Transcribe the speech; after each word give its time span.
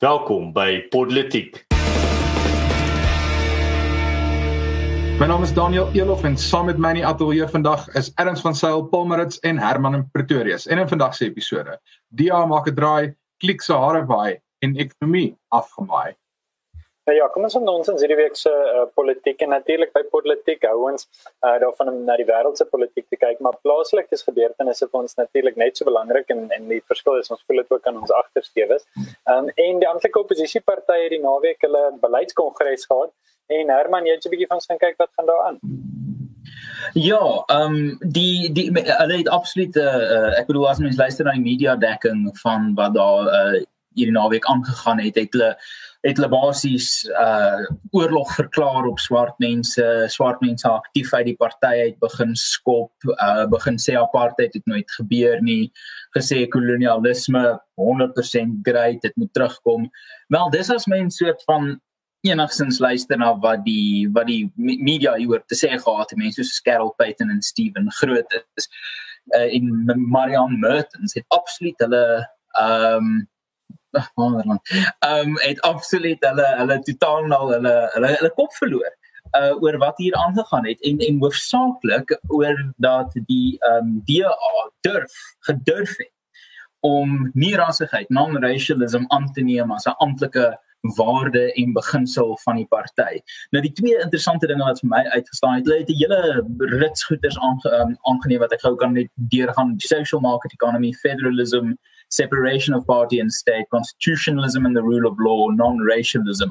Welkom 0.00 0.54
by 0.56 0.88
Politiek. 0.88 1.66
My 5.20 5.26
naam 5.28 5.42
is 5.44 5.52
Daniel 5.52 5.90
Elof 5.92 6.24
en 6.24 6.38
saam 6.40 6.70
met 6.70 6.78
my 6.80 6.94
in 6.94 7.02
die 7.02 7.04
ateljee 7.04 7.44
vandag 7.52 7.84
is 8.00 8.08
Erns 8.16 8.40
van 8.40 8.56
Sail, 8.56 8.80
Palmerits 8.88 9.36
en 9.44 9.60
Herman 9.60 9.98
in 9.98 10.06
Pretoria. 10.16 10.56
En 10.72 10.80
in 10.80 10.88
vandag 10.88 11.14
se 11.14 11.28
episode, 11.28 11.76
DA 12.16 12.46
maak 12.48 12.70
'n 12.72 12.74
draai, 12.74 13.12
klik 13.44 13.60
se 13.60 13.76
hare 13.76 14.06
waai 14.08 14.40
en 14.64 14.72
ekonomie 14.76 15.36
afgemaai. 15.52 16.16
Nou 17.10 17.16
ja, 17.18 17.26
kom 17.34 17.42
ons 17.42 17.56
aan 17.58 17.66
ons 17.66 17.88
hierdie 17.90 18.16
week 18.20 18.36
se 18.38 18.50
uh, 18.54 18.84
politiek 18.94 19.40
en 19.42 19.50
natuurlik 19.50 19.90
by 19.96 20.04
politiek 20.12 20.62
hou 20.68 20.84
ons 20.92 21.08
uh, 21.42 21.56
daarvan 21.58 21.88
om 21.90 21.96
na 22.06 22.14
die 22.20 22.26
wêreldse 22.28 22.62
politiek 22.70 23.08
te 23.10 23.18
kyk, 23.18 23.40
maar 23.42 23.56
plaaslike 23.66 24.14
gebeurtenisse 24.28 24.86
vir 24.86 25.00
ons 25.00 25.18
natuurlik 25.18 25.58
net 25.58 25.80
so 25.80 25.88
belangrik 25.88 26.30
en 26.30 26.44
en 26.54 26.68
die 26.70 26.78
verskil 26.92 27.18
is 27.18 27.32
ons 27.34 27.42
voel 27.48 27.64
dit 27.64 27.74
ook 27.74 27.88
aan 27.90 27.98
ons 27.98 28.12
agtersteewe. 28.14 28.78
Um, 29.26 29.50
en 29.50 29.82
die 29.82 29.88
amptelike 29.90 30.22
oppositiepartye 30.22 31.08
het 31.08 31.16
die 31.16 31.22
naweek 31.24 31.66
hulle 31.66 31.82
beleidskongres 32.04 32.86
gehad 32.92 33.10
en 33.58 33.74
Herman, 33.74 34.06
jy 34.06 34.14
het 34.14 34.30
'n 34.30 34.34
bietjie 34.36 34.50
van 34.52 34.62
gaan 34.68 34.82
kyk 34.84 35.02
wat 35.02 35.10
gaan 35.16 35.30
daar 35.32 35.42
aan. 35.48 35.58
Ja, 36.94 37.24
ehm 37.56 37.74
um, 37.74 37.98
die 38.18 38.52
die 38.54 38.68
hulle 38.70 39.18
het 39.18 39.34
absoluut 39.40 39.74
uh, 39.82 40.38
ek 40.38 40.46
bedoel 40.46 40.70
as 40.70 40.78
mens 40.78 41.02
luister 41.02 41.26
na 41.26 41.34
die 41.34 41.48
media 41.50 41.74
dekking 41.74 42.30
van 42.46 42.70
wat 42.78 42.94
daar 42.94 43.34
uh, 43.34 43.66
hierdie 43.98 44.14
naweek 44.14 44.46
aangegaan 44.50 45.00
het, 45.02 45.16
het 45.18 45.32
hulle 45.34 45.54
het 46.06 46.16
hulle 46.16 46.30
basies 46.32 47.02
uh 47.20 47.66
oorlog 47.92 48.30
verklaar 48.32 48.86
op 48.88 49.00
swart 49.02 49.36
mense, 49.42 49.84
swart 50.08 50.40
mense 50.40 50.68
aktief 50.68 51.12
uit 51.12 51.26
die 51.26 51.36
party 51.36 51.72
uit 51.88 51.98
begin 52.00 52.32
skop, 52.38 52.92
uh 53.16 53.44
begin 53.52 53.76
sê 53.82 53.98
apartheid 54.00 54.54
het 54.56 54.70
nooit 54.70 54.96
gebeur 54.96 55.42
nie, 55.44 55.72
gesê 56.16 56.46
kolonialisme 56.48 57.44
100% 57.80 58.62
great, 58.64 59.02
dit 59.02 59.16
moet 59.16 59.32
terugkom. 59.36 59.90
Wel, 60.32 60.50
dis 60.56 60.72
as 60.72 60.88
mens 60.88 61.20
soort 61.20 61.44
van 61.48 61.74
enigsins 62.24 62.80
luister 62.80 63.18
na 63.20 63.34
wat 63.40 63.64
die 63.64 64.08
wat 64.14 64.28
die 64.28 64.50
media 64.56 65.16
hieroor 65.16 65.44
te 65.48 65.58
sê 65.58 65.72
gehad 65.76 66.10
het, 66.10 66.18
mense 66.20 66.44
soos 66.44 66.64
Carol 66.64 66.94
Payton 67.00 67.32
en 67.32 67.42
Steven 67.44 67.92
Groot 68.00 68.40
is 68.60 68.70
uh 69.36 69.48
in 69.52 69.68
Marianne 70.08 70.56
Mertens 70.58 71.14
het 71.14 71.28
absoluut 71.28 71.76
hulle 71.84 72.04
ehm 72.56 73.04
um, 73.04 73.28
wonderland. 74.14 74.60
Ehm 74.98 75.28
um, 75.28 75.38
het 75.38 75.60
absoluut 75.60 76.24
hulle 76.24 76.48
hulle 76.56 76.80
totaal 76.80 77.26
nou 77.26 77.52
hulle 77.52 77.74
hulle 77.94 78.14
hulle 78.16 78.32
kop 78.34 78.52
verloor 78.52 78.92
uh 79.38 79.62
oor 79.62 79.76
wat 79.78 79.98
hier 79.98 80.14
aangegaan 80.14 80.66
het 80.66 80.80
en 80.80 80.98
en 80.98 81.18
hoofsaaklik 81.18 82.16
oor 82.28 82.72
dat 82.76 83.12
die 83.26 83.58
ehm 83.58 83.76
um, 83.76 84.00
DA 84.04 84.70
durf 84.80 85.12
gedurf 85.50 85.96
het 85.96 86.12
om 86.80 87.30
nie 87.34 87.54
rassigheid 87.56 88.08
non-racialism 88.08 89.04
aan 89.08 89.32
te 89.32 89.42
neem 89.42 89.72
as 89.72 89.86
'n 89.86 89.98
amptelike 89.98 90.58
waarde 90.80 91.52
en 91.52 91.72
beginsel 91.72 92.38
van 92.42 92.56
die 92.56 92.66
party. 92.66 93.20
Nou 93.50 93.62
die 93.62 93.72
twee 93.72 93.98
interessante 94.00 94.46
dinge 94.46 94.64
wat 94.64 94.80
vir 94.80 94.88
my 94.88 95.02
uitgestaan 95.12 95.58
het, 95.58 95.66
hulle 95.68 95.78
het 95.78 95.90
'n 95.90 96.00
hele 96.00 96.20
rits 96.80 97.04
goeders 97.04 97.38
aange, 97.38 97.72
um, 97.80 97.96
aangeneem 98.02 98.40
wat 98.40 98.52
ek 98.52 98.60
gou 98.60 98.74
kan 98.76 98.92
net 98.92 99.08
deurgaan, 99.14 99.74
social 99.76 100.20
market 100.20 100.52
economy, 100.52 100.92
federalism, 100.92 101.76
separation 102.10 102.74
of 102.74 102.86
party 102.86 103.20
and 103.20 103.32
state, 103.32 103.66
constitutionalism 103.70 104.66
and 104.66 104.76
the 104.76 104.82
rule 104.82 105.06
of 105.06 105.16
law, 105.18 105.48
non-racialism. 105.62 106.50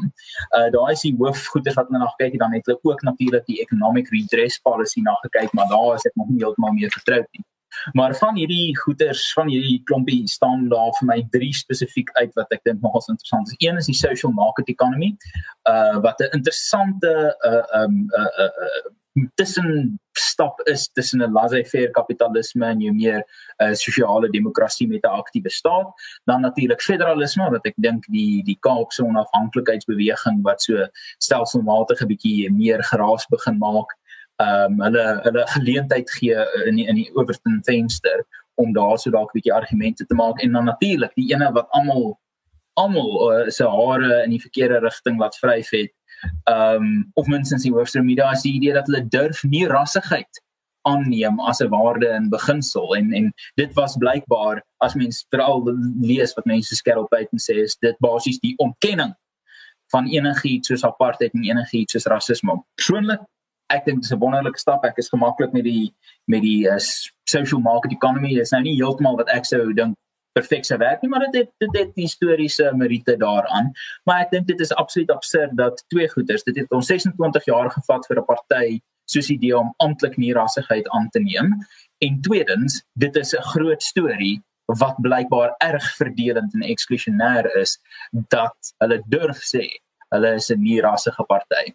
Uh 0.57 0.67
daai 0.75 0.91
is 0.95 1.05
die 1.07 1.15
hoofgoeders 1.19 1.77
wat 1.79 1.91
hulle 1.91 2.01
na 2.01 2.09
gekyk 2.15 2.33
het, 2.37 2.43
dan 2.45 2.57
het 2.57 2.71
hulle 2.71 2.79
ook 2.91 3.05
natuurlik 3.07 3.45
die 3.51 3.61
economic 3.65 4.11
redress 4.15 4.59
policy 4.69 5.05
na 5.05 5.15
gekyk, 5.27 5.53
maar 5.53 5.71
daar 5.75 5.95
is 5.99 6.07
ek 6.09 6.19
nog 6.21 6.31
nie 6.33 6.43
heeltemal 6.43 6.75
mee 6.79 6.91
vertroud 6.97 7.27
nie. 7.31 7.45
Maar 7.93 8.15
van 8.17 8.35
hierdie 8.35 8.77
goeders, 8.77 9.33
van 9.33 9.47
hierdie 9.47 9.81
klompie 9.83 10.27
staan 10.27 10.67
daar 10.71 10.89
vir 10.99 11.07
my 11.11 11.19
drie 11.35 11.51
spesifiek 11.53 12.09
uit 12.17 12.31
wat 12.39 12.55
ek 12.55 12.63
dink 12.67 12.81
nogals 12.81 13.11
interessant 13.11 13.51
is. 13.51 13.59
Een 13.61 13.77
is 13.77 13.89
die 13.91 13.97
social 13.97 14.33
market 14.35 14.71
economy, 14.73 15.11
uh 15.69 15.99
wat 16.05 16.23
'n 16.23 16.33
interessante 16.39 17.13
uh 17.51 17.83
um 17.83 18.07
uh, 18.17 18.31
uh, 18.45 18.53
uh 18.67 18.97
tussen 19.35 19.99
stap 20.19 20.59
is 20.67 20.89
tussen 20.93 21.21
'n 21.21 21.31
laissez-faire 21.31 21.91
kapitalisme 21.91 22.65
en 22.65 22.81
jou 22.81 22.93
meer 22.93 23.23
uh, 23.61 23.73
sosiale 23.73 24.29
demokrasie 24.29 24.87
met 24.87 25.03
'n 25.03 25.19
aktiewe 25.21 25.49
staat, 25.49 25.87
dan 26.25 26.41
natuurlik 26.41 26.81
federalisme 26.81 27.49
wat 27.49 27.65
ek 27.65 27.75
dink 27.77 28.03
die 28.07 28.43
die 28.43 28.57
Kaapse 28.59 29.03
onafhanklikheidsbeweging 29.03 30.41
wat 30.43 30.61
so 30.61 30.87
stelselmatig 31.17 32.01
'n 32.01 32.07
bietjie 32.07 32.51
meer 32.51 32.83
geraas 32.83 33.25
begin 33.29 33.57
maak, 33.57 33.95
ehm 34.39 34.71
um, 34.71 34.81
hulle 34.81 35.05
hulle 35.23 35.43
geleentheid 35.47 36.09
gee 36.11 36.35
in 36.65 36.75
die, 36.75 36.87
in 36.87 36.95
die 36.95 37.11
Overton 37.15 37.59
venster 37.63 38.23
om 38.55 38.73
daar 38.73 38.97
so 38.97 39.11
dalk 39.11 39.31
'n 39.31 39.39
bietjie 39.39 39.53
argumente 39.53 40.05
te 40.05 40.15
maak 40.15 40.41
en 40.41 40.51
dan 40.51 40.65
natuurlik 40.65 41.13
die 41.15 41.33
ene 41.33 41.51
wat 41.51 41.67
almal 41.69 42.19
almal 42.73 43.09
uh, 43.31 43.49
se 43.49 43.67
hare 43.67 44.23
in 44.23 44.29
die 44.29 44.41
verkeerde 44.41 44.79
rigting 44.79 45.19
laat 45.19 45.35
vryf 45.37 45.69
het 45.69 45.91
ehm 46.43 46.83
um, 46.83 47.11
of 47.13 47.27
minstens 47.27 47.63
die 47.63 47.73
hoofstroom 47.73 48.05
media 48.05 48.31
is 48.31 48.41
die 48.41 48.53
idee 48.59 48.73
dat 48.73 48.87
hulle 48.87 49.07
durf 49.07 49.43
nie 49.43 49.67
rassigheid 49.67 50.43
aanneem 50.87 51.39
as 51.39 51.61
'n 51.61 51.69
waarde 51.69 52.07
in 52.07 52.29
beginsel 52.29 52.95
en 52.95 53.13
en 53.13 53.33
dit 53.55 53.73
was 53.73 53.97
blykbaar 53.97 54.63
as 54.77 54.95
mens 54.95 55.25
veral 55.29 55.63
lees 56.01 56.33
wat 56.33 56.45
mense 56.45 56.75
skerp 56.75 57.09
buiten 57.09 57.39
sê 57.39 57.63
is 57.63 57.75
dit 57.81 57.95
basies 57.99 58.39
die 58.39 58.55
ontkenning 58.57 59.13
van 59.91 60.07
enigiets 60.07 60.67
soos 60.67 60.83
apartheid 60.83 61.33
en 61.33 61.43
enigiets 61.43 61.91
soos 61.91 62.05
rasisme. 62.05 62.63
Persoonlik 62.75 63.21
ek 63.69 63.85
dink 63.85 64.01
dis 64.01 64.11
'n 64.11 64.19
wonderlike 64.19 64.59
stap. 64.59 64.85
Ek 64.85 64.97
is 64.97 65.09
gemaklik 65.09 65.53
met 65.53 65.63
die 65.63 65.93
met 66.27 66.41
die 66.41 66.67
uh, 66.67 66.77
social 67.25 67.61
market 67.61 67.91
economy. 67.91 68.29
Dit 68.29 68.41
is 68.41 68.51
nou 68.51 68.61
nie 68.61 68.75
heeltemal 68.75 69.17
wat 69.17 69.29
ek 69.29 69.45
sou 69.45 69.73
dink 69.73 69.95
perfek 70.39 70.67
sou 70.67 70.79
werk 70.81 71.03
nie, 71.03 71.11
maar 71.11 71.27
dit 71.27 71.41
het 71.41 71.51
dit 71.65 71.79
het 71.81 71.95
historiese 71.99 72.71
meriete 72.75 73.17
daaraan. 73.21 73.71
Maar 74.09 74.25
ek 74.25 74.35
dink 74.35 74.47
dit 74.47 74.59
is 74.65 74.73
absoluut 74.73 75.11
absurd 75.15 75.55
dat 75.59 75.83
twee 75.93 76.09
goeders, 76.09 76.45
dit 76.47 76.61
het 76.63 76.71
ons 76.75 76.91
26 76.93 77.49
jaar 77.51 77.71
gevat 77.77 78.07
vir 78.09 78.21
'n 78.21 78.25
party 78.25 78.79
soos 79.09 79.27
die 79.27 79.37
idee 79.37 79.57
om 79.57 79.73
amptelik 79.77 80.17
nie 80.17 80.33
rassigheid 80.33 80.89
aan 80.89 81.09
te 81.09 81.19
neem. 81.19 81.55
En 82.05 82.21
tweedens, 82.21 82.83
dit 82.93 83.15
is 83.15 83.33
'n 83.35 83.49
groot 83.53 83.83
storie 83.83 84.37
wat 84.77 85.01
blykbaar 85.01 85.55
erg 85.57 85.85
verdelend 85.97 86.53
en 86.53 86.61
eksklusionêr 86.61 87.49
is 87.57 87.79
dat 88.11 88.73
hulle 88.77 89.01
durf 89.07 89.41
sê 89.53 89.65
hulle 90.13 90.33
is 90.35 90.49
'n 90.49 90.61
nie 90.61 90.81
rassige 90.81 91.23
party. 91.23 91.73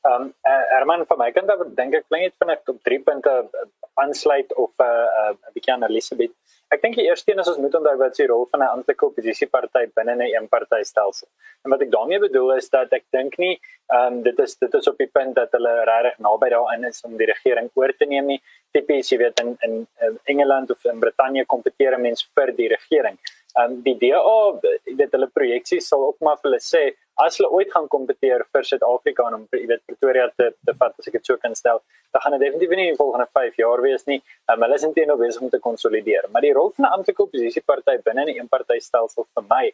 Ehm 0.00 0.22
um, 0.22 0.34
uh, 0.48 0.64
Herman 0.72 1.06
van 1.06 1.18
my 1.18 1.30
kant 1.32 1.50
af 1.50 1.58
dink 1.76 1.94
ek 1.94 2.06
dit 2.08 2.34
van 2.38 2.50
ek 2.50 2.68
op 2.68 2.82
drie 2.82 3.00
punte 3.00 3.50
aansluit 3.94 4.54
of 4.54 4.72
'n 4.78 4.82
uh, 4.82 5.30
uh, 5.30 5.52
bietjie 5.54 5.72
aan 5.74 5.84
Elisabeth 5.84 6.34
Ek 6.70 6.84
dink 6.84 6.94
die 6.94 7.08
eerste 7.08 7.32
een 7.32 7.40
is 7.42 7.48
ons 7.50 7.58
moet 7.58 7.74
onthou 7.74 7.96
wat 7.98 8.14
se 8.14 8.26
rol 8.30 8.44
van 8.52 8.62
'n 8.62 8.72
amptelike 8.74 9.06
oppositieparty 9.06 9.82
binne 9.98 10.14
'n 10.14 10.20
eenpartytelsel. 10.22 11.28
En 11.64 11.70
wat 11.70 11.82
ek 11.82 11.90
daarmee 11.90 12.20
bedoel 12.22 12.52
is 12.56 12.68
dat 12.70 12.92
ek 12.92 13.04
dink 13.10 13.38
nie 13.38 13.58
ehm 13.90 14.06
um, 14.06 14.22
dit 14.22 14.38
is 14.38 14.54
dit 14.56 14.74
is 14.74 14.86
op 14.86 14.98
die 14.98 15.10
punt 15.18 15.34
dat 15.34 15.50
hulle 15.52 15.72
regtig 15.84 16.18
naby 16.18 16.48
daarin 16.50 16.84
is 16.84 17.02
om 17.04 17.16
die 17.16 17.26
regering 17.26 17.70
oor 17.74 17.92
te 17.98 18.06
neem 18.06 18.26
nie. 18.26 18.40
Tipies 18.72 19.10
jy 19.10 19.18
weet 19.18 19.40
in 19.40 19.56
in 19.60 19.86
Engeland 20.24 20.70
of 20.70 20.84
in 20.84 21.00
Brittanje 21.00 21.44
kompeteer 21.44 21.98
mense 21.98 22.26
vir 22.34 22.52
die 22.52 22.68
regering. 22.68 23.18
Ehm 23.58 23.72
um, 23.72 23.82
die 23.82 23.98
DA 23.98 24.40
weet 24.84 25.12
hulle 25.12 25.26
projeksies 25.26 25.88
sal 25.88 26.06
ook 26.06 26.20
maar 26.20 26.36
vir 26.36 26.50
hulle 26.50 26.62
sê 26.62 26.84
as 27.24 27.36
hulle 27.38 27.50
ooit 27.56 27.70
gaan 27.72 27.88
kompeteer 27.92 28.44
vir 28.52 28.66
Suid-Afrika 28.66 29.26
om 29.28 29.46
jy 29.52 29.66
weet 29.68 29.82
Pretoria 29.88 30.28
te 30.38 30.50
te 30.66 30.74
vat 30.78 30.94
as 30.98 31.08
ek 31.10 31.18
dit 31.18 31.30
so 31.30 31.36
kan 31.42 31.54
stel, 31.58 31.80
dan 32.14 32.22
gaan 32.24 32.36
dit 32.36 32.44
definitief 32.46 32.72
nie 32.76 32.86
in 32.88 32.94
die 32.94 33.00
volgende 33.00 33.26
5 33.38 33.58
jaar 33.60 33.82
wees 33.84 34.06
nie. 34.08 34.18
Um, 34.52 34.62
hulle 34.64 34.78
is 34.78 34.86
intendo 34.88 35.16
besig 35.20 35.44
om 35.44 35.50
te 35.52 35.60
konsolideer. 35.62 36.28
Maar 36.32 36.46
die 36.46 36.52
rol 36.56 36.70
van 36.76 36.86
'n 36.86 36.92
amptelike 36.96 37.24
oppositieparty 37.26 37.96
binne 38.08 38.24
'n 38.24 38.36
eenpartytelsel 38.36 39.26
vir 39.34 39.44
my 39.50 39.64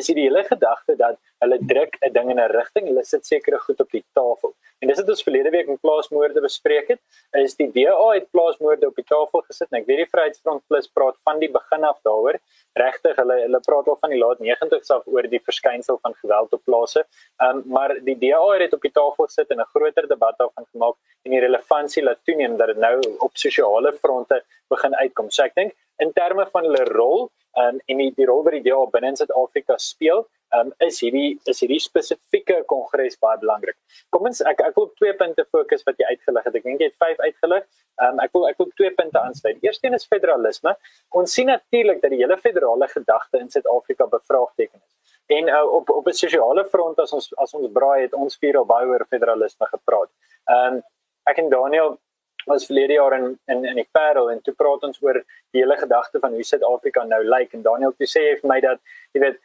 is 0.00 0.06
die 0.06 0.22
hele 0.22 0.44
gedagte 0.44 0.96
dat 0.96 1.16
hulle 1.42 1.58
druk 1.72 1.96
'n 2.02 2.12
ding 2.12 2.30
in 2.30 2.40
'n 2.40 2.50
rigting, 2.52 2.86
hulle 2.86 3.04
sit 3.04 3.26
sekere 3.26 3.58
goed 3.58 3.80
op 3.80 3.90
die 3.90 4.04
tafel. 4.14 4.54
En 4.80 4.88
dis 4.88 4.96
wat 4.96 5.10
ons 5.12 5.22
verlede 5.26 5.50
week 5.52 5.68
in 5.68 5.76
plaasmoorde 5.80 6.40
bespreek 6.40 6.86
het, 6.88 7.00
is 7.36 7.56
die 7.58 7.66
DA 7.74 8.06
het 8.14 8.30
plaasmoorde 8.32 8.88
op 8.88 8.96
die 8.96 9.04
tafel 9.04 9.42
gesit 9.44 9.68
en 9.68 9.82
ek 9.82 9.88
weet 9.90 10.00
die 10.00 10.08
Vryheidsfront 10.08 10.62
Plus 10.72 10.88
praat 10.96 11.18
van 11.28 11.40
die 11.42 11.50
begin 11.52 11.84
af 11.84 11.98
daaroor. 12.06 12.38
Regtig, 12.80 13.18
hulle 13.20 13.36
hulle 13.42 13.60
praat 13.66 13.90
al 13.92 13.98
van 14.00 14.14
die 14.14 14.20
laat 14.22 14.40
90's 14.40 14.94
af 14.96 15.04
oor 15.12 15.28
die 15.28 15.42
verskynsel 15.44 16.00
van 16.00 16.16
geweld 16.22 16.56
op 16.56 16.64
plase. 16.64 17.04
Ehm 17.44 17.60
um, 17.60 17.62
maar 17.76 17.94
die 18.06 18.16
DA 18.22 18.40
het 18.62 18.72
op 18.76 18.88
die 18.88 18.94
tafel 18.96 19.28
gesit 19.28 19.52
en 19.52 19.60
'n 19.60 19.68
groter 19.74 20.08
debat 20.08 20.38
daarvan 20.38 20.66
gemaak 20.72 20.96
en 21.24 21.36
die 21.36 21.44
relevantie 21.44 22.02
laat 22.02 22.24
toeneem 22.24 22.56
dat 22.56 22.72
dit 22.72 22.80
nou 22.80 22.96
op 23.18 23.36
sosiale 23.36 23.92
fronte 23.92 24.42
begin 24.68 24.96
uitkom. 24.96 25.30
So 25.30 25.42
ek 25.44 25.54
dink 25.54 25.76
in 25.98 26.12
terme 26.12 26.46
van 26.46 26.64
hulle 26.64 26.84
rol 26.88 27.30
um, 27.58 27.80
en 27.86 28.02
die, 28.02 28.10
die 28.16 28.26
rol 28.28 28.44
wat 28.46 28.56
die 28.56 28.62
DA 28.66 28.84
binne 28.92 29.12
in 29.12 29.18
Suid-Afrika 29.18 29.76
speel, 29.78 30.26
um, 30.56 30.72
is 30.86 31.00
hierdie 31.02 31.38
is 31.50 31.62
hierdie 31.62 31.80
spesifieke 31.82 32.60
kongres 32.70 33.18
baie 33.22 33.38
belangrik. 33.42 33.76
Kom 34.14 34.26
ons 34.30 34.42
ek 34.46 34.62
ek 34.66 34.76
wil 34.78 34.88
op 34.88 34.96
twee 34.98 35.14
punte 35.18 35.44
fokus 35.50 35.84
wat 35.86 36.00
jy 36.00 36.10
uitgelig 36.10 36.48
het. 36.48 36.58
Ek 36.60 36.66
dink 36.66 36.82
jy 36.82 36.90
het 36.90 36.98
vyf 37.04 37.22
uitgelig. 37.26 37.66
Um, 38.00 38.20
ek 38.24 38.34
wil 38.36 38.46
ek 38.50 38.60
wil 38.62 38.70
twee 38.78 38.92
punte 38.96 39.20
aansluit. 39.20 39.58
Eerstens 39.66 40.02
is 40.02 40.10
federalisme. 40.10 40.74
Ons 41.16 41.34
sien 41.36 41.50
natuurlik 41.50 42.02
dat 42.04 42.14
die 42.14 42.22
hele 42.22 42.38
federale 42.40 42.88
gedagte 42.90 43.42
in 43.42 43.50
Suid-Afrika 43.52 44.08
bevraagteken 44.10 44.80
is. 44.80 45.16
En 45.30 45.48
uh, 45.48 45.64
op 45.78 45.90
op 45.94 46.06
'n 46.08 46.16
sosiale 46.24 46.64
front 46.64 46.98
as 46.98 47.12
ons 47.12 47.32
as 47.38 47.54
ons 47.54 47.72
braai 47.72 48.02
het 48.02 48.14
ons 48.14 48.38
vier 48.38 48.56
al 48.58 48.66
baie 48.66 48.86
oor 48.86 49.06
federalisme 49.10 49.66
gepraat. 49.74 50.10
Ehm 50.50 50.78
um, 50.78 50.82
ek 51.30 51.38
en 51.38 51.50
Daniel 51.50 51.98
was 52.46 52.66
verlede 52.66 52.92
jaar 52.92 53.16
in 53.18 53.38
in 53.46 53.64
in 53.64 53.80
die 53.80 53.88
Parel 53.92 54.30
en 54.30 54.42
toe 54.42 54.54
praat 54.54 54.84
ons 54.88 55.02
oor 55.02 55.20
die 55.50 55.62
hele 55.62 55.76
gedagte 55.76 56.18
van 56.18 56.32
hoe 56.32 56.44
Suid-Afrika 56.44 57.04
nou 57.04 57.22
lyk. 57.24 57.52
En 57.52 57.62
Daniel 57.62 57.94
toe 57.96 58.08
sê 58.08 58.26
hy 58.30 58.36
vir 58.40 58.52
my 58.52 58.60
dat 58.64 58.80
jy 59.12 59.24
weet 59.24 59.40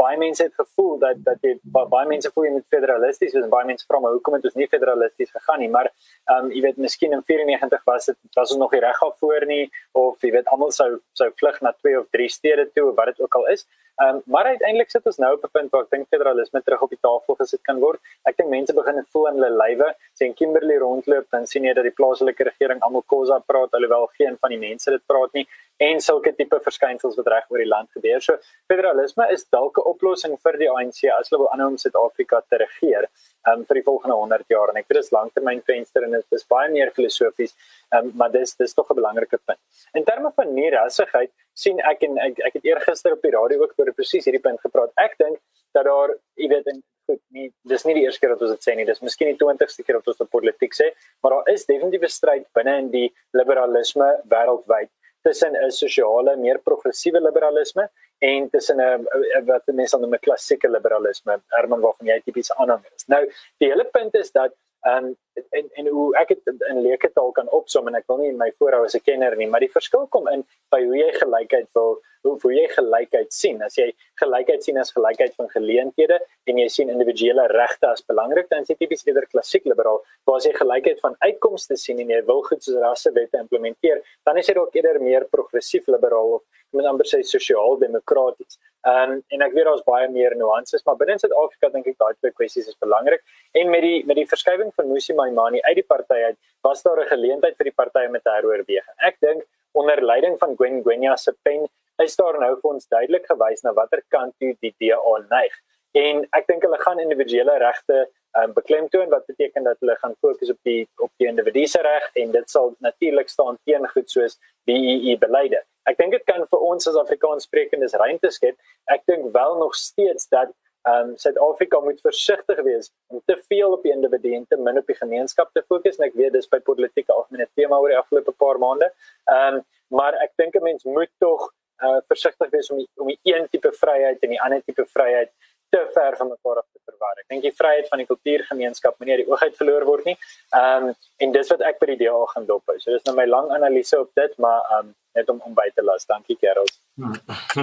baie 0.00 0.16
mense 0.18 0.42
het 0.42 0.54
gevoel 0.54 0.98
dat 0.98 1.18
dat 1.24 1.42
jy 1.44 1.52
baie 1.74 2.06
mense 2.08 2.30
voel 2.34 2.46
jy 2.46 2.52
moet 2.54 2.66
federalisties 2.74 3.34
wees 3.34 3.44
en 3.44 3.52
baie 3.52 3.68
mense 3.68 3.86
vra 3.88 4.00
maar 4.02 4.14
hoekom 4.16 4.36
het 4.38 4.46
ons 4.48 4.56
nie 4.60 4.68
federalisties 4.74 5.30
gegaan 5.34 5.60
nie? 5.64 5.68
Maar 5.76 5.90
ehm 5.90 6.46
um, 6.46 6.54
jy 6.54 6.62
weet 6.66 6.80
miskien 6.86 7.16
in 7.16 7.22
94 7.32 7.84
was 7.90 8.10
dit 8.10 8.18
was 8.38 8.54
ons 8.54 8.62
nog 8.62 8.72
nie 8.76 8.82
reg 8.86 9.02
af 9.08 9.18
voor 9.24 9.46
nie 9.52 9.66
of 10.04 10.26
jy 10.26 10.32
weet 10.38 10.50
almal 10.54 10.72
sou 10.78 10.88
sou 11.20 11.30
vlug 11.42 11.60
na 11.66 11.74
twee 11.82 11.98
of 12.00 12.08
drie 12.16 12.28
stede 12.38 12.66
toe 12.74 12.88
of 12.90 12.96
wat 12.96 13.12
dit 13.12 13.20
ook 13.26 13.38
al 13.40 13.46
is. 13.54 13.66
Ehm 14.00 14.16
um, 14.16 14.22
maar 14.34 14.50
uiteindelik 14.52 14.90
sit 14.90 15.06
ons 15.06 15.18
nou 15.24 15.32
op 15.36 15.44
'n 15.44 15.54
punt 15.58 15.70
waar 15.70 15.82
ek 15.86 15.90
dink 15.96 16.08
federalisme 16.16 16.62
terug 16.62 16.82
op 16.82 16.90
die 16.96 17.02
tafel 17.08 17.34
gesit 17.40 17.62
kan 17.62 17.80
word. 17.86 18.00
Ek 18.24 18.36
dink 18.36 18.48
mense 18.48 18.74
begin 18.74 18.96
dit 19.02 19.08
voel 19.12 19.28
in 19.28 19.42
hulle 19.42 19.52
lywe. 19.62 19.94
Sien 20.18 20.34
Kimberley 20.34 20.78
rondloop 20.78 21.26
dan 21.30 21.46
sien 21.46 21.64
jy 21.64 21.74
dat 21.74 21.84
die 21.84 21.96
plaaslike 22.00 22.44
regering 22.50 22.80
almal 22.80 23.04
kosa 23.06 23.38
praat 23.38 23.74
alhoewel 23.74 24.06
geen 24.18 24.36
van 24.40 24.50
die 24.50 24.62
mense 24.68 24.90
dit 24.90 25.06
praat 25.06 25.32
nie 25.32 25.46
en 25.80 26.00
sulke 26.04 26.32
tipe 26.36 26.58
verskynsels 26.60 27.16
wat 27.16 27.28
reg 27.32 27.46
oor 27.52 27.62
die 27.62 27.68
land 27.68 27.88
gebeur. 27.96 28.20
So 28.20 28.36
federalisme 28.68 29.26
is 29.32 29.46
dalk 29.56 29.78
'n 29.78 29.88
oplossing 29.92 30.36
vir 30.44 30.58
die 30.58 30.68
ANC 30.68 31.00
as 31.18 31.30
hulle 31.30 31.42
wil 31.42 31.52
aanhou 31.52 31.68
om 31.72 31.78
Suid-Afrika 31.78 32.42
te 32.48 32.58
regeer 32.64 33.08
um, 33.48 33.64
vir 33.64 33.80
die 33.80 33.86
volgende 33.88 34.16
100 34.16 34.44
jaar 34.48 34.68
en 34.68 34.76
ek 34.76 34.88
weet 34.88 35.00
dit 35.00 35.06
is 35.06 35.12
langtermynvenster 35.16 36.04
en 36.04 36.18
dit 36.18 36.38
is 36.38 36.44
baie 36.44 36.68
meer 36.70 36.90
filosofies, 36.90 37.56
um, 37.96 38.12
maar 38.14 38.30
dis 38.30 38.54
dis 38.56 38.74
tog 38.74 38.90
'n 38.90 39.00
belangrike 39.00 39.38
punt. 39.46 39.60
In 39.94 40.04
terme 40.04 40.32
van 40.36 40.54
nierassigheid 40.54 41.32
sien 41.54 41.80
ek 41.80 42.02
en 42.02 42.18
ek, 42.18 42.38
ek 42.46 42.54
het 42.60 42.64
eergister 42.64 43.12
op 43.12 43.22
die 43.22 43.32
radio 43.32 43.62
ook 43.62 43.74
oor 43.78 43.92
presies 43.92 44.24
hierdie 44.24 44.42
punt 44.42 44.60
gepraat. 44.60 44.92
Ek 44.96 45.16
dink 45.18 45.38
dat 45.72 45.84
daar, 45.84 46.14
jy 46.36 46.48
weet, 46.48 46.66
en 46.66 46.82
goed, 47.06 47.20
nie 47.30 47.50
dis 47.64 47.84
nie 47.84 47.94
die 47.94 48.04
eerste 48.04 48.20
keer 48.20 48.34
wat 48.34 48.42
ons 48.42 48.50
dit 48.50 48.68
sê 48.68 48.76
nie, 48.76 48.84
dis 48.84 49.02
miskien 49.02 49.32
die 49.32 49.40
20ste 49.40 49.84
keer 49.84 49.98
wat 50.00 50.08
ons 50.12 50.18
dit 50.18 50.30
politiek 50.30 50.74
sê, 50.74 50.92
maar 51.22 51.38
daar 51.38 51.52
is 51.54 51.66
definitief 51.66 52.02
'n 52.02 52.16
stryd 52.18 52.46
binne 52.54 52.78
in 52.78 52.90
die 52.90 53.08
liberalisme 53.32 54.08
wêreldwyd 54.28 54.90
tussen 55.22 55.56
'n 55.56 55.70
sosiale, 55.70 56.36
meer 56.36 56.58
progressiewe 56.58 57.20
liberalisme 57.20 57.88
en 58.18 58.50
tussen 58.50 58.80
'n 58.80 59.06
wat 59.46 59.66
mense 59.66 59.98
noem 59.98 60.14
'n 60.14 60.24
klassieke 60.26 60.68
liberalisme, 60.68 61.40
Herman 61.48 61.80
waarvan 61.80 62.06
jy 62.06 62.20
tipies 62.24 62.52
aanhang 62.52 62.84
is. 62.96 63.06
Nou, 63.06 63.24
die 63.58 63.68
hele 63.68 63.84
punt 63.84 64.14
is 64.14 64.30
dat 64.30 64.52
um, 64.88 65.16
en 65.50 65.70
en 65.80 65.86
hoe 65.86 66.06
ek 66.20 66.34
dit 66.34 66.62
in 66.68 66.82
leuke 66.82 67.10
taal 67.14 67.32
kan 67.32 67.48
opsom 67.48 67.88
en 67.88 67.98
ek 67.98 68.06
wil 68.08 68.20
nie 68.22 68.32
my 68.32 68.50
voorhou 68.58 68.84
as 68.84 68.96
'n 68.96 69.04
kenner 69.06 69.36
nie, 69.36 69.46
maar 69.46 69.60
die 69.60 69.72
verskil 69.72 70.06
kom 70.06 70.28
in 70.28 70.44
by 70.70 70.84
hoe 70.84 70.96
jy 70.96 71.10
gelykheid 71.18 71.68
wil 71.74 72.00
hoe 72.22 72.36
hoe 72.42 72.52
jy 72.52 72.66
gelykheid 72.68 73.32
sien. 73.32 73.62
As 73.62 73.76
jy 73.78 73.88
gelykheid 74.20 74.64
sien 74.64 74.78
as 74.78 74.92
gelykheid 74.92 75.34
van 75.38 75.48
geleenthede 75.48 76.18
en 76.50 76.58
jy 76.58 76.68
sien 76.68 76.92
individuele 76.92 77.46
regte 77.52 77.88
as 77.88 78.02
belangrik, 78.02 78.48
dan 78.50 78.60
is 78.62 78.72
dit 78.72 78.78
tipies 78.78 79.06
eerder 79.06 79.26
klassiek 79.32 79.64
liberaal. 79.64 80.02
Maar 80.26 80.36
as 80.36 80.48
jy 80.48 80.52
gelykheid 80.58 81.00
van 81.00 81.16
uitkomste 81.20 81.76
sien 81.76 82.00
en 82.00 82.10
jy 82.10 82.22
wil 82.28 82.42
goed 82.42 82.62
soos 82.62 82.80
rassewette 82.82 83.40
implementeer, 83.40 84.02
dan 84.28 84.36
is 84.36 84.46
dit 84.46 84.56
ook 84.56 84.74
eerder 84.74 85.00
meer 85.00 85.26
progressief 85.30 85.88
liberaal 85.88 86.36
of 86.38 86.42
met 86.76 86.86
amper 86.86 87.08
sê 87.08 87.22
sosiaal 87.26 87.78
demokraties. 87.80 88.58
Um, 88.88 89.18
en 89.28 89.42
ek 89.44 89.52
weet 89.52 89.66
daar's 89.68 89.84
baie 89.84 90.06
meer 90.08 90.32
nuances, 90.40 90.80
maar 90.86 90.96
binne 90.96 91.18
Suid-Afrika 91.20 91.68
dink 91.74 91.88
ek 91.90 91.98
daai 92.00 92.14
twee 92.16 92.32
kwessies 92.32 92.68
is 92.70 92.78
belangrik. 92.80 93.20
En 93.52 93.68
met 93.68 93.84
die 93.84 93.98
met 94.08 94.16
die 94.16 94.28
verskywing 94.28 94.72
van 94.76 94.88
Musi 94.88 95.12
Maimani 95.18 95.60
uit 95.66 95.76
die 95.82 95.84
party 95.84 96.16
uit, 96.30 96.38
was 96.64 96.82
daar 96.82 97.00
'n 97.02 97.10
geleentheid 97.12 97.56
vir 97.58 97.68
die 97.68 97.76
party 97.76 98.06
om 98.08 98.16
te 98.16 98.32
heroorweeg. 98.36 98.86
Ek 99.04 99.20
dink 99.20 99.44
onder 99.72 100.00
leiding 100.02 100.38
van 100.38 100.56
Gwen 100.56 100.82
Gwenya 100.82 101.16
se 101.16 101.32
pen 101.42 101.68
is 101.98 102.16
daar 102.16 102.38
nou 102.40 102.54
vir 102.60 102.70
ons 102.70 102.88
duidelik 102.88 103.26
gewys 103.28 103.62
na 103.62 103.72
watter 103.72 104.02
kant 104.08 104.34
toe 104.38 104.56
die 104.60 104.74
DA 104.80 105.18
neig. 105.28 105.52
En 105.92 106.24
ek 106.32 106.46
dink 106.46 106.62
hulle 106.62 106.78
gaan 106.78 107.00
individuele 107.02 107.58
regte 107.58 108.08
um, 108.38 108.52
beklemtoon 108.52 109.08
wat 109.08 109.26
beteken 109.26 109.64
dat 109.64 109.76
hulle 109.80 109.96
gaan 109.96 110.14
fokus 110.20 110.50
op 110.50 110.58
die 110.62 110.88
op 110.96 111.10
die 111.16 111.28
individu 111.28 111.66
se 111.66 111.82
reg 111.82 112.10
en 112.22 112.30
dit 112.30 112.50
sal 112.50 112.74
natuurlik 112.78 113.28
staan 113.28 113.58
teen 113.64 113.88
goed 113.88 114.10
soos 114.10 114.38
BEE 114.64 115.16
beleide. 115.18 115.62
Ek 115.90 115.98
dink 115.98 116.12
dit 116.12 116.24
kan 116.28 116.46
vir 116.50 116.64
ons 116.70 116.88
as 116.88 116.98
Afrikaanssprekendes 117.00 117.96
ruimte 117.98 118.30
skep. 118.30 118.58
Ek 118.92 119.06
dink 119.10 119.32
wel 119.34 119.56
nog 119.58 119.74
steeds 119.74 120.28
dat 120.28 120.52
ehm 120.88 121.10
um, 121.10 121.16
Suid-Afrika 121.16 121.80
moet 121.84 122.00
versigtig 122.00 122.60
wees 122.64 122.92
om 123.12 123.20
te 123.26 123.36
veel 123.48 123.72
op 123.72 123.82
die 123.84 123.92
individu 123.92 124.32
en 124.34 124.46
te 124.48 124.56
min 124.56 124.78
op 124.78 124.86
die 124.86 124.96
gemeenskap 124.96 125.50
te 125.52 125.62
fokus 125.68 125.98
en 125.98 126.06
ek 126.06 126.14
weet 126.16 126.32
dis 126.32 126.48
by 126.48 126.60
politieke 126.64 127.12
algemene 127.12 127.48
tema 127.54 127.76
oor 127.76 127.92
die 127.92 127.98
afgelope 127.98 128.32
paar 128.32 128.58
maande. 128.58 128.88
Ehm 129.28 129.60
um, 129.60 129.64
maar 129.90 130.14
ek 130.22 130.32
dink 130.38 130.54
'n 130.54 130.62
mens 130.62 130.84
moet 130.84 131.10
tog 131.18 131.50
uh, 131.82 131.98
versigtig 132.08 132.50
wees 132.50 132.70
om 132.70 132.78
die, 132.78 132.88
om 132.96 133.08
die 133.10 133.18
een 133.22 133.48
tipe 133.50 133.72
vryheid 133.72 134.22
en 134.22 134.30
die 134.34 134.40
ander 134.40 134.62
tipe 134.64 134.86
vryheid 134.86 135.32
te 135.70 135.82
ver 135.94 136.16
van 136.18 136.28
mekaar 136.28 136.60
af 136.62 136.66
te 136.72 136.80
verwar. 136.90 137.16
Ek 137.22 137.28
dink 137.32 137.46
die 137.46 137.54
vryheid 137.56 137.88
van 137.90 138.02
die 138.02 138.08
kultuurgemeenskap 138.08 138.98
moenie 138.98 139.20
die 139.22 139.28
oogheid 139.30 139.56
verloor 139.58 139.86
word 139.88 140.10
nie. 140.10 140.16
Ehm 140.56 140.90
um, 140.90 140.94
en 141.24 141.32
dis 141.36 141.52
wat 141.52 141.64
ek 141.70 141.80
by 141.80 141.92
die 141.92 142.00
DA 142.04 142.18
gaan 142.34 142.46
dop 142.48 142.70
hou. 142.70 142.78
So 142.82 142.92
dis 142.94 143.06
nou 143.08 143.16
my 143.18 143.26
lang 143.28 143.50
analise 143.56 143.98
op 144.00 144.10
dit, 144.18 144.36
maar 144.42 144.60
ehm 144.66 144.90
um, 144.90 144.94
net 145.18 145.30
om 145.32 145.40
om 145.46 145.54
by 145.54 145.66
te 145.74 145.82
las. 145.82 146.06
Dankie 146.06 146.38
Gerald. 146.40 146.70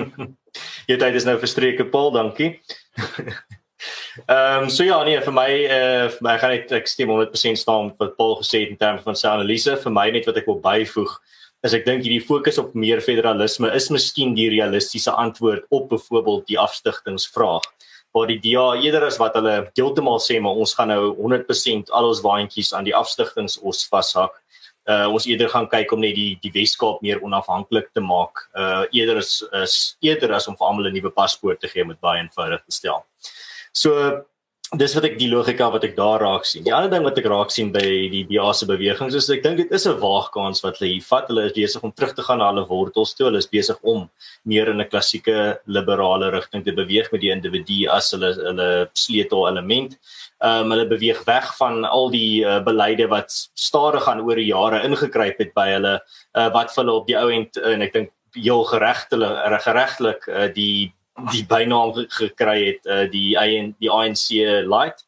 Jy 0.90 0.98
tyd 1.00 1.16
is 1.16 1.28
nou 1.28 1.38
verstreke 1.40 1.88
Paul, 1.92 2.12
dankie. 2.16 2.58
Ehm 4.26 4.64
um, 4.64 4.70
so 4.74 4.84
ja 4.84 4.98
nee 5.06 5.20
vir 5.22 5.34
my 5.34 5.50
eh 5.54 5.74
uh, 5.78 6.06
vir 6.10 6.24
my 6.26 6.38
gaan 6.42 6.54
ek 6.56 6.72
ek 6.80 6.88
stem 6.90 7.12
100% 7.14 7.60
saam 7.62 7.92
met 7.92 8.00
wat 8.02 8.16
Paul 8.18 8.40
gesê 8.40 8.64
het 8.64 8.72
in 8.74 8.80
terme 8.82 9.04
van 9.04 9.16
sy 9.16 9.28
analise 9.30 9.76
vir 9.84 9.94
my 9.94 10.08
net 10.16 10.26
wat 10.26 10.40
ek 10.42 10.48
wil 10.50 10.58
byvoeg 10.64 11.14
is 11.68 11.76
ek 11.78 11.86
dink 11.86 12.02
hierdie 12.06 12.26
fokus 12.26 12.58
op 12.62 12.74
meer 12.74 13.02
federalisme 13.06 13.70
is 13.78 13.90
miskien 13.94 14.34
die 14.38 14.50
realistiese 14.50 15.14
antwoord 15.14 15.66
op 15.70 15.90
byvoorbeeld 15.94 16.48
die 16.50 16.60
afstigtingsvraag 16.62 17.70
waar 18.16 18.28
die 18.28 18.40
DA 18.42 18.76
eerder 18.82 19.08
as 19.08 19.20
wat 19.22 19.36
hulle 19.38 19.56
heeltemal 19.78 20.20
sê 20.24 20.40
maar 20.42 20.58
ons 20.58 20.74
gaan 20.78 20.92
nou 20.94 21.14
100% 21.20 21.92
al 21.92 22.10
ons 22.10 22.24
waantjies 22.26 22.74
aan 22.74 22.88
die 22.88 22.96
afstigtings 22.96 23.60
os 23.62 23.86
vashak. 23.92 24.36
Uh 24.88 25.10
ons 25.12 25.28
eerder 25.28 25.50
gaan 25.52 25.68
kyk 25.68 25.92
om 25.92 26.00
net 26.00 26.16
die 26.16 26.38
die 26.44 26.54
Weskaap 26.56 27.02
meer 27.04 27.20
onafhanklik 27.24 27.92
te 27.94 28.02
maak. 28.02 28.48
Uh 28.56 28.86
eerder 28.96 29.20
is, 29.24 29.44
is 29.64 29.76
eerder 30.02 30.34
as 30.34 30.48
om 30.48 30.56
vir 30.56 30.68
almal 30.68 30.88
'n 30.88 30.96
nuwe 30.96 31.12
paspoort 31.12 31.60
te 31.60 31.68
gee 31.68 31.84
met 31.84 32.00
baie 32.00 32.24
eenvoudig 32.24 32.64
te 32.64 32.72
stel. 32.72 33.04
So 33.74 34.24
dis 34.76 34.92
wat 34.98 35.06
ek 35.08 35.14
die 35.16 35.30
logika 35.32 35.70
wat 35.72 35.86
ek 35.88 35.94
daar 35.96 36.20
raak 36.20 36.44
sien. 36.46 36.66
Die 36.66 36.74
ander 36.76 36.92
ding 36.92 37.06
wat 37.06 37.18
ek 37.22 37.30
raak 37.32 37.54
sien 37.56 37.70
by 37.72 37.84
die 38.12 38.26
DA 38.28 38.50
se 38.52 38.68
bewegings 38.68 39.16
is 39.16 39.30
ek 39.32 39.44
dink 39.46 39.62
dit 39.62 39.72
is 39.72 39.88
'n 39.88 39.96
waagkans 40.02 40.60
wat 40.64 40.78
hulle 40.80 40.92
hier 40.92 41.06
vat. 41.08 41.28
Hulle 41.30 41.46
is 41.48 41.56
besig 41.56 41.84
om 41.84 41.92
terug 41.92 42.14
te 42.16 42.22
gaan 42.22 42.40
na 42.40 42.52
hulle 42.52 42.68
wortels 42.68 43.14
toe. 43.16 43.28
Hulle 43.28 43.40
is 43.40 43.48
besig 43.48 43.78
om 43.82 44.10
meer 44.44 44.68
in 44.68 44.82
'n 44.82 44.90
klassieke 44.90 45.60
liberale 45.68 46.32
rigting 46.32 46.66
te 46.66 46.74
beweeg 46.74 47.12
met 47.14 47.22
die 47.22 47.32
individu 47.32 47.88
as 47.88 48.12
hulle 48.12 48.34
hulle 48.36 48.90
sleutel 48.94 49.48
element. 49.48 49.96
Ehm 50.44 50.66
um, 50.66 50.72
hulle 50.72 50.86
beweeg 50.86 51.24
weg 51.26 51.48
van 51.58 51.86
al 51.86 52.10
die 52.10 52.44
uh, 52.44 52.60
beleide 52.60 53.08
wat 53.08 53.32
stadig 53.56 54.04
gaan 54.04 54.20
oor 54.20 54.38
jare 54.38 54.84
ingekruip 54.84 55.40
het 55.40 55.54
by 55.54 55.70
hulle 55.80 56.02
uh, 56.36 56.50
wat 56.52 56.76
vir 56.76 56.84
hulle 56.84 56.94
op 57.00 57.08
die 57.08 57.16
ou 57.16 57.32
end 57.32 57.56
en 57.58 57.82
ek 57.82 57.94
dink 57.94 58.12
heel 58.36 58.64
geregtelik 58.68 59.64
geregtelik 59.64 60.28
uh, 60.28 60.48
die 60.54 60.92
die 61.34 61.46
bynaam 61.50 61.94
gekry 62.20 62.58
het 62.66 62.86
uh, 62.86 63.06
die 63.12 63.34
die 63.80 63.92
ANC 63.92 64.30
light 64.66 65.08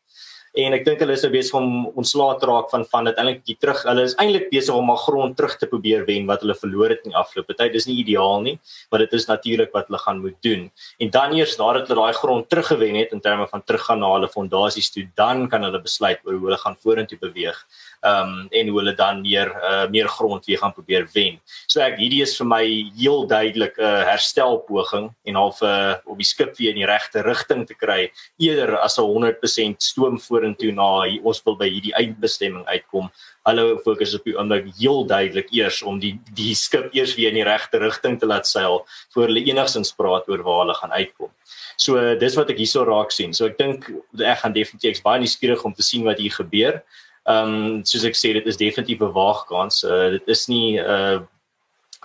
en 0.57 0.73
ek 0.73 0.85
dink 0.85 1.01
hulle 1.03 1.13
is 1.13 1.23
nou 1.23 1.29
besig 1.33 1.55
om 1.57 1.73
ontslae 1.99 2.37
te 2.41 2.47
raak 2.49 2.71
van 2.71 2.83
van 2.89 3.07
dit 3.07 3.19
eintlik 3.21 3.43
die 3.45 3.55
terug 3.61 3.83
hulle 3.85 4.05
is 4.07 4.15
eintlik 4.21 4.47
besig 4.49 4.75
om 4.75 4.87
maar 4.89 4.99
grond 5.03 5.35
terug 5.37 5.55
te 5.61 5.69
probeer 5.69 6.05
wen 6.07 6.25
wat 6.29 6.41
hulle 6.41 6.55
verloor 6.57 6.89
het 6.95 7.05
in 7.05 7.13
die 7.13 7.19
afgelope 7.19 7.53
tyd. 7.53 7.75
Dis 7.75 7.85
nie 7.89 7.99
ideaal 8.01 8.41
nie 8.47 8.55
maar 8.89 9.03
dit 9.05 9.13
is 9.13 9.27
natuurlik 9.29 9.75
wat 9.75 9.89
hulle 9.89 10.01
gaan 10.01 10.21
moet 10.23 10.37
doen. 10.45 10.65
En 10.99 11.13
dan 11.13 11.35
eers 11.37 11.57
nadat 11.61 11.87
hulle 11.87 12.01
daai 12.01 12.17
grond 12.17 12.49
teruggewen 12.49 12.97
het 12.97 13.13
in 13.13 13.21
terme 13.21 13.45
van 13.51 13.63
teruggaan 13.63 14.01
na 14.01 14.11
hulle 14.15 14.31
fondasies 14.31 14.89
toe 14.95 15.05
dan 15.19 15.47
kan 15.49 15.63
hulle 15.67 15.81
besluit 15.81 16.19
oor 16.25 16.39
hoe 16.39 16.49
hulle 16.49 16.61
gaan 16.63 16.77
vorentoe 16.81 17.19
beweeg 17.21 17.61
um, 18.01 18.47
en 18.49 18.67
hoe 18.67 18.79
hulle 18.79 18.93
dan 18.95 19.21
meer 19.21 19.51
uh, 19.63 19.87
meer 19.91 20.07
grond 20.07 20.45
weer 20.45 20.57
gaan 20.57 20.73
probeer 20.73 21.07
wen. 21.13 21.39
So 21.67 21.81
ek 21.83 21.97
hierdie 21.99 22.21
is 22.23 22.35
vir 22.39 22.47
my 22.49 22.63
heel 22.97 23.25
duidelik 23.27 23.77
'n 23.77 23.83
uh, 23.83 24.03
herstelpoging 24.09 25.09
en 25.25 25.35
half 25.35 25.61
uh, 25.61 25.95
op 26.05 26.17
die 26.17 26.27
skip 26.27 26.55
weer 26.57 26.71
in 26.75 26.81
die 26.83 26.89
regte 26.89 27.23
rigting 27.25 27.65
te 27.67 27.75
kry 27.75 28.11
eerder 28.37 28.77
as 28.79 28.99
'n 28.99 29.07
100% 29.07 29.81
stoom 29.81 30.19
vorentoe 30.19 30.71
na 30.71 31.07
ons 31.23 31.43
wil 31.45 31.57
by 31.57 31.69
hierdie 31.69 31.95
eindbestemming 31.95 32.65
uitkom. 32.65 33.11
Hulle 33.47 33.79
fokus 33.83 34.15
op 34.15 34.23
die 34.23 34.35
oomblik 34.37 34.67
heel 34.77 35.05
duidelik 35.05 35.49
eers 35.51 35.81
om 35.81 35.99
die 35.99 36.19
die 36.35 36.55
skip 36.55 36.93
eers 36.93 37.15
weer 37.15 37.29
in 37.29 37.41
die 37.41 37.47
regte 37.47 37.79
rigting 37.79 38.19
te 38.19 38.25
laat 38.25 38.47
seil 38.47 38.85
voor 39.13 39.27
hulle 39.27 39.45
enigsins 39.45 39.93
praat 39.95 40.27
oor 40.29 40.43
waar 40.43 40.65
hulle 40.65 40.75
gaan 40.75 40.91
uitkom. 40.91 41.31
So 41.79 42.15
dis 42.19 42.35
wat 42.35 42.49
ek 42.51 42.59
hierso 42.59 42.83
raak 42.83 43.11
sien. 43.15 43.33
So 43.33 43.47
ek 43.47 43.57
dink 43.57 43.87
ek 44.19 44.41
gaan 44.41 44.55
definitief 44.55 44.97
ek's 44.97 45.05
baie 45.05 45.21
nuuskierig 45.23 45.63
om 45.63 45.73
te 45.73 45.85
sien 45.85 46.03
wat 46.03 46.19
hier 46.19 46.35
gebeur. 46.35 46.81
Ehm 47.29 47.49
um, 47.55 47.81
soos 47.85 48.05
ek 48.09 48.15
sê 48.17 48.33
dit 48.33 48.47
is 48.49 48.57
definitief 48.57 49.01
'n 49.05 49.13
waagkans. 49.13 49.83
Uh, 49.83 50.09
dit 50.17 50.31
is 50.35 50.47
nie 50.49 50.79
uh 50.79 51.19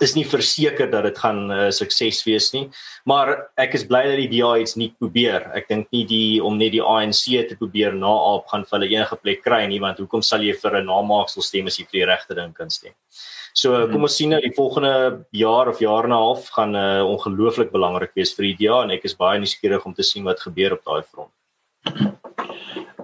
is 0.02 0.16
nie 0.16 0.24
verseker 0.26 0.90
dat 0.90 1.04
dit 1.06 1.18
gaan 1.18 1.50
uh, 1.54 1.70
sukses 1.70 2.24
wees 2.26 2.50
nie. 2.52 2.64
Maar 3.06 3.30
ek 3.56 3.76
is 3.78 3.84
bly 3.86 4.02
dat 4.08 4.18
die 4.18 4.30
DA 4.32 4.56
iets 4.58 4.74
nie 4.74 4.90
probeer. 4.98 5.46
Ek 5.54 5.68
dink 5.68 5.86
nie 5.94 6.02
die 6.04 6.42
om 6.42 6.58
net 6.58 6.72
die 6.74 6.82
ANC 6.82 7.30
te 7.48 7.54
probeer 7.54 7.94
naaap 7.94 8.48
gaan 8.50 8.66
vir 8.66 8.78
hulle 8.78 8.90
enige 8.90 9.16
plek 9.22 9.44
kry 9.44 9.62
nie 9.70 9.78
want 9.78 10.02
hoekom 10.02 10.22
sal 10.22 10.42
jy 10.42 10.52
vir 10.52 10.80
'n 10.80 10.86
namaaksel 10.90 11.42
stem 11.42 11.66
as 11.70 11.78
jy 11.78 11.86
vir 11.86 12.00
die 12.00 12.10
regte 12.10 12.34
ding 12.34 12.52
kan 12.52 12.70
stem? 12.70 12.92
So 13.54 13.70
hmm. 13.70 13.92
kom 13.92 14.02
ons 14.02 14.16
sien 14.16 14.30
nou 14.30 14.40
die 14.42 14.56
volgende 14.56 15.24
jaar 15.30 15.68
of 15.68 15.78
jaar 15.78 16.04
en 16.04 16.10
'n 16.10 16.18
half 16.18 16.50
gaan 16.50 16.74
uh, 16.74 17.06
ongelooflik 17.06 17.70
belangrik 17.70 18.12
wees 18.16 18.34
vir 18.34 18.50
die 18.50 18.66
DA 18.66 18.82
en 18.82 18.90
ek 18.90 19.04
is 19.04 19.14
baie 19.14 19.38
nuuskierig 19.38 19.86
om 19.86 19.94
te 19.94 20.02
sien 20.02 20.24
wat 20.24 20.40
gebeur 20.42 20.74
op 20.74 20.84
daai 20.84 21.02
front 21.02 21.32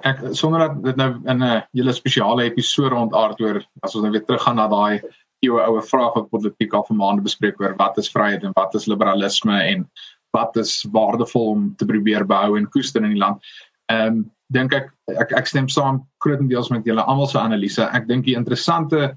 ek 0.07 0.23
sonder 0.37 0.67
dat 0.67 0.83
dit 0.85 0.97
nou 0.97 1.11
in 1.29 1.43
'n 1.43 1.63
hele 1.73 1.93
spesiale 1.93 2.45
episode 2.45 2.95
ontaard 2.95 3.41
oor 3.41 3.63
as 3.83 3.95
ons 3.95 4.03
nou 4.03 4.13
weer 4.13 4.25
teruggaan 4.25 4.57
na 4.57 4.69
daai 4.69 5.01
eeue 5.43 5.61
oue 5.61 5.83
vraag 5.83 6.15
wat 6.15 6.31
politiek 6.31 6.75
al 6.75 6.85
vir 6.89 6.97
maande 6.97 7.23
bespreek 7.23 7.61
oor 7.61 7.75
wat 7.79 7.99
is 7.99 8.11
vryheid 8.13 8.45
en 8.45 8.53
wat 8.57 8.75
is 8.75 8.87
liberalisme 8.87 9.57
en 9.73 9.89
wat 10.37 10.57
is 10.57 10.85
waardevol 10.93 11.51
om 11.55 11.75
te 11.77 11.87
probeer 11.87 12.27
behou 12.27 12.57
en 12.57 12.69
koester 12.71 13.03
in 13.05 13.15
die 13.17 13.25
land. 13.25 13.43
Ehm 13.91 14.07
um, 14.07 14.31
dink 14.51 14.73
ek 14.75 14.91
ek 15.23 15.33
ek 15.39 15.47
stem 15.47 15.69
saam 15.69 16.01
grootendeels 16.25 16.71
met 16.71 16.85
julle 16.85 17.03
almal 17.07 17.29
se 17.31 17.39
analise. 17.39 17.87
Ek 17.95 18.09
dink 18.09 18.25
die 18.25 18.35
interessante 18.35 19.17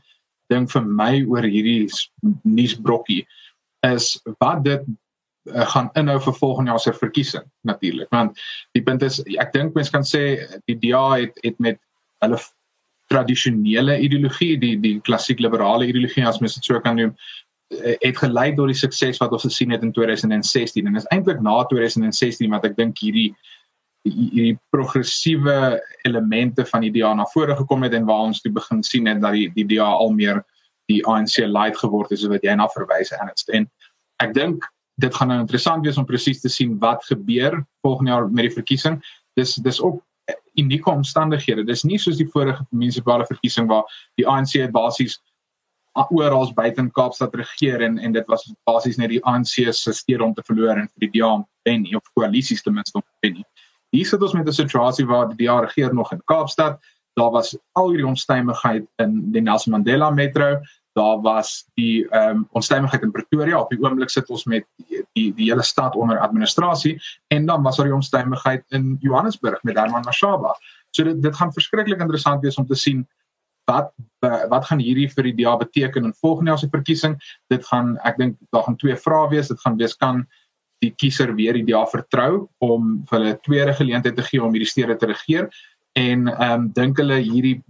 ding 0.49 0.67
vir 0.69 0.83
my 0.85 1.23
oor 1.25 1.43
hierdie 1.43 1.87
nuusbrokkie 2.43 3.23
is 3.87 4.13
wat 4.39 4.63
dit 4.63 4.85
uh, 5.51 5.67
gaan 5.73 5.89
inhou 5.99 6.19
vir 6.21 6.33
volgende 6.33 6.71
jaar 6.71 6.79
se 6.79 6.93
verkiesing 6.93 7.45
natuurlik. 7.61 8.09
Want 8.09 8.39
die 8.71 8.83
punt 8.83 9.03
is 9.03 9.21
ek 9.37 9.53
dink 9.53 9.75
mense 9.75 9.91
kan 9.91 10.05
sê 10.07 10.23
die 10.69 10.77
DA 10.79 11.05
het 11.23 11.39
het 11.43 11.59
met 11.59 11.79
hulle 12.23 12.39
tradisionele 13.11 13.99
ideologie 13.99 14.57
die 14.59 14.75
die 14.81 14.99
klassiek 15.01 15.41
liberale 15.43 15.87
ideologie 15.87 16.25
as 16.27 16.39
mens 16.41 16.55
dit 16.57 16.65
so 16.65 16.79
kan 16.81 16.95
noem 16.97 17.11
eh, 17.13 17.97
het 17.99 18.17
gelei 18.17 18.53
tot 18.55 18.71
die 18.71 18.79
sukses 18.79 19.19
wat 19.21 19.35
ons 19.35 19.45
gesien 19.47 19.73
het 19.75 19.83
in 19.83 19.91
2016 19.93 20.87
en 20.87 20.95
is 20.99 21.09
eintlik 21.15 21.41
na 21.43 21.59
2016 21.71 22.49
wat 22.55 22.65
ek 22.69 22.77
dink 22.79 23.03
hierdie 23.03 23.33
hierdie 24.03 24.57
progressiewe 24.71 25.79
elemente 26.07 26.65
van 26.71 26.83
die 26.83 26.91
DA 26.91 27.13
na 27.15 27.27
vore 27.33 27.55
gekom 27.55 27.85
het 27.87 27.93
en 27.95 28.07
waar 28.07 28.27
ons 28.29 28.41
toe 28.43 28.51
begin 28.51 28.83
sien 28.83 29.07
het 29.07 29.21
dat 29.23 29.35
die 29.35 29.49
die 29.55 29.67
DA 29.75 29.87
al 29.87 30.11
meer 30.15 30.43
die 30.91 30.99
ANC 31.07 31.37
light 31.47 31.79
geword 31.79 32.11
het 32.11 32.19
so 32.19 32.31
wat 32.31 32.43
jy 32.43 32.55
na 32.59 32.67
verwys 32.73 33.13
Ernst. 33.15 33.49
En 33.55 33.69
ek 34.23 34.33
dink 34.35 34.65
dit 35.01 35.15
gaan 35.15 35.27
nou 35.27 35.39
interessant 35.39 35.85
wees 35.85 35.97
om 35.97 36.05
presies 36.05 36.41
te 36.41 36.49
sien 36.49 36.77
wat 36.79 37.05
gebeur 37.05 37.65
volgende 37.81 38.11
jaar 38.11 38.29
met 38.29 38.47
die 38.49 38.55
verkiesing. 38.55 38.99
Dis 39.33 39.55
dis 39.55 39.81
ook 39.81 40.03
unieke 40.59 40.89
omstandighede. 40.89 41.65
Dis 41.65 41.83
nie 41.83 41.97
soos 41.99 42.17
die 42.17 42.29
vorige 42.29 42.65
munisipale 42.69 43.25
verkiesing 43.25 43.67
waar 43.67 43.87
die 44.19 44.27
ANC 44.29 44.71
basies 44.71 45.19
oral 45.93 46.53
buite 46.53 46.81
in 46.81 46.91
Kaapstad 46.91 47.35
regeer 47.37 47.81
en 47.81 47.99
en 47.99 48.13
dit 48.13 48.27
was 48.27 48.45
basies 48.65 48.97
net 48.97 49.09
die 49.09 49.21
ANC 49.29 49.73
se 49.73 49.93
stede 49.93 50.23
om 50.23 50.33
te 50.33 50.43
verloor 50.45 50.77
en 50.77 50.89
vir 50.89 51.07
die 51.07 51.19
DA 51.19 51.33
en 51.69 51.81
nie 51.81 51.95
of 51.95 52.03
koalisies 52.13 52.63
ten 52.63 52.73
minste 52.73 52.97
om 52.97 53.03
wen 53.21 53.33
nie. 53.33 53.45
Hier 53.93 54.05
sit 54.05 54.21
ons 54.21 54.33
met 54.33 54.47
'n 54.47 54.53
situasie 54.53 55.05
waar 55.05 55.29
die 55.29 55.45
DA 55.45 55.59
regeer 55.61 55.93
nog 55.93 56.11
in 56.11 56.21
Kaapstad. 56.25 56.79
Daar 57.15 57.31
was 57.31 57.57
al 57.73 57.89
hierdie 57.89 58.07
onstuimigheid 58.07 58.87
in 58.97 59.31
die 59.31 59.41
Nelson 59.41 59.71
Mandela 59.71 60.09
Metro 60.09 60.61
daar 60.93 61.21
was 61.21 61.65
die 61.73 62.05
ehm 62.09 62.29
um, 62.29 62.47
onstuimigheid 62.51 63.01
in 63.01 63.11
Pretoria 63.11 63.59
op 63.59 63.69
die 63.69 63.81
oomblik 63.81 64.09
sit 64.09 64.29
ons 64.29 64.45
met 64.45 64.65
die 64.77 65.01
die, 65.13 65.33
die 65.33 65.49
hele 65.49 65.63
stad 65.63 65.95
onder 65.95 66.19
administrasie 66.19 67.01
en 67.27 67.45
dan 67.45 67.63
was 67.63 67.77
daar 67.77 67.89
die 67.89 67.95
onstuimigheid 67.95 68.63
in 68.69 68.97
Johannesburg 69.01 69.63
met 69.63 69.77
Herman 69.77 70.05
Mashaba. 70.05 70.55
So 70.91 71.03
dit 71.03 71.21
dit 71.21 71.35
gaan 71.35 71.53
verskriklik 71.53 72.01
interessant 72.01 72.41
wees 72.41 72.57
om 72.57 72.67
te 72.67 72.75
sien 72.75 73.07
wat 73.65 73.91
wat 74.49 74.65
gaan 74.65 74.79
hierdie 74.79 75.09
vir 75.09 75.23
die 75.23 75.35
DA 75.43 75.57
beteken 75.57 76.05
in 76.05 76.13
volgende 76.13 76.51
jaar 76.51 76.59
se 76.59 76.69
verkiesing. 76.69 77.17
Dit 77.49 77.65
gaan 77.67 77.97
ek 78.03 78.17
dink 78.17 78.37
daar 78.51 78.63
gaan 78.63 78.77
twee 78.77 78.95
vrae 78.95 79.29
wees. 79.29 79.47
Dit 79.47 79.61
gaan 79.61 79.77
wees 79.77 79.95
kan 79.95 80.25
die 80.83 80.93
kiezer 80.99 81.35
weer 81.35 81.53
die 81.53 81.65
DA 81.65 81.85
vertrou 81.89 82.47
om 82.57 83.03
vir 83.09 83.19
hulle 83.19 83.37
tweede 83.41 83.73
geleentheid 83.73 84.15
te 84.15 84.25
gee 84.27 84.43
om 84.43 84.51
hierdie 84.53 84.69
stede 84.69 84.97
te 84.97 85.09
regeer 85.09 85.49
en 85.93 86.27
ehm 86.27 86.51
um, 86.51 86.69
dink 86.73 86.97
hulle 86.97 87.21
hierdie 87.21 87.61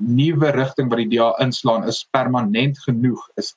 nuwe 0.00 0.50
rigting 0.56 0.88
wat 0.90 0.98
die 1.02 1.10
DA 1.16 1.34
inslaan 1.44 1.86
is 1.88 2.04
permanent 2.10 2.78
genoeg 2.86 3.20
is 3.36 3.54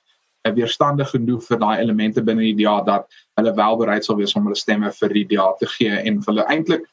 weerstandig 0.51 1.09
genoeg 1.09 1.43
vir 1.47 1.59
daai 1.59 1.77
elemente 1.79 2.21
binne 2.21 2.43
die 2.43 2.65
DA 2.65 2.81
dat 2.83 3.07
hulle 3.39 3.53
wel 3.55 3.77
bereid 3.79 4.05
sal 4.05 4.17
wees 4.19 4.35
om 4.35 4.49
hulle 4.49 4.59
stemme 4.59 4.91
vir 4.91 5.13
die 5.15 5.25
DA 5.35 5.53
te 5.59 5.69
gee 5.77 6.01
en 6.03 6.19
hulle 6.27 6.45
eintlik 6.51 6.83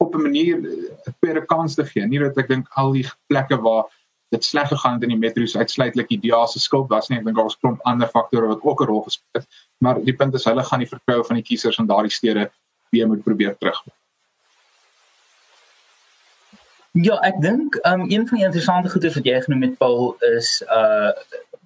op 0.00 0.14
'n 0.14 0.22
manier 0.22 0.56
'n 0.58 1.14
tweede 1.20 1.44
kans 1.46 1.74
te 1.74 1.84
gee. 1.84 2.06
Nie 2.06 2.18
dat 2.18 2.38
ek 2.38 2.48
dink 2.48 2.68
al 2.74 2.92
die 2.92 3.06
plekke 3.26 3.56
waar 3.60 3.84
dit 4.30 4.44
sleg 4.44 4.68
gegaan 4.68 4.94
het 4.94 5.02
in 5.02 5.08
die 5.08 5.18
metro's 5.18 5.56
uitsluitlik 5.56 6.08
die 6.08 6.20
DA 6.20 6.46
se 6.46 6.60
skuld 6.60 6.88
was 6.88 7.08
nie. 7.08 7.18
Ek 7.18 7.24
dink 7.24 7.36
daar 7.36 7.44
was 7.50 7.58
klomp 7.58 7.80
ander 7.82 8.08
faktore 8.08 8.46
wat 8.46 8.62
ook 8.62 8.80
'n 8.80 8.86
rol 8.86 9.02
gespeel 9.02 9.40
het. 9.40 9.46
Maar 9.78 10.04
die 10.04 10.14
punt 10.14 10.34
is 10.34 10.44
hulle 10.44 10.64
gaan 10.64 10.78
die 10.78 10.88
vertroue 10.88 11.24
van 11.24 11.36
die 11.36 11.42
kiesers 11.42 11.78
in 11.78 11.86
daardie 11.86 12.12
stede 12.12 12.50
weer 12.90 13.06
moet 13.06 13.24
probeer 13.24 13.56
terugkom. 13.58 13.92
Ja, 16.98 17.20
ek 17.22 17.36
dink 17.38 17.76
um 17.86 18.00
een 18.10 18.24
van 18.26 18.36
die 18.36 18.44
interessante 18.44 18.90
goeie 18.90 19.10
wat 19.14 19.26
jy 19.26 19.36
genoem 19.44 19.62
het 19.62 19.76
Paul 19.78 20.16
is 20.34 20.58
uh 20.66 21.12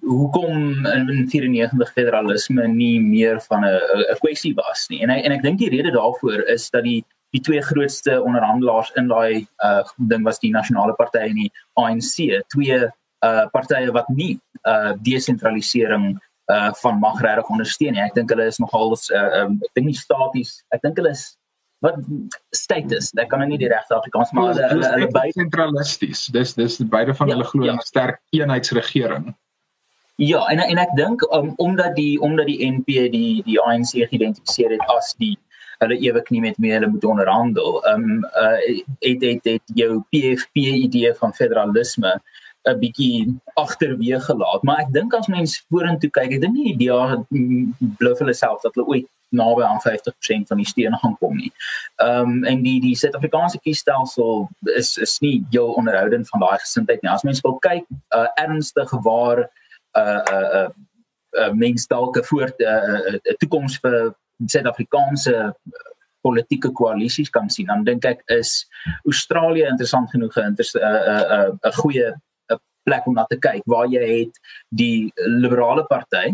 hoekom 0.05 0.85
in 0.85 1.23
94 1.31 1.93
federalisme 1.95 2.67
nie 2.69 2.99
meer 3.01 3.39
van 3.41 3.65
'n 3.65 3.79
'n 4.13 4.19
kwessie 4.21 4.53
was 4.53 4.85
nie. 4.89 5.01
En 5.01 5.09
ek, 5.09 5.23
en 5.25 5.31
ek 5.31 5.41
dink 5.41 5.57
die 5.57 5.69
rede 5.69 5.91
daarvoor 5.91 6.45
is 6.45 6.69
dat 6.69 6.83
die 6.83 7.03
die 7.33 7.41
twee 7.41 7.61
grootste 7.61 8.21
onderhandelaars 8.21 8.91
in 8.95 9.07
daai 9.07 9.47
uh 9.65 9.83
ding 9.97 10.23
was 10.23 10.39
die 10.39 10.51
nasionale 10.51 10.93
party 10.93 11.17
en 11.17 11.35
die 11.35 11.51
ANC, 11.73 12.45
twee 12.47 12.77
uh 13.25 13.45
partye 13.51 13.91
wat 13.91 14.07
nie 14.09 14.39
uh 14.63 14.93
desentralisering 15.01 16.21
uh 16.53 16.73
van 16.73 16.99
mag 16.99 17.21
regtig 17.21 17.49
ondersteun 17.49 17.93
nie. 17.93 18.01
Ek 18.01 18.13
dink 18.13 18.29
hulle 18.29 18.45
is 18.45 18.61
nogal 18.61 18.93
uh 18.93 19.41
um, 19.41 19.57
ek 19.63 19.73
dink 19.73 19.87
nie 19.87 19.97
staties. 19.97 20.61
Ek 20.69 20.81
dink 20.81 20.97
hulle 20.97 21.09
is 21.17 21.35
wat 21.85 21.97
status? 22.55 23.11
Ek 23.21 23.29
kan 23.31 23.41
nou 23.43 23.49
nie 23.51 23.61
die 23.61 23.71
regte 23.71 23.95
Afrikaans 23.97 24.33
maar 24.35 24.51
hulle 24.51 24.69
hulle, 24.73 24.91
hulle 24.97 25.09
beide 25.15 25.37
sentralisties. 25.37 26.27
Dis 26.35 26.53
dis 26.57 26.77
beide 26.91 27.15
van 27.17 27.29
ja, 27.29 27.37
hulle 27.37 27.47
glo 27.51 27.69
ja. 27.69 27.77
'n 27.77 27.85
sterk 27.85 28.21
eenheidsregering. 28.35 29.31
Ja 30.21 30.45
en 30.51 30.59
en 30.63 30.79
ek 30.79 30.93
dink 30.95 31.25
um, 31.35 31.53
omdat 31.57 31.95
die 31.95 32.19
omdat 32.23 32.47
die 32.47 32.61
NP 32.71 33.09
die 33.11 33.43
die 33.47 33.59
ANC 33.59 33.95
geïdentifiseer 33.95 34.77
het 34.77 34.85
as 34.97 35.13
die 35.19 35.35
hulle 35.83 35.97
ewig 35.99 36.29
nie 36.31 36.41
met 36.45 36.57
meer 36.57 36.79
hulle 36.79 36.91
moet 36.93 37.03
onderhandel 37.03 37.81
um 37.91 38.23
uh, 38.23 38.59
het, 39.03 39.21
het 39.21 39.51
het 39.55 39.75
jou 39.75 39.99
PFP 40.09 40.69
idee 40.87 41.13
van 41.19 41.33
federalisme 41.33 42.15
'n 42.65 42.79
bietjie 42.79 43.35
agterweeg 43.53 44.25
gelaat. 44.25 44.63
Maar 44.63 44.79
ek 44.85 44.93
dink 44.93 45.13
as 45.13 45.27
mens 45.27 45.59
vorentoe 45.69 46.09
kyk 46.09 46.31
ek 46.37 46.41
dink 46.41 46.55
nie 46.55 46.73
die 46.73 46.87
idee 46.89 47.25
bluf 47.99 48.23
hulle 48.23 48.33
self 48.33 48.63
dat 48.63 48.73
hulle 48.73 48.87
ooit 48.87 49.09
naby 49.35 49.63
aan 49.63 49.81
50% 49.83 50.49
van 50.51 50.61
die 50.61 50.67
stene 50.67 50.97
gaan 51.01 51.17
kom 51.19 51.35
nie. 51.37 51.51
Ehm 52.03 52.31
um, 52.31 52.43
en 52.43 52.63
die 52.63 52.79
die 52.81 52.95
Suid-Afrikaanse 52.95 53.59
kiesstelsel 53.63 54.47
is 54.75 54.95
is 54.97 55.17
nie 55.23 55.37
heel 55.53 55.71
onderhoudend 55.79 56.29
van 56.29 56.43
daai 56.45 56.57
gesindheid 56.59 57.01
nie. 57.01 57.11
As 57.11 57.23
mens 57.27 57.43
wil 57.45 57.57
kyk 57.59 57.87
uh, 58.15 58.27
ernstig 58.41 58.91
waar 59.07 59.45
'n 59.45 59.49
uh, 59.99 60.21
'n 60.23 60.35
uh, 60.35 60.67
'n 60.67 61.49
uh, 61.49 61.51
mens 61.53 61.87
dalk 61.87 62.17
'n 62.17 62.27
voort 62.31 62.59
'n 62.59 62.63
uh, 62.63 63.15
uh, 63.15 63.35
toekoms 63.39 63.79
vir 63.83 64.15
Suid-Afrikaanse 64.45 65.55
politieke 66.21 66.71
koalisies 66.71 67.29
kan 67.29 67.49
sien, 67.49 67.67
dan 67.67 67.83
dink 67.83 68.05
ek 68.05 68.21
is 68.25 68.65
Australië 69.05 69.67
interessant 69.69 70.09
genoeg 70.09 70.37
'n 70.37 70.55
'n 70.55 71.59
'n 71.63 71.77
goeie 71.81 72.15
plek 72.85 73.07
om 73.09 73.17
na 73.17 73.25
te 73.29 73.37
kyk 73.41 73.65
waar 73.71 73.89
jy 73.89 74.05
het 74.05 74.39
die 74.69 75.11
liberale 75.25 75.85
party 75.89 76.33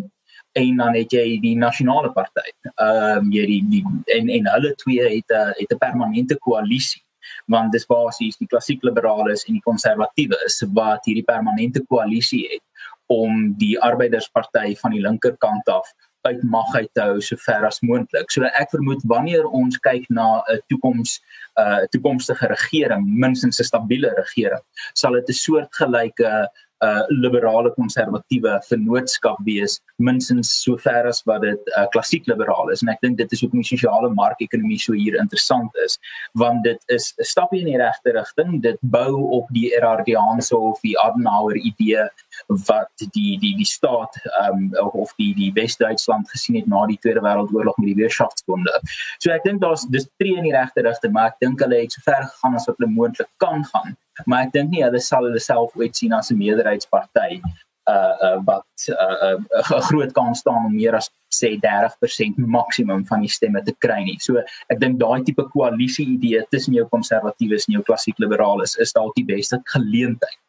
en 0.54 0.78
dan 0.78 0.96
het 0.96 1.14
jy 1.14 1.40
die 1.40 1.56
nasionale 1.56 2.12
party. 2.12 2.50
Ehm 2.76 3.18
um, 3.18 3.32
jy 3.32 3.46
die, 3.46 3.62
die 3.70 3.84
en 4.18 4.30
en 4.30 4.52
hulle 4.56 4.76
twee 4.84 5.08
het 5.18 5.32
'n 5.32 5.54
het 5.60 5.72
'n 5.72 5.78
permanente 5.78 6.38
koalisie 6.38 7.04
want 7.46 7.72
dis 7.72 7.86
basies 7.86 8.38
die 8.38 8.48
klassiek 8.48 8.84
liberales 8.84 9.46
en 9.48 9.54
die 9.54 9.66
konservatiewes 9.66 10.64
wat 10.74 11.06
hierdie 11.06 11.28
permanente 11.28 11.84
koalisie 11.90 12.48
het 12.52 12.64
om 13.12 13.54
die 13.60 13.76
arbeidersparty 13.80 14.76
van 14.76 14.92
die 14.96 15.02
linkerkant 15.02 15.68
af 15.70 15.94
uit 16.22 16.44
mag 16.44 16.76
uit 16.76 16.90
te 16.94 17.02
hou 17.02 17.22
so 17.22 17.36
ver 17.42 17.66
as 17.66 17.82
moontlik. 17.82 18.30
So 18.32 18.46
ek 18.46 18.70
vermoed 18.70 19.02
wanneer 19.10 19.48
ons 19.48 19.80
kyk 19.82 20.06
na 20.10 20.44
'n 20.54 20.62
toekoms 20.70 21.20
'n 21.58 21.62
uh, 21.62 21.88
toekomstige 21.92 22.48
regering, 22.48 23.04
minstens 23.06 23.60
'n 23.60 23.64
stabiele 23.64 24.14
regering, 24.18 24.64
sal 24.94 25.14
dit 25.14 25.30
'n 25.30 25.34
soortgelyke 25.34 26.26
'n 26.26 26.48
uh, 26.82 27.04
liberale 27.10 27.72
konservatiewe 27.76 28.58
vennootskap 28.68 29.40
wees 29.46 29.80
minstens 30.02 30.52
sover 30.64 31.08
as 31.08 31.22
wat 31.30 31.42
dit 31.46 31.60
'n 31.60 31.80
uh, 31.80 31.88
klassiek 31.94 32.28
liberaal 32.28 32.72
is. 32.74 32.82
En 32.82 32.90
ek 32.90 33.02
dink 33.02 33.18
dit 33.18 33.32
is 33.32 33.44
in 33.44 33.50
die 33.54 33.64
sosiale 33.64 34.10
markekonomie 34.10 34.80
so 34.80 34.94
hier 34.94 35.18
interessant 35.20 35.72
is 35.86 36.00
want 36.34 36.64
dit 36.64 36.82
is 36.88 37.14
'n 37.20 37.24
stapie 37.24 37.60
in 37.60 37.72
die 37.72 37.78
regte 37.78 38.12
rigting. 38.12 38.62
Dit 38.62 38.78
bou 38.82 39.14
op 39.40 39.48
die 39.50 39.70
Erardiaanse 39.76 40.58
of 40.58 40.80
die 40.82 40.98
Adenauer 41.00 41.56
idee 41.56 42.08
wat 42.48 42.94
die 43.14 43.38
die 43.40 43.56
die 43.56 43.66
staat 43.66 44.18
um, 44.50 44.72
of 44.94 45.14
die 45.18 45.34
die 45.36 45.52
Wes-Duitsland 45.54 46.30
gesien 46.30 46.56
het 46.56 46.68
na 46.68 46.86
die 46.86 46.98
Tweede 46.98 47.22
Wêreldoorlog 47.22 47.78
met 47.78 47.88
die 47.88 47.96
Weerschaftsbonde. 47.96 48.82
So 49.20 49.32
ek 49.32 49.44
dink 49.44 49.62
daar's 49.62 49.86
dis 49.90 50.10
tree 50.18 50.38
in 50.38 50.44
die 50.44 50.56
regte 50.58 50.82
rigting 50.82 51.14
maar 51.14 51.28
ek 51.34 51.40
dink 51.40 51.60
hulle 51.60 51.82
het 51.82 51.92
so 51.92 52.02
ver 52.02 52.24
gegaan 52.24 52.56
as 52.56 52.68
wat 52.68 52.78
hulle 52.78 52.92
moontlik 52.92 53.30
kan 53.38 53.66
gaan 53.66 53.98
maar 54.26 54.48
ek 54.48 54.54
dink 54.54 54.72
nie 54.72 54.84
hulle 54.84 55.00
sal 55.00 55.28
hulle 55.28 55.40
self 55.40 55.76
ooit 55.76 55.96
sien 55.96 56.14
as 56.14 56.32
'n 56.32 56.38
meerderheidsparty 56.38 57.42
uh 57.90 58.16
uh 58.28 58.38
wat 58.46 58.88
'n 58.88 58.94
uh, 58.94 59.40
uh, 59.60 59.82
groot 59.90 60.12
kans 60.14 60.40
staan 60.40 60.66
om 60.66 60.76
meer 60.76 60.96
as 60.96 61.10
sê 61.32 61.58
30% 61.60 62.38
maksimum 62.38 63.06
van 63.08 63.24
die 63.24 63.32
stemme 63.32 63.64
te 63.64 63.74
kry 63.80 64.02
nie. 64.04 64.18
So 64.20 64.42
ek 64.70 64.80
dink 64.84 65.00
daai 65.00 65.24
tipe 65.26 65.46
koalisie 65.54 66.08
idee 66.18 66.44
tussen 66.54 66.76
jou 66.78 66.86
konservatiewes 66.92 67.68
en 67.68 67.78
jou 67.78 67.84
klassiek 67.88 68.20
liberales 68.20 68.76
is 68.84 68.94
dalk 68.94 69.16
die 69.16 69.26
beste 69.26 69.62
geleentheid 69.74 70.40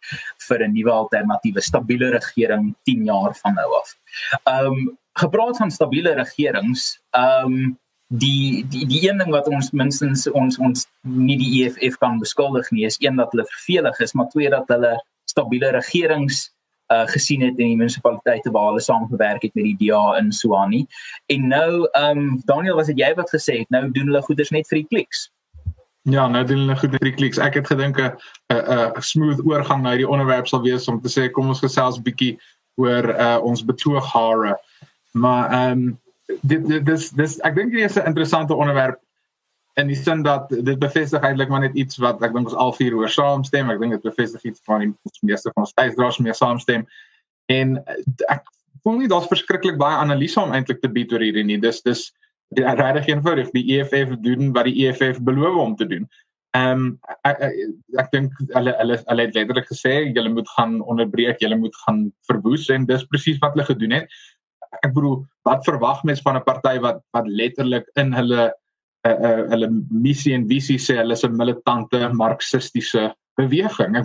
vir 0.48 0.64
'n 0.66 0.74
nuwe 0.74 0.92
alternatiewe 0.92 1.62
stabiele 1.62 2.10
regering 2.18 2.74
10 2.84 3.04
jaar 3.04 3.34
van 3.42 3.54
nou 3.54 3.70
af. 3.80 3.94
Um 4.46 4.98
gepraat 5.18 5.56
van 5.56 5.70
stabiele 5.70 6.14
regerings, 6.14 6.98
um 7.12 7.78
die 8.12 8.64
die 8.68 8.86
die 8.86 9.08
een 9.08 9.18
ding 9.18 9.30
wat 9.32 9.48
ons 9.48 9.70
minstens 9.72 10.26
ons 10.30 10.58
ons 10.58 10.86
nie 11.00 11.38
die 11.40 11.52
EFF 11.62 11.96
kan 12.02 12.18
beskuldig 12.20 12.68
nie 12.70 12.84
is 12.84 12.98
een 13.00 13.16
dat 13.16 13.32
hulle 13.32 13.46
vervelig 13.48 14.00
is 14.04 14.12
maar 14.12 14.28
twee 14.28 14.50
dat 14.52 14.68
hulle 14.68 14.98
stabiele 15.30 15.70
regerings 15.72 16.50
uh 16.92 17.06
gesien 17.08 17.40
het 17.40 17.58
in 17.58 17.72
die 17.72 17.76
munisipaliteite 17.76 18.50
waar 18.52 18.68
hulle 18.70 18.80
saamgewerk 18.84 19.42
het 19.42 19.54
met 19.54 19.64
die 19.64 19.76
DA 19.88 20.16
in 20.18 20.32
Suwani. 20.32 20.86
En 21.26 21.46
nou 21.48 21.88
ehm 21.92 22.18
um, 22.18 22.42
Daniel 22.44 22.76
was 22.76 22.86
dit 22.86 22.98
jy 22.98 23.14
wat 23.14 23.30
gesê 23.32 23.62
het 23.62 23.70
nou 23.70 23.90
doen 23.90 24.10
hulle 24.10 24.22
goeders 24.22 24.50
net 24.50 24.68
vir 24.68 24.82
die 24.82 24.88
kliks. 24.90 25.30
Ja, 26.02 26.26
nou 26.28 26.44
doen 26.44 26.64
hulle 26.66 26.76
goed 26.76 26.90
vir 26.98 27.08
die 27.08 27.14
kliks. 27.14 27.38
Ek 27.38 27.54
het 27.54 27.66
gedink 27.66 28.00
'n 28.00 28.12
'n 28.52 29.02
smooth 29.02 29.40
oorgang 29.46 29.82
na 29.82 29.94
hierdie 29.94 30.08
onderwerp 30.08 30.48
sal 30.48 30.62
wees 30.62 30.88
om 30.88 31.00
te 31.00 31.08
sê 31.08 31.30
kom 31.30 31.48
ons 31.48 31.64
gesels 31.64 31.98
'n 31.98 32.02
bietjie 32.02 32.38
oor 32.76 33.08
uh 33.14 33.38
ons 33.42 33.64
betooghare. 33.64 34.58
Maar 35.12 35.50
ehm 35.50 35.78
um, 35.78 36.01
dit 36.42 36.84
dis 36.86 37.10
dis 37.10 37.38
ek 37.46 37.56
dink 37.56 37.72
dit 37.72 37.84
is 37.84 37.98
'n 37.98 38.06
interessante 38.06 38.54
onderwerp 38.54 39.00
in 39.80 39.88
die 39.88 39.96
sin 39.96 40.22
dat 40.22 40.48
dit 40.48 40.78
bevestig 40.78 41.22
eintlik 41.24 41.48
maar 41.48 41.64
net 41.64 41.74
iets 41.74 41.96
wat 41.96 42.22
ek 42.22 42.34
dink 42.34 42.50
ons 42.50 42.58
al 42.64 42.74
vier 42.76 42.94
oor 42.94 43.08
saamstem. 43.08 43.70
Ek 43.70 43.80
dink 43.80 43.92
dit 43.96 44.02
bevestig 44.02 44.42
iets 44.44 44.60
van 44.68 44.80
die 44.84 44.90
meeste 45.22 45.50
van 45.54 45.64
ons 45.64 45.72
tydsdraers 45.72 46.18
meer 46.18 46.36
saamstem. 46.36 46.84
En 47.52 47.78
ek 48.28 48.42
voel 48.82 48.98
nie 48.98 49.08
daar's 49.08 49.30
verskriklik 49.30 49.78
baie 49.80 49.96
analise 49.96 50.40
om 50.40 50.52
eintlik 50.52 50.82
te 50.82 50.90
bied 50.92 51.12
oor 51.12 51.24
hierdie 51.24 51.44
nie. 51.44 51.60
Dis 51.62 51.80
dis 51.86 52.10
regtig 52.58 53.08
eenvoudig. 53.08 53.48
Die 53.56 53.78
EFF 53.78 54.18
doen 54.20 54.52
wat 54.52 54.68
die 54.68 54.86
EFF 54.86 55.22
beloof 55.24 55.56
om 55.56 55.76
te 55.76 55.88
doen. 55.88 56.08
Ehm 56.52 56.84
um, 56.84 56.88
ek 57.24 57.38
ek, 57.48 57.52
ek 58.02 58.10
dink 58.12 58.32
hulle 58.52 58.74
hulle 58.76 58.98
hulle 59.06 59.24
het 59.24 59.36
letterlik 59.38 59.70
gesê 59.70 59.94
julle 60.12 60.34
moet 60.34 60.48
gaan 60.52 60.82
onderbreek, 60.84 61.40
julle 61.40 61.56
moet 61.56 61.76
gaan 61.86 62.10
verwoes 62.28 62.68
en 62.68 62.84
dis 62.84 63.06
presies 63.08 63.40
wat 63.40 63.56
hulle 63.56 63.64
gedoen 63.70 63.96
het. 63.96 64.18
Ek 64.80 64.94
bedoel, 64.94 65.20
wat 65.44 65.64
verwag 65.68 66.02
mens 66.08 66.22
van 66.24 66.36
'n 66.36 66.44
party 66.44 66.78
wat 66.80 67.02
wat 67.12 67.26
letterlik 67.26 67.86
in 68.00 68.12
hulle 68.12 68.52
uh, 69.06 69.10
uh, 69.10 69.42
hulle 69.50 69.68
missie 69.90 70.34
en 70.34 70.48
visie 70.48 70.78
sê 70.78 70.96
hulle 71.00 71.12
is 71.12 71.24
'n 71.24 71.36
militante 71.36 72.00
marxistiese 72.12 73.12
beweging. 73.36 73.98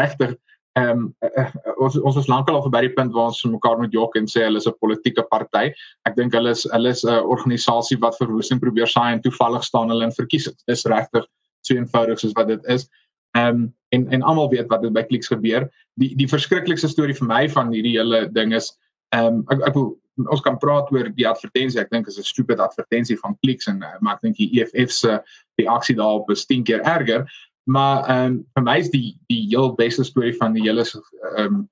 Regtig 0.00 0.36
ehm 0.80 0.90
um, 0.90 1.14
uh, 1.20 1.50
ons 1.84 1.98
ons 2.00 2.16
is 2.16 2.28
lankal 2.32 2.56
al 2.56 2.64
verby 2.64 2.86
die 2.86 2.94
punt 2.96 3.12
waar 3.12 3.28
ons 3.28 3.42
mekaar 3.44 3.78
met 3.78 3.92
jok 3.92 4.16
en 4.16 4.26
sê 4.30 4.46
hulle 4.46 4.56
is 4.56 4.66
'n 4.66 4.78
politieke 4.80 5.24
party. 5.28 5.72
Ek 6.08 6.16
dink 6.16 6.32
hulle 6.32 6.50
is 6.50 6.64
hulle 6.72 6.88
is 6.88 7.04
'n 7.04 7.20
organisasie 7.34 7.98
wat 8.00 8.16
verwoesting 8.16 8.60
probeer 8.60 8.88
saai 8.88 9.12
en 9.12 9.20
toevallig 9.20 9.64
staan 9.64 9.92
hulle 9.92 10.04
in 10.04 10.16
verkiesings. 10.16 10.64
Dis 10.66 10.86
regtig 10.86 11.26
so 11.60 11.74
eenvoudig 11.74 12.18
soos 12.18 12.32
wat 12.32 12.48
dit 12.48 12.64
is. 12.64 12.88
Ehm 13.36 13.48
um, 13.48 13.74
en 13.92 14.08
en 14.08 14.22
almal 14.22 14.48
weet 14.48 14.68
wat 14.68 14.82
dit 14.82 14.92
by 14.92 15.02
Clicks 15.02 15.28
gebeur. 15.28 15.68
Die 16.00 16.16
die 16.16 16.28
verskriklikste 16.28 16.88
storie 16.88 17.14
vir 17.14 17.28
my 17.28 17.48
van 17.48 17.72
hierdie 17.72 17.98
hele 17.98 18.32
ding 18.32 18.54
is 18.54 18.72
ehm 19.12 19.42
um, 19.42 19.44
ek 19.52 19.68
ek 19.68 19.74
wil 19.74 19.90
ons 20.30 20.42
kan 20.44 20.58
praat 20.60 20.90
oor 20.92 21.08
die 21.16 21.28
advertensie. 21.28 21.80
Ek 21.80 21.90
dink 21.90 22.08
is 22.08 22.18
'n 22.18 22.28
stupid 22.28 22.60
advertensie 22.60 23.16
van 23.16 23.36
Clicks 23.42 23.66
en 23.66 23.82
uh, 23.82 23.96
maar 24.00 24.14
ek 24.14 24.22
dink 24.28 24.36
die 24.36 24.50
EFF 24.60 24.92
se 24.92 25.20
reaksie 25.60 25.96
daarop 25.96 26.30
is 26.30 26.46
10 26.46 26.64
keer 26.64 26.80
erger. 26.80 27.26
Maar 27.64 28.08
ehm 28.08 28.26
um, 28.26 28.44
vir 28.54 28.62
my 28.62 28.78
is 28.78 28.90
die 28.90 29.18
die 29.28 29.46
heel 29.48 29.74
beste 29.74 30.04
storie 30.04 30.36
van 30.36 30.52
die 30.52 30.62
hele 30.62 30.84
ehm 30.84 31.46
um, 31.46 31.68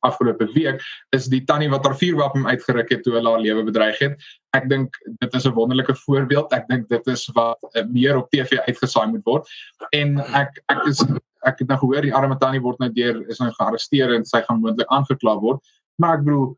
afgelope 0.00 0.46
week 0.54 0.80
is 1.16 1.28
die 1.28 1.42
tannie 1.44 1.68
wat 1.70 1.84
haar 1.84 1.96
vuurwapen 1.96 2.46
uitgeruk 2.46 2.88
het 2.88 3.02
toe 3.04 3.14
hulle 3.18 3.30
haar 3.30 3.42
lewe 3.44 3.64
bedreig 3.66 3.98
het. 4.00 4.14
Ek 4.56 4.68
dink 4.68 4.96
dit 5.20 5.34
is 5.34 5.46
'n 5.46 5.54
wonderlike 5.54 5.94
voorbeeld. 5.94 6.52
Ek 6.52 6.68
dink 6.68 6.88
dit 6.88 7.06
is 7.06 7.26
wat 7.34 7.58
uh, 7.74 7.84
meer 7.84 8.16
op 8.16 8.30
TV 8.30 8.58
uitgesaai 8.66 9.10
moet 9.10 9.24
word. 9.24 9.48
En 9.92 10.18
ek 10.18 10.62
ek 10.68 10.86
is 10.86 11.04
ek 11.46 11.58
het 11.58 11.68
nou 11.68 11.78
gehoor 11.78 12.02
die 12.02 12.14
arme 12.14 12.36
tannie 12.36 12.60
word 12.60 12.78
nou 12.78 12.90
deur 12.92 13.22
is 13.28 13.38
nou 13.40 13.50
gearresteer 13.50 14.14
en 14.14 14.24
sy 14.24 14.42
gaan 14.42 14.60
moontlik 14.60 14.88
aangekla 14.88 15.38
word. 15.40 15.60
Maar 15.96 16.18
ek 16.18 16.24
bedoel 16.24 16.56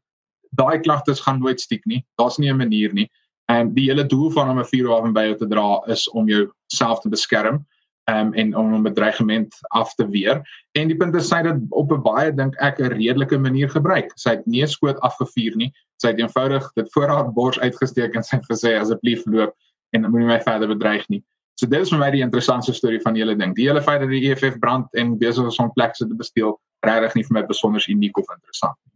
daai 0.59 0.81
klagtes 0.81 1.21
gaan 1.21 1.41
nooit 1.41 1.61
stiek 1.61 1.85
nie. 1.85 2.05
Daar's 2.21 2.39
nie 2.39 2.51
'n 2.51 2.57
manier 2.57 2.93
nie. 2.93 3.11
En 3.49 3.75
die 3.75 3.89
hele 3.91 4.07
doel 4.07 4.31
van 4.31 4.49
om 4.51 4.59
'n 4.59 4.65
vuurwapen 4.65 5.13
by 5.13 5.23
jou 5.23 5.37
te 5.37 5.49
dra 5.49 5.83
is 5.87 6.09
om 6.11 6.29
jouself 6.29 7.01
te 7.01 7.09
beskerm 7.09 7.67
um, 8.11 8.33
en 8.33 8.57
om 8.57 8.75
'n 8.75 8.83
bedreigement 8.83 9.57
af 9.61 9.95
te 9.95 10.09
weer. 10.09 10.43
En 10.73 10.89
die 10.89 10.97
punt 10.97 11.15
is 11.15 11.29
sy 11.29 11.43
dit 11.43 11.57
op 11.69 11.93
'n 11.93 12.03
baie 12.03 12.35
dink 12.35 12.55
ek 12.61 12.79
'n 12.79 12.93
redelike 12.93 13.39
manier 13.39 13.71
gebruik. 13.71 14.13
Sy 14.15 14.31
het 14.31 14.47
nie 14.47 14.67
skoot 14.67 15.01
afgevuur 15.01 15.57
nie. 15.57 15.73
Sy 15.97 16.09
het 16.09 16.19
eenvoudig 16.19 16.73
dit 16.73 16.93
voor 16.93 17.09
haar 17.09 17.33
bors 17.33 17.59
uitgesteek 17.61 18.15
en 18.15 18.23
sy 18.23 18.37
het 18.37 18.47
gesê 18.51 18.79
asseblief 18.79 19.23
loop 19.27 19.55
en 19.91 20.11
moenie 20.11 20.29
my 20.29 20.41
verder 20.41 20.69
bedreig 20.69 21.09
nie. 21.09 21.25
So 21.55 21.67
dit 21.67 21.81
is 21.81 21.91
vir 21.91 21.99
my 21.99 22.11
die 22.11 22.23
interessantste 22.23 22.73
storie 22.73 23.01
van 23.01 23.15
die 23.15 23.23
hele 23.23 23.37
ding. 23.37 23.55
Die 23.55 23.69
hele 23.69 23.83
feit 23.83 24.01
dat 24.01 24.09
die 24.09 24.31
EFF 24.31 24.59
brand 24.59 24.87
en 24.95 25.19
besig 25.19 25.47
is 25.47 25.59
om 25.59 25.73
plekse 25.73 26.09
te 26.09 26.15
besteel, 26.15 26.61
regtig 26.87 27.15
nie 27.15 27.25
vir 27.25 27.35
my 27.35 27.47
besonder 27.47 27.85
uniek 27.89 28.19
of 28.19 28.27
interessant 28.35 28.77
nie. 28.85 28.93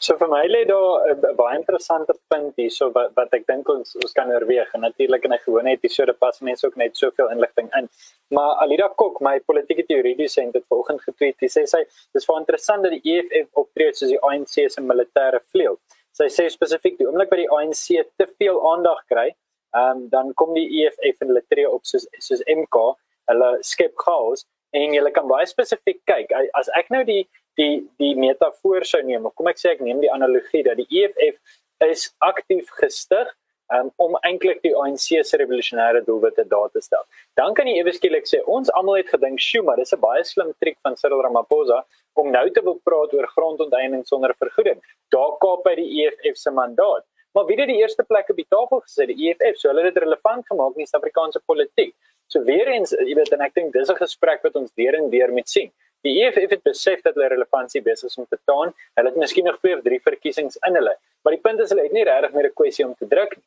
So 0.00 0.14
vir 0.14 0.28
my 0.30 0.44
lê 0.46 0.60
daar 0.66 1.10
'n 1.10 1.36
baie 1.36 1.56
interessante 1.58 2.14
punt 2.30 2.54
hier 2.56 2.70
so 2.70 2.90
wat 2.96 3.10
wat 3.16 3.32
ek 3.38 3.46
dink 3.46 3.68
ons 3.68 3.96
ons 3.96 4.12
kan 4.18 4.30
oorweeg 4.30 4.74
en 4.74 4.80
natuurlik 4.80 5.24
in 5.24 5.32
'n 5.32 5.44
gewone 5.46 5.70
episode 5.72 6.12
pas 6.12 6.40
mense 6.40 6.66
ook 6.66 6.76
net 6.76 6.96
soveel 6.96 7.30
inligting 7.30 7.68
in. 7.78 7.88
Maar 8.30 8.50
Alida 8.62 8.88
Kok, 8.88 9.20
my 9.20 9.40
politieke 9.40 9.84
teoretiese 9.86 10.32
sent 10.32 10.54
het 10.54 10.66
vanoggend 10.68 11.02
getweet. 11.02 11.36
Sy 11.38 11.48
sê 11.48 11.62
sy 11.66 11.82
dis 12.14 12.26
vir 12.26 12.38
interessant 12.38 12.82
dat 12.82 12.92
die 12.92 13.04
EFF 13.12 13.48
optree 13.52 13.92
soos 13.92 14.10
die 14.10 14.22
ANC 14.22 14.70
se 14.70 14.80
militêre 14.80 15.40
vleuel. 15.50 15.76
Sy 16.12 16.28
sê 16.36 16.48
spesifiek 16.48 16.96
die 16.98 17.06
oomblik 17.06 17.30
by 17.30 17.36
die 17.36 17.50
ANC 17.50 18.06
te 18.18 18.26
veel 18.38 18.58
aandag 18.72 19.00
kry, 19.10 19.34
um, 19.74 20.08
dan 20.08 20.32
kom 20.34 20.54
die 20.54 20.68
EFF 20.78 21.20
en 21.22 21.28
hulle 21.28 21.44
tree 21.50 21.70
op 21.70 21.82
soos 21.84 22.06
soos 22.18 22.42
MK, 22.46 22.76
hulle 23.30 23.50
skep 23.62 23.94
chaos 23.96 24.46
en 24.72 24.94
jy 24.94 25.10
kan 25.10 25.28
baie 25.28 25.46
spesifiek 25.46 26.00
kyk. 26.06 26.32
As 26.54 26.68
ek 26.76 26.90
nou 26.90 27.04
die 27.04 27.26
die 27.58 27.74
die 27.98 28.14
metafoor 28.18 28.86
sou 28.86 29.02
neem 29.02 29.26
of 29.26 29.34
kom 29.34 29.50
ek 29.50 29.60
sê 29.60 29.74
ek 29.74 29.84
neem 29.84 30.00
die 30.04 30.12
analogie 30.14 30.64
dat 30.66 30.80
die 30.80 30.88
EFF 31.02 31.38
is 31.88 32.08
aktief 32.24 32.70
gestig 32.80 33.34
um, 33.74 33.90
om 34.04 34.16
eintlik 34.26 34.62
die 34.64 34.74
ANC 34.76 35.10
se 35.26 35.40
revolusionêre 35.40 36.02
doelwitte 36.06 36.44
daar 36.48 36.70
te 36.72 36.82
stel. 36.84 37.04
Dan 37.38 37.54
kan 37.58 37.68
jy 37.68 37.78
ewe 37.80 37.92
skielik 37.94 38.28
sê 38.30 38.40
ons 38.46 38.70
almal 38.78 39.00
het 39.00 39.12
gedink, 39.14 39.40
"Sjoe, 39.40 39.62
maar 39.64 39.76
dis 39.76 39.92
'n 39.92 40.00
baie 40.00 40.24
slim 40.24 40.54
triek 40.60 40.78
van 40.82 40.96
Cyril 40.96 41.22
Ramaphosa 41.22 41.84
om 42.14 42.30
nou 42.30 42.50
te 42.50 42.62
wil 42.62 42.80
praat 42.84 43.14
oor 43.14 43.26
grondonteiening 43.36 44.06
sonder 44.06 44.34
vergoeding." 44.34 44.80
Daar 45.10 45.32
kaap 45.40 45.66
hy 45.66 45.74
die 45.74 45.90
EFF 46.02 46.36
se 46.36 46.50
mandaat. 46.50 47.04
Maar 47.34 47.46
wie 47.46 47.56
het 47.60 47.68
die 47.68 47.80
eerste 47.82 48.02
plek 48.02 48.30
op 48.30 48.36
die 48.36 48.48
tafel 48.48 48.80
gesit? 48.80 49.08
Die 49.08 49.28
EFF. 49.28 49.56
So 49.58 49.68
hulle 49.68 49.84
het 49.84 49.94
dit 49.94 50.02
relevant 50.02 50.46
gemaak 50.46 50.76
in 50.76 50.84
die 50.84 50.86
Suid-Afrikaanse 50.86 51.40
politiek. 51.46 51.94
So 52.26 52.42
weer 52.44 52.68
eens, 52.68 52.90
jy 52.90 53.14
weet, 53.14 53.32
en 53.32 53.40
ek 53.40 53.54
dink 53.54 53.72
dis 53.72 53.90
'n 53.90 53.96
gesprek 53.96 54.42
wat 54.42 54.56
ons 54.56 54.72
weer 54.74 54.94
en 54.94 55.10
weer 55.10 55.32
moet 55.32 55.48
sien. 55.48 55.70
Die 56.06 56.14
EFF 56.22 56.52
het 56.54 56.62
besef 56.62 57.00
dat 57.02 57.16
hulle 57.18 57.28
relevantie 57.32 57.82
besig 57.82 58.10
is 58.10 58.18
om 58.20 58.26
te 58.30 58.38
toon. 58.46 58.70
Hulle 58.94 59.10
het 59.10 59.18
miskien 59.18 59.48
nog 59.50 59.58
twee 59.58 59.74
of 59.76 59.82
drie 59.82 59.98
verkiesings 60.00 60.58
in 60.68 60.78
hulle, 60.78 60.94
maar 61.26 61.34
die 61.34 61.42
punt 61.42 61.60
is 61.64 61.72
hulle 61.74 61.88
het 61.88 61.96
nie 61.96 62.04
regtig 62.06 62.34
meer 62.36 62.48
'n 62.48 62.54
kwessie 62.60 62.86
om 62.86 62.94
te 62.94 63.08
druk 63.14 63.36
nie. 63.36 63.44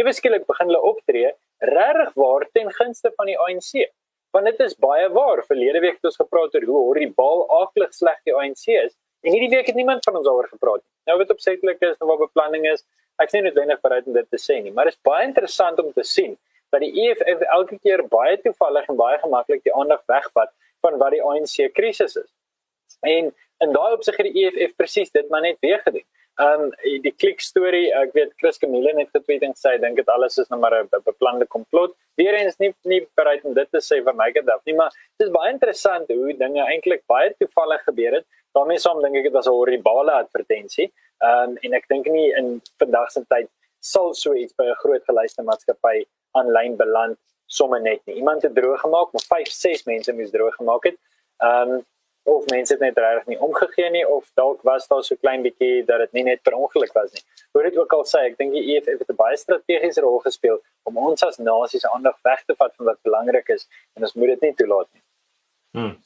Ewe 0.00 0.12
skielik 0.12 0.46
begin 0.46 0.66
hulle 0.66 0.82
optree 0.82 1.32
regtig 1.60 2.14
waar 2.14 2.46
ten 2.52 2.72
gunste 2.72 3.12
van 3.16 3.26
die 3.26 3.38
ANC. 3.38 3.92
Want 4.32 4.46
dit 4.46 4.60
is 4.60 4.74
baie 4.74 5.08
waar. 5.08 5.44
Verlede 5.44 5.80
week 5.80 5.94
het 6.00 6.04
ons 6.04 6.16
gepraat 6.16 6.54
oor 6.54 6.64
hoe 6.64 6.84
horribaal 6.86 7.46
aaklig 7.60 7.94
sleg 7.94 8.18
die 8.24 8.34
ANC 8.34 8.66
is 8.66 8.96
en 9.22 9.32
hierdie 9.32 9.50
week 9.50 9.66
het 9.66 9.76
niemand 9.76 10.04
van 10.04 10.16
ons 10.16 10.26
daaroor 10.26 10.48
gepraat 10.48 10.82
nie. 10.82 10.92
Nou 11.06 11.18
wat 11.18 11.30
opsetlik 11.30 11.80
is 11.80 11.96
en 12.00 12.06
wat 12.06 12.18
beplanning 12.18 12.66
is, 12.66 12.84
ek 13.22 13.30
sien 13.30 13.44
dit 13.44 13.54
wendig 13.54 13.80
bereid 13.80 14.06
om 14.06 14.12
dit 14.12 14.30
te 14.30 14.40
sê 14.40 14.58
nie, 14.62 14.72
maar 14.72 14.84
dit 14.84 14.94
is 14.94 15.00
baie 15.06 15.26
interessant 15.28 15.78
om 15.78 15.92
te 15.92 16.02
sien 16.02 16.38
dat 16.72 16.80
die 16.80 16.90
EFF 17.04 17.44
elke 17.54 17.78
keer 17.78 18.02
baie 18.08 18.38
toevallig 18.40 18.88
en 18.88 18.96
baie 18.96 19.18
gemaklik 19.22 19.62
die 19.62 19.74
aandag 19.74 20.02
wegvat 20.10 20.50
van 20.84 20.98
wat 21.02 21.14
die 21.16 21.22
ANC 21.22 21.72
krisis 21.74 22.16
is. 22.16 22.30
En 23.00 23.32
in 23.62 23.72
daai 23.72 23.92
opsig 23.94 24.18
het 24.18 24.28
die 24.28 24.44
EFF 24.46 24.74
presies 24.76 25.10
dit 25.14 25.28
maar 25.30 25.44
net 25.44 25.58
weer 25.64 25.80
gedoen. 25.86 26.06
Um 26.40 26.70
die 27.04 27.12
klik 27.12 27.42
storie, 27.44 27.90
ek 27.92 28.14
weet 28.16 28.30
Chris 28.40 28.58
Camille 28.60 28.94
het 28.96 29.10
getweet 29.12 29.42
en 29.44 29.52
sê 29.58 29.74
dink 29.80 29.98
dit 30.00 30.08
alles 30.08 30.38
is 30.40 30.48
nou 30.48 30.58
maar 30.60 30.74
'n 30.80 30.88
beplande 31.04 31.46
komplot. 31.46 31.94
Weer 32.16 32.34
eens 32.34 32.56
nie 32.58 32.72
nie 32.84 33.06
bereid 33.16 33.44
om 33.44 33.54
dit 33.54 33.68
te 33.70 33.78
sê 33.78 34.02
vir 34.04 34.14
my 34.14 34.30
gedagte 34.32 34.66
nie, 34.66 34.76
maar 34.76 34.90
dit 35.18 35.26
is 35.28 35.32
baie 35.32 35.52
interessant 35.52 36.08
hoe 36.08 36.32
dinge 36.32 36.62
eintlik 36.64 37.02
baie 37.06 37.34
toevallig 37.38 37.82
gebeur 37.84 38.12
het. 38.14 38.26
daarmee 38.54 38.78
saam 38.78 39.00
dink 39.02 39.16
ek 39.16 39.24
dit 39.24 39.32
was 39.32 39.46
'n 39.46 39.50
horribale 39.50 40.12
advertensie. 40.12 40.92
Um 41.20 41.58
en 41.62 41.74
ek 41.74 41.88
dink 41.88 42.06
nie 42.06 42.32
in 42.36 42.62
vandag 42.78 43.10
se 43.10 43.24
tyd 43.28 43.48
sal 43.80 44.14
so 44.14 44.34
iets 44.34 44.54
by 44.54 44.64
'n 44.64 44.80
groot 44.84 45.04
geluiste 45.04 45.42
maatskappy 45.42 46.06
aanlyn 46.32 46.76
beland 46.76 47.18
somme 47.52 47.80
net 47.80 48.00
nie. 48.08 48.16
Iemand 48.20 48.42
het 48.46 48.54
droog 48.54 48.80
gemaak, 48.80 49.12
maar 49.12 49.24
5, 49.28 49.50
6 49.52 49.84
mense 49.90 50.14
moes 50.16 50.30
droog 50.30 50.54
gemaak 50.60 50.90
het. 50.90 51.00
Ehm 51.42 51.78
um, 51.78 51.82
of 52.24 52.44
mense 52.46 52.72
het 52.72 52.82
net 52.82 52.98
regtig 52.98 53.32
nie 53.32 53.38
omgegee 53.42 53.90
nie 53.90 54.04
of 54.06 54.28
dalk 54.38 54.60
was 54.62 54.86
daar 54.86 55.02
so 55.02 55.18
klein 55.18 55.42
bietjie 55.42 55.82
dat 55.86 56.04
dit 56.04 56.12
nie 56.18 56.22
net 56.30 56.42
per 56.46 56.54
ongeluk 56.54 56.92
was 56.94 57.10
nie. 57.12 57.22
Hoe 57.52 57.62
dit 57.66 57.78
ook 57.78 57.94
al 57.96 58.04
sê, 58.06 58.20
ek 58.28 58.36
dink 58.38 58.54
die 58.54 58.76
EFF 58.76 59.00
het 59.02 59.10
'n 59.10 59.18
baie 59.18 59.36
strategiese 59.36 60.04
rol 60.04 60.20
gespeel 60.26 60.60
om 60.86 60.96
ons 60.96 61.22
as 61.22 61.38
nasie 61.38 61.80
se 61.80 61.90
aandag 61.90 62.18
weg 62.22 62.44
te 62.46 62.54
vat 62.54 62.74
van 62.76 62.86
wat 62.86 63.02
belangrik 63.02 63.48
is 63.48 63.66
en 63.96 64.02
ons 64.02 64.14
moet 64.14 64.28
dit 64.34 64.40
nie 64.42 64.54
toelaat 64.54 64.88
nie. 64.92 65.02
Hmm. 65.72 65.96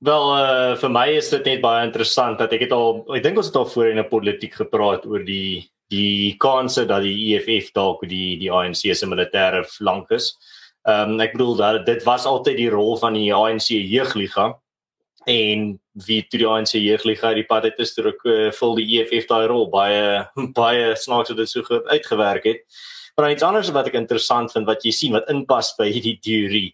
Wel 0.00 0.24
uh 0.36 0.76
vir 0.76 0.90
my 0.90 1.08
is 1.16 1.28
dit 1.30 1.44
net 1.44 1.60
baie 1.60 1.84
interessant 1.84 2.38
dat 2.38 2.52
ek 2.52 2.60
het 2.60 2.72
al 2.72 3.04
ek 3.16 3.22
dink 3.22 3.36
ons 3.36 3.46
het 3.46 3.56
al 3.56 3.68
voorheen 3.68 3.98
in 3.98 4.08
politiek 4.08 4.54
gepraat 4.54 5.04
oor 5.06 5.24
die 5.24 5.68
die 5.90 6.36
kanse 6.38 6.86
dat 6.86 7.02
die 7.02 7.34
EFF 7.34 7.72
dalk 7.72 8.08
die 8.08 8.38
die 8.38 8.50
ANC 8.50 8.94
se 8.94 9.06
militêre 9.06 9.64
flank 9.64 10.10
is. 10.10 10.38
Ehm 10.88 11.14
um, 11.14 11.20
ek 11.20 11.32
bedoel 11.36 11.56
dat 11.56 11.86
dit 11.86 12.02
was 12.04 12.24
altyd 12.24 12.56
die 12.56 12.70
rol 12.72 12.96
van 12.98 13.12
die 13.12 13.32
ANC 13.34 13.68
jeugliga 13.68 14.54
en 15.28 15.74
wie 16.06 16.22
toe 16.24 16.38
die 16.40 16.48
ANC 16.48 16.72
jeugliga 16.80 17.34
die 17.36 17.44
pad 17.44 17.66
het 17.68 17.78
is 17.78 17.92
toe 17.94 18.08
ek 18.08 18.24
uh, 18.24 18.48
vul 18.56 18.78
die 18.78 18.86
EFF 19.00 19.26
daai 19.28 19.46
rol 19.50 19.68
baie 19.68 20.24
baie 20.60 20.94
snaaks 20.96 21.28
het 21.28 21.36
dit 21.36 21.50
so 21.50 21.62
goed 21.62 21.84
uitgewerk 21.92 22.48
het. 22.48 22.64
Maar 23.16 23.34
iets 23.34 23.44
anders 23.44 23.68
wat 23.76 23.90
ek 23.90 23.98
interessant 24.00 24.52
vind 24.52 24.66
wat 24.66 24.84
jy 24.84 24.92
sien 24.96 25.12
wat 25.12 25.28
inpas 25.28 25.74
by 25.76 25.90
hierdie 25.92 26.16
teorie 26.24 26.70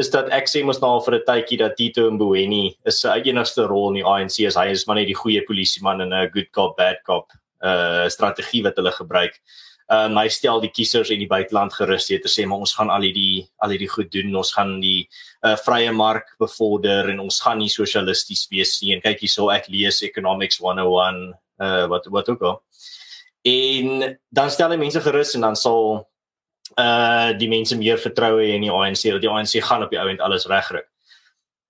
is 0.00 0.10
dat 0.10 0.30
ek 0.34 0.48
sê 0.50 0.64
mos 0.66 0.80
nou 0.82 0.98
vir 1.06 1.14
'n 1.20 1.26
tydjie 1.28 1.58
dat 1.58 1.76
Tito 1.78 2.10
Mboweni 2.10 2.74
is 2.84 2.98
sy 3.00 3.20
enigste 3.22 3.66
rol 3.70 3.92
in 3.92 4.02
die 4.02 4.06
ANC 4.06 4.40
is 4.42 4.58
hy 4.58 4.70
is 4.74 4.86
maar 4.86 4.96
net 4.98 5.06
die 5.06 5.20
goeie 5.22 5.42
polisieman 5.46 6.00
en 6.02 6.12
'n 6.12 6.30
good 6.34 6.50
cop 6.50 6.76
bad 6.76 6.98
cop 7.06 7.30
uh 7.62 8.08
strategie 8.10 8.64
wat 8.64 8.76
hulle 8.76 8.90
gebruik. 8.90 9.38
Um 9.92 10.16
hy 10.16 10.30
stel 10.32 10.62
die 10.62 10.70
kiesers 10.72 11.10
in 11.12 11.20
die 11.20 11.28
buiteland 11.28 11.74
gerus 11.76 12.06
deur 12.08 12.22
te 12.24 12.30
sê 12.32 12.46
maar 12.48 12.62
ons 12.64 12.72
gaan 12.72 12.88
al 12.88 13.04
hierdie 13.04 13.44
al 13.60 13.74
hierdie 13.74 13.90
goed 13.92 14.08
doen. 14.14 14.32
Ons 14.40 14.54
gaan 14.56 14.78
die 14.80 15.04
uh 15.44 15.58
vrye 15.60 15.92
mark 15.92 16.32
bevorder 16.40 17.10
en 17.12 17.20
ons 17.20 17.40
gaan 17.44 17.60
nie 17.60 17.68
sosialisties 17.68 18.46
wees 18.52 18.78
nie. 18.80 18.94
En 18.94 19.04
kyk 19.04 19.26
hierso 19.26 19.50
ek 19.52 19.68
lees 19.68 20.00
Economics 20.02 20.62
101 20.62 21.20
uh 21.60 21.84
wat 21.92 22.08
wat 22.08 22.32
ook 22.32 22.42
al. 22.42 22.58
En 23.44 24.16
dan 24.32 24.50
stel 24.50 24.72
hy 24.72 24.80
mense 24.80 25.04
gerus 25.04 25.34
en 25.36 25.44
dan 25.44 25.56
sal 25.56 26.08
uh 26.80 27.36
die 27.36 27.50
mense 27.52 27.76
meer 27.76 28.00
vertroue 28.00 28.40
hê 28.40 28.56
in 28.56 28.64
die 28.64 28.72
ANC 28.72 29.04
dat 29.10 29.20
die 29.20 29.30
ANC 29.30 29.60
gaan 29.68 29.84
op 29.84 29.92
die 29.92 30.00
ou 30.00 30.08
end 30.08 30.24
alles 30.24 30.48
regkry. 30.48 30.80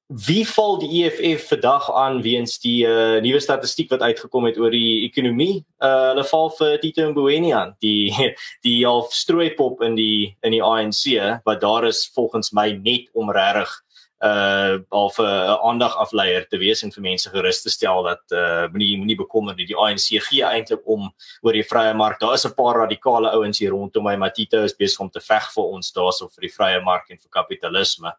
Wie 0.09 0.45
val 0.45 0.77
die 0.79 1.01
EFF 1.01 1.47
vandag 1.49 1.87
aan 1.89 2.19
weens 2.23 2.59
die 2.61 2.85
uh, 2.85 3.23
nuwe 3.25 3.41
statistiek 3.41 3.89
wat 3.89 4.03
uitgekom 4.05 4.45
het 4.45 4.59
oor 4.61 4.75
die 4.75 5.07
ekonomie? 5.07 5.63
Uh 5.81 6.11
hulle 6.11 6.25
val 6.29 6.51
vir 6.59 6.75
Tito 6.83 7.07
Mboweni 7.09 7.55
aan, 7.57 7.73
die 7.81 8.13
die 8.67 8.85
half 8.85 9.15
strooipop 9.17 9.81
in 9.87 9.97
die 9.97 10.37
in 10.45 10.53
die 10.53 10.61
ANC 10.61 11.17
wat 11.49 11.65
daar 11.65 11.89
is 11.89 12.05
volgens 12.13 12.53
my 12.53 12.75
net 12.85 13.09
om 13.17 13.33
regtig 13.33 13.73
uh 14.25 14.79
of 14.89 15.19
'n 15.19 15.23
uh, 15.23 15.57
aandag 15.69 15.97
afleier 15.97 16.47
te 16.49 16.59
wees 16.59 16.83
en 16.83 16.93
vir 16.93 17.03
mense 17.03 17.31
gerus 17.31 17.63
te 17.63 17.71
stel 17.71 18.03
dat 18.03 18.23
uh 18.33 18.67
moenie 18.73 18.97
moenie 18.97 19.17
bekommer 19.17 19.55
nie 19.55 19.67
die 19.67 19.77
ANC 19.77 20.09
gee 20.29 20.45
eintlik 20.45 20.81
om 20.85 21.13
oor 21.43 21.53
die 21.53 21.67
vrye 21.73 21.95
mark. 21.95 22.21
Daar 22.21 22.35
is 22.35 22.47
'n 22.47 22.55
paar 22.55 22.77
radikale 22.77 23.31
ouens 23.31 23.59
hier 23.59 23.71
rondom 23.71 24.05
my 24.05 24.17
Matito 24.17 24.63
is 24.65 24.77
besig 24.77 25.01
om 25.01 25.11
te 25.11 25.21
veg 25.21 25.51
vir 25.55 25.65
ons 25.65 25.93
daarso 25.93 26.29
vir 26.35 26.49
die 26.49 26.55
vrye 26.57 26.81
mark 26.81 27.11
en 27.11 27.19
vir 27.19 27.31
kapitalisme. 27.31 28.13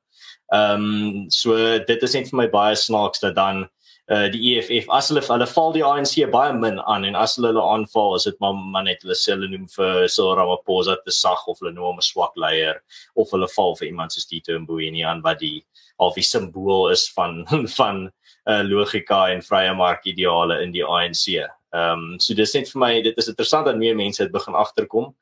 Ehm 0.53 0.83
um, 0.83 1.29
so 1.29 1.79
dit 1.79 2.03
is 2.03 2.13
net 2.13 2.29
vir 2.29 2.37
my 2.37 2.47
baie 2.49 2.75
snaaks 2.75 3.19
dat 3.19 3.35
dan 3.35 3.69
uh 4.13 4.27
die 4.29 4.41
EFF 4.53 4.89
as 4.93 5.07
hulle 5.09 5.21
hulle 5.25 5.47
val 5.49 5.71
die 5.73 5.83
ANC 5.85 6.13
baie 6.33 6.53
min 6.53 6.77
aan 6.79 7.07
en 7.09 7.15
as 7.17 7.37
hulle 7.37 7.49
hulle 7.49 7.63
aanval 7.73 8.15
is 8.15 8.27
dit 8.29 8.35
maar, 8.43 8.53
maar 8.53 8.85
net 8.85 9.01
hulle 9.01 9.17
sê 9.17 9.33
hulle 9.33 9.49
noem 9.49 9.65
vir 9.77 10.05
Cyril 10.15 10.35
Ramaphosa 10.37 10.97
te 11.01 11.13
sag 11.15 11.47
of 11.47 11.57
hulle 11.61 11.73
noem 11.73 11.87
hom 11.89 12.03
'n 12.03 12.09
swak 12.09 12.37
leier 12.37 12.81
of 13.15 13.33
hulle 13.33 13.49
val 13.55 13.73
vir 13.79 13.87
iemand 13.87 14.13
soos 14.13 14.29
Tito 14.29 14.59
Mboweni 14.59 15.03
aan 15.03 15.23
wat 15.25 15.39
die 15.39 15.65
of 15.97 16.13
die 16.13 16.27
simbool 16.27 16.91
is 16.91 17.07
van 17.17 17.45
van 17.79 18.05
uh, 18.45 18.61
logika 18.61 19.29
en 19.33 19.41
vrye 19.41 19.73
mark 19.73 20.05
ideale 20.05 20.61
in 20.63 20.71
die 20.75 20.85
ANC. 20.85 21.27
Ehm 21.75 22.13
um, 22.13 22.19
so 22.19 22.33
dis 22.33 22.53
net 22.53 22.69
vir 22.71 22.79
my 22.79 22.91
dit 23.01 23.17
is 23.17 23.27
interessant 23.27 23.65
dat 23.65 23.77
meer 23.77 23.95
mense 23.95 24.21
dit 24.23 24.31
begin 24.31 24.55
agterkom. 24.55 25.15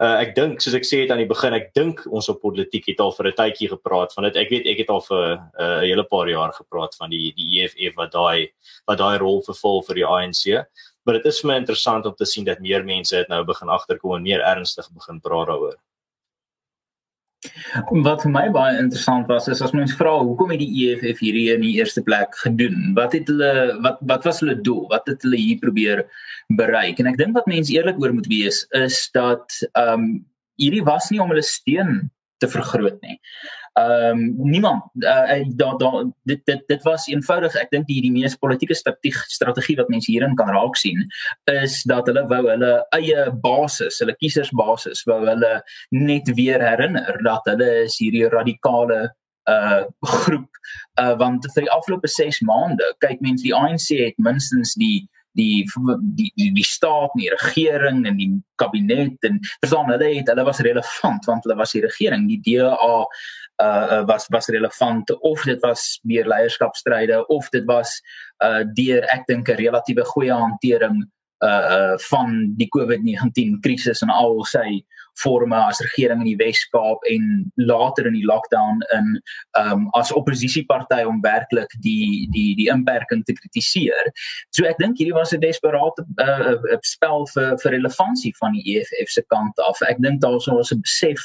Uh, 0.00 0.16
ek 0.16 0.30
dink 0.32 0.62
soos 0.64 0.72
ek 0.78 0.86
sê 0.88 1.02
het 1.02 1.10
aan 1.12 1.20
die 1.20 1.28
begin 1.28 1.52
ek 1.52 1.74
dink 1.76 1.98
ons 2.08 2.30
op 2.32 2.38
politiek 2.40 2.86
het 2.88 3.02
al 3.04 3.12
vir 3.12 3.26
'n 3.28 3.36
tydjie 3.36 3.68
gepraat 3.68 4.14
van 4.16 4.24
dit. 4.24 4.36
Ek 4.40 4.48
weet 4.48 4.66
ek 4.72 4.78
het 4.80 4.90
al 4.94 5.02
vir 5.04 5.24
'n 5.36 5.40
uh, 5.60 5.80
hele 5.84 6.04
paar 6.08 6.28
jaar 6.28 6.52
gepraat 6.56 6.96
van 6.96 7.10
die 7.10 7.34
die 7.36 7.60
EFF 7.60 7.96
wat 8.00 8.12
daai 8.12 8.48
wat 8.88 8.98
daai 8.98 9.18
rol 9.20 9.42
vervul 9.44 9.84
vir 9.84 10.00
die 10.00 10.06
ANC. 10.06 10.64
Maar 11.04 11.20
dit 11.20 11.26
is 11.26 11.40
vir 11.40 11.48
my 11.48 11.56
interessant 11.60 12.06
om 12.06 12.14
te 12.16 12.24
sien 12.24 12.44
dat 12.44 12.64
meer 12.64 12.84
mense 12.84 13.14
dit 13.16 13.28
nou 13.28 13.44
begin 13.44 13.68
agterkom 13.68 14.16
en 14.16 14.22
meer 14.22 14.40
ernstig 14.40 14.88
begin 14.88 15.20
praat 15.20 15.48
daaroor. 15.52 15.76
Wat 18.04 18.20
vir 18.24 18.32
my 18.32 18.42
baie 18.52 18.76
interessant 18.76 19.30
was 19.32 19.46
is 19.48 19.62
as 19.64 19.72
mens 19.72 19.94
vra 19.96 20.12
hoekom 20.20 20.50
het 20.52 20.60
die 20.60 20.84
EFF 20.84 21.22
hierdie 21.24 21.46
in 21.54 21.62
die 21.64 21.72
eerste 21.78 22.02
plek 22.04 22.36
gedoen? 22.42 22.90
Wat 22.98 23.16
het 23.16 23.30
hulle 23.32 23.78
wat 23.86 24.02
wat 24.10 24.28
was 24.28 24.42
hulle 24.44 24.58
doel? 24.60 24.84
Wat 24.92 25.08
het 25.08 25.24
hulle 25.24 25.40
hier 25.40 25.60
probeer 25.62 26.04
bereik? 26.60 27.00
En 27.00 27.08
ek 27.08 27.16
dink 27.20 27.38
wat 27.38 27.48
mense 27.48 27.72
eerlik 27.72 28.00
oor 28.02 28.12
moet 28.16 28.28
wees 28.28 28.66
is 28.76 29.02
dat 29.16 29.56
ehm 29.72 29.94
um, 30.04 30.10
hierdie 30.60 30.84
was 30.84 31.08
nie 31.08 31.22
om 31.24 31.30
hulle 31.32 31.46
steun 31.46 32.10
te 32.44 32.48
vergroot 32.48 32.98
nie 33.00 33.16
ehm 33.78 34.18
um, 34.18 34.50
niemand 34.50 34.82
uh, 34.98 35.42
da 35.54 35.74
da 35.78 35.90
dit 36.24 36.40
dit 36.44 36.62
dit 36.66 36.82
was 36.82 37.06
eenvoudig 37.06 37.54
ek 37.54 37.70
dink 37.70 37.86
die 37.86 38.00
die 38.02 38.10
mees 38.12 38.34
politieke 38.36 38.74
strategie 38.74 39.76
wat 39.78 39.92
mense 39.92 40.10
hierin 40.10 40.34
kan 40.36 40.50
raak 40.50 40.76
sien 40.76 41.06
is 41.52 41.82
dat 41.86 42.10
hulle 42.10 42.26
wou 42.32 42.42
hulle 42.48 42.72
eie 42.98 43.28
basis 43.44 44.00
hulle 44.02 44.16
kiesersbasis 44.18 45.06
wou 45.06 45.20
hulle 45.28 45.52
net 45.94 46.34
weer 46.34 46.62
herinner 46.66 47.22
dat 47.24 47.46
hulle 47.52 47.70
is 47.84 47.98
hierdie 48.02 48.28
radikale 48.34 49.00
uh 49.50 49.84
groep. 50.00 50.50
Uh 51.00 51.14
want 51.18 51.46
vir 51.54 51.66
die 51.66 51.72
afgelope 51.72 52.08
6 52.08 52.42
maande 52.50 52.86
kyk 53.04 53.22
mense 53.24 53.46
die 53.46 53.54
ANC 53.56 53.88
het 54.02 54.18
minstens 54.18 54.74
die 54.74 55.08
die 55.38 55.66
die 56.16 56.32
die, 56.36 56.52
die 56.52 56.66
staat 56.66 57.14
en 57.14 57.22
die 57.22 57.30
regering 57.30 58.06
en 58.06 58.16
die 58.16 58.30
kabinet 58.60 59.28
en 59.28 59.38
verstaan 59.60 59.92
hulle 59.92 60.14
het 60.16 60.28
hulle 60.32 60.44
was 60.44 60.62
relevant 60.66 61.28
want 61.28 61.46
hulle 61.46 61.58
was 61.60 61.76
die 61.76 61.84
regering. 61.86 62.26
Die 62.28 62.40
DA 62.44 63.04
uh 63.60 64.04
was 64.08 64.26
was 64.28 64.48
relevant 64.48 65.10
of 65.20 65.42
dit 65.44 65.60
was 65.60 66.00
meer 66.02 66.26
leierskapstryde 66.26 67.26
of 67.26 67.48
dit 67.48 67.64
was 67.64 68.00
uh 68.44 68.64
deur 68.74 69.04
ek 69.14 69.26
dink 69.26 69.48
'n 69.48 69.60
relatiewe 69.60 70.04
goeie 70.04 70.32
hantering 70.32 71.04
uh 71.44 71.64
uh 71.76 71.98
van 72.10 72.54
die 72.56 72.68
COVID-19 72.68 73.60
krisis 73.60 74.02
en 74.02 74.10
al 74.10 74.44
sy 74.44 74.84
forme 75.14 75.56
as 75.56 75.80
regering 75.80 76.20
in 76.20 76.30
die 76.30 76.36
Wes-Kaap 76.36 77.04
en 77.10 77.52
later 77.56 78.06
in 78.06 78.14
die 78.14 78.24
lockdown 78.24 78.80
in 78.96 79.22
um 79.58 79.88
as 79.98 80.12
oppositieparty 80.12 81.02
om 81.08 81.20
werklik 81.24 81.72
die 81.84 82.28
die 82.34 82.54
die 82.56 82.68
inperking 82.72 83.24
te 83.24 83.34
kritiseer. 83.36 84.10
So 84.54 84.66
ek 84.68 84.78
dink 84.78 84.98
hierdie 84.98 85.16
was 85.16 85.32
'n 85.32 85.40
desperate 85.40 86.04
uh, 86.22 86.56
uh 86.56 86.78
spel 86.82 87.26
vir 87.34 87.56
vir 87.62 87.72
relevantie 87.76 88.32
van 88.40 88.52
die 88.52 88.76
EFF 88.76 89.10
se 89.10 89.22
kant 89.28 89.58
af. 89.58 89.82
Ek 89.88 90.00
dink 90.00 90.20
daar 90.20 90.40
was 90.46 90.72
'n 90.72 90.80
besef 90.80 91.20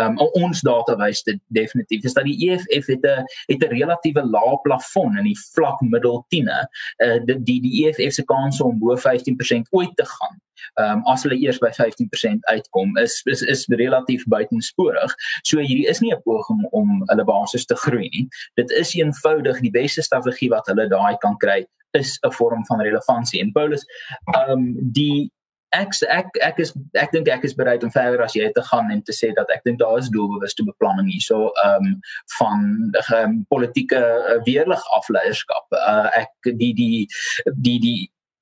um 0.00 0.18
ons 0.18 0.60
datawys 0.60 1.22
dit 1.22 1.40
definitief 1.48 2.04
is 2.04 2.14
dat 2.14 2.24
die 2.24 2.50
EFF 2.50 2.86
het 2.86 3.04
'n 3.04 3.24
het 3.48 3.62
'n 3.62 3.74
relatiewe 3.74 4.22
lae 4.24 4.56
plafon 4.62 5.18
in 5.18 5.24
die 5.24 5.38
vlak 5.54 5.80
middel 5.80 6.24
10e. 6.34 6.60
Uh 7.04 7.18
die 7.26 7.42
die, 7.42 7.60
die 7.60 7.86
EFF 7.86 8.12
se 8.12 8.24
kans 8.24 8.60
om 8.60 8.78
bo 8.78 8.96
15% 8.96 9.68
ooit 9.70 9.96
te 9.96 10.04
gaan 10.04 10.40
ehm 10.80 10.98
um, 10.98 11.04
as 11.12 11.22
hulle 11.26 11.38
eers 11.38 11.60
by 11.62 11.70
15% 11.76 12.50
uitkom 12.52 12.96
is 13.02 13.20
is 13.26 13.42
is 13.42 13.66
relatief 13.82 14.24
buitensporig. 14.32 15.14
So 15.42 15.58
hierdie 15.58 15.88
is 15.88 16.00
nie 16.00 16.12
'n 16.12 16.22
poging 16.24 16.66
om 16.72 17.02
hulle 17.06 17.24
basis 17.24 17.66
te 17.66 17.76
groei 17.76 18.08
nie. 18.12 18.28
Dit 18.56 18.70
is 18.70 18.94
eenvoudig 18.94 19.60
die 19.60 19.70
beste 19.70 20.02
strategie 20.02 20.50
wat 20.50 20.66
hulle 20.66 20.88
daai 20.88 21.16
kan 21.20 21.36
kry 21.38 21.66
is 21.92 22.18
'n 22.22 22.32
vorm 22.32 22.66
van 22.66 22.80
relevantie. 22.80 23.40
En 23.40 23.52
Paulus 23.52 23.84
ehm 24.34 24.50
um, 24.50 24.92
die 24.92 25.30
ek 25.74 25.92
ek 26.08 26.38
ek 26.42 26.58
is 26.62 26.72
ek 26.94 27.12
dink 27.12 27.28
ek 27.28 27.44
is 27.44 27.54
bereid 27.54 27.84
om 27.84 27.92
verder 27.94 28.22
as 28.24 28.34
jy 28.38 28.48
te 28.54 28.62
gaan 28.70 28.90
en 28.90 29.02
te 29.02 29.14
sê 29.16 29.32
dat 29.36 29.50
ek 29.54 29.64
dink 29.66 29.78
daar 29.78 29.98
is 29.98 30.10
doelbewuste 30.14 30.64
beplanning 30.64 31.10
hierso 31.10 31.50
ehm 31.64 31.88
um, 31.88 31.94
van 32.38 32.66
um, 33.18 33.38
politieke 33.52 34.00
uh, 34.00 34.38
weerlig 34.48 34.82
afleierskap. 34.98 35.66
Uh, 35.72 36.08
ek 36.22 36.52
die 36.62 36.72
die 36.74 37.06
die 37.56 37.78
die 37.80 37.98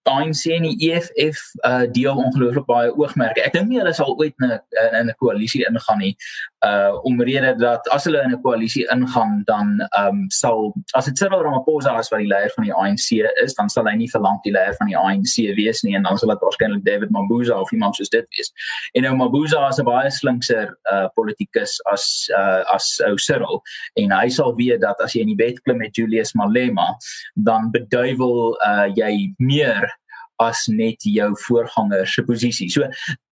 ANC 0.08 0.44
en 0.52 0.66
die 0.68 0.90
EFF 0.90 1.40
uh 1.66 1.84
deel 1.92 2.16
ongelooflik 2.16 2.66
baie 2.68 2.90
oogmerke. 2.92 3.42
Ek 3.44 3.54
dink 3.56 3.70
nie 3.70 3.80
hulle 3.80 3.94
sal 3.96 4.12
ooit 4.18 4.34
in 4.42 4.52
'n 4.52 5.08
'n 5.08 5.14
koalisie 5.20 5.64
ingaan 5.68 5.98
nie. 5.98 6.16
Uh 6.66 6.92
omrede 7.08 7.54
dat 7.58 7.88
as 7.88 8.04
hulle 8.04 8.22
in 8.22 8.34
'n 8.34 8.42
koalisie 8.42 8.86
ingaan 8.92 9.42
dan 9.46 9.80
um 9.98 10.26
sal 10.28 10.74
as 10.94 11.06
dit 11.06 11.16
Cyril 11.18 11.42
Ramaphosa 11.42 11.96
as 11.96 12.10
wat 12.10 12.20
die 12.20 12.28
leier 12.28 12.52
van 12.56 12.64
die 12.64 12.74
ANC 12.74 13.24
is, 13.44 13.54
dan 13.54 13.68
sal 13.68 13.86
hy 13.86 13.96
nie 13.96 14.10
verlang 14.10 14.40
die 14.44 14.52
leier 14.52 14.74
van 14.78 14.88
die 14.88 14.96
ANC 14.96 15.56
wees 15.56 15.82
nie 15.82 15.96
en 15.96 16.02
dan 16.02 16.18
sal 16.18 16.28
dit 16.28 16.40
waarskynlik 16.40 16.84
David 16.84 17.10
Mabuza 17.10 17.60
of 17.60 17.72
iemand 17.72 17.96
soos 17.96 18.08
dit 18.08 18.26
wees. 18.36 18.52
En 18.94 19.02
nou 19.02 19.16
Mabuza 19.16 19.68
is 19.68 19.78
'n 19.78 19.84
baie 19.84 20.10
slinkser 20.10 20.76
uh 20.92 21.08
politikus 21.14 21.80
as 21.86 22.28
uh 22.36 22.62
as 22.74 23.00
ou 23.06 23.16
Cyril 23.16 23.62
en 23.96 24.10
hy 24.10 24.28
sal 24.28 24.54
weet 24.54 24.80
dat 24.80 25.00
as 25.00 25.14
jy 25.14 25.20
in 25.20 25.32
die 25.32 25.42
bed 25.44 25.62
klim 25.62 25.78
met 25.78 25.96
Julius 25.96 26.34
Malema, 26.34 26.96
dan 27.34 27.70
beduiwel 27.70 28.56
uh 28.60 28.86
jy 28.94 29.34
meer 29.38 29.93
as 30.42 30.66
net 30.66 31.02
jou 31.02 31.30
voorganger 31.46 32.06
se 32.06 32.22
posisie. 32.22 32.70
So 32.70 32.88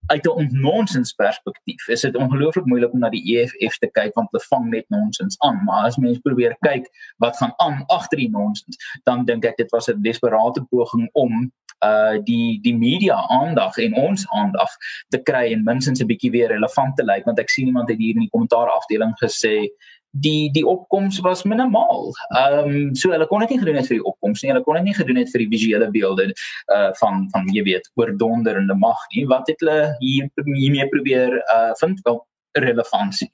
uit 0.07 0.27
'n 0.27 0.31
onnonsens 0.31 1.13
perspektief 1.13 1.89
is 1.89 2.01
dit 2.01 2.17
ongelooflik 2.17 2.65
moeilik 2.65 2.93
om 2.93 2.99
na 2.99 3.09
die 3.09 3.23
EFF 3.37 3.79
te 3.79 3.87
kyk 3.87 4.15
want 4.15 4.29
hulle 4.31 4.45
vang 4.51 4.71
net 4.71 4.85
nonsens 4.89 5.39
aan, 5.39 5.65
maar 5.65 5.85
as 5.85 5.97
mens 5.97 6.19
probeer 6.19 6.57
kyk 6.61 6.87
wat 7.19 7.37
gaan 7.37 7.53
aan 7.57 7.85
agter 7.87 8.19
die 8.19 8.31
nonsens, 8.31 8.77
dan 9.05 9.25
dink 9.25 9.45
ek 9.45 9.57
dit 9.57 9.71
was 9.71 9.89
'n 9.89 10.03
desperate 10.03 10.65
poging 10.71 11.09
om 11.13 11.53
uh 11.83 12.19
die 12.25 12.61
die 12.63 12.75
media 12.75 13.17
aandag 13.29 13.77
en 13.77 13.95
ons 13.95 14.27
aandag 14.29 14.71
te 15.09 15.19
kry 15.19 15.53
en 15.53 15.65
minstens 15.65 16.01
'n 16.01 16.07
bietjie 16.07 16.31
weer 16.31 16.49
relevant 16.49 16.97
te 16.97 17.05
lyk 17.05 17.25
want 17.25 17.39
ek 17.39 17.51
sien 17.51 17.67
iemand 17.67 17.89
het 17.89 17.99
hier 17.99 18.15
in 18.15 18.27
die 18.27 18.31
kommentaar 18.31 18.71
afdeling 18.71 19.15
gesê 19.23 19.69
die 20.13 20.51
die 20.53 20.65
opkoms 20.67 21.21
was 21.21 21.43
minimaal. 21.43 22.13
Ehm 22.37 22.69
um, 22.69 22.95
so 22.95 23.11
hulle 23.11 23.27
kon 23.27 23.41
dit 23.41 23.55
nie 23.55 23.59
gedoen 23.59 23.79
het 23.81 23.89
vir 23.89 23.99
die 23.99 24.05
opkoms 24.11 24.43
nie. 24.43 24.51
Hulle 24.53 24.65
kon 24.65 24.77
dit 24.77 24.85
nie 24.91 24.97
gedoen 24.97 25.21
het 25.23 25.33
vir 25.33 25.45
die 25.45 25.51
visuele 25.55 25.89
beelde 25.91 26.29
uh 26.75 26.91
van 27.01 27.27
van 27.33 27.49
jy 27.57 27.65
weet 27.71 27.89
oor 27.97 28.13
donderende 28.17 28.77
mag 28.77 29.01
nie. 29.15 29.25
Wat 29.27 29.49
het 29.49 29.65
hulle 29.65 29.97
hier 30.01 30.29
hiermee 30.45 30.89
probeer 30.93 31.39
uh 31.41 31.73
vind 31.81 32.05
wel 32.05 32.21
relevantie. 32.53 33.31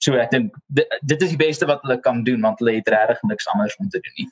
So 0.00 0.16
ek 0.16 0.32
dink 0.32 0.56
dit 0.72 1.22
is 1.22 1.36
die 1.36 1.44
beste 1.44 1.68
wat 1.68 1.84
hulle 1.84 2.00
kan 2.00 2.24
doen 2.24 2.40
want 2.40 2.58
hulle 2.58 2.78
het 2.78 2.88
regtig 2.88 3.22
niks 3.28 3.48
anders 3.52 3.76
om 3.76 3.88
te 3.88 4.00
doen 4.00 4.16
nie. 4.22 4.28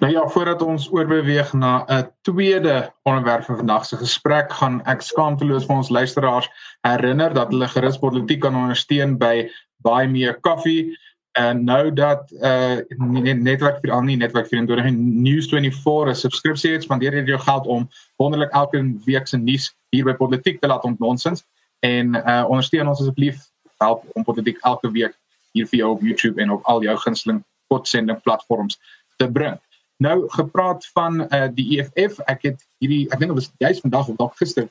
Nou 0.00 0.12
ja, 0.12 0.28
voordat 0.28 0.62
ons 0.62 0.90
oorbeweeg 0.92 1.52
na 1.52 1.84
'n 1.88 2.10
tweede 2.20 2.92
onderwerp 3.02 3.44
van 3.44 3.56
vandag 3.56 3.86
se 3.86 3.96
gesprek, 3.96 4.52
gaan 4.52 4.84
ek 4.84 5.00
skaamteloos 5.00 5.64
vir 5.64 5.76
ons 5.76 5.88
luisteraars 5.88 6.50
herinner 6.80 7.34
dat 7.34 7.48
hulle 7.48 7.68
gerus 7.68 7.98
politiek 7.98 8.40
kan 8.40 8.56
ondersteun 8.56 9.18
by 9.18 9.50
Buy 9.76 10.06
Me 10.06 10.28
a 10.28 10.34
Coffee. 10.40 10.98
En 11.32 11.64
nou 11.64 11.92
dat 11.92 12.32
uh 12.32 12.76
netwerk 13.34 13.80
vir 13.80 13.92
al 13.92 14.02
nie 14.02 14.16
netwerk 14.16 14.46
24 14.46 14.84
en 14.84 15.24
News24 15.24 16.08
'n 16.08 16.14
subskripsie 16.14 16.72
het, 16.72 16.82
spandeer 16.82 17.14
jy 17.14 17.24
jou 17.24 17.38
geld 17.38 17.66
om 17.66 17.88
wonderlik 18.16 18.50
elke 18.50 18.94
week 19.04 19.26
se 19.26 19.36
nuus 19.36 19.74
hier 19.90 20.04
by 20.04 20.12
politiek 20.12 20.60
te 20.60 20.66
laat 20.66 20.84
ontnonsens 20.84 21.44
en 21.80 22.14
uh 22.14 22.44
ondersteun 22.48 22.88
ons 22.88 23.00
asseblief 23.00 23.36
help 23.78 24.04
om 24.12 24.24
politiek 24.24 24.58
elke 24.60 24.90
week 24.90 25.18
hier 25.52 25.66
vir 25.66 25.78
jou 25.78 25.90
op 25.90 26.00
YouTube 26.00 26.42
en 26.42 26.50
op 26.50 26.64
al 26.64 26.82
jou 26.82 26.96
gunsteling 26.96 27.44
podsending 27.66 28.22
platforms 28.22 28.78
te 29.16 29.30
bring. 29.30 29.58
Nou 29.96 30.28
gepraat 30.28 30.86
van 30.92 31.22
uh 31.24 31.46
die 31.54 31.78
EFF, 31.78 32.20
ek 32.28 32.42
het 32.50 32.66
hierdie 32.84 33.06
ek 33.10 33.20
dink 33.20 33.32
dit 33.32 33.38
was 33.40 33.52
juist 33.58 33.84
vandag 33.86 34.08
of 34.12 34.16
dalk 34.20 34.36
gister 34.36 34.68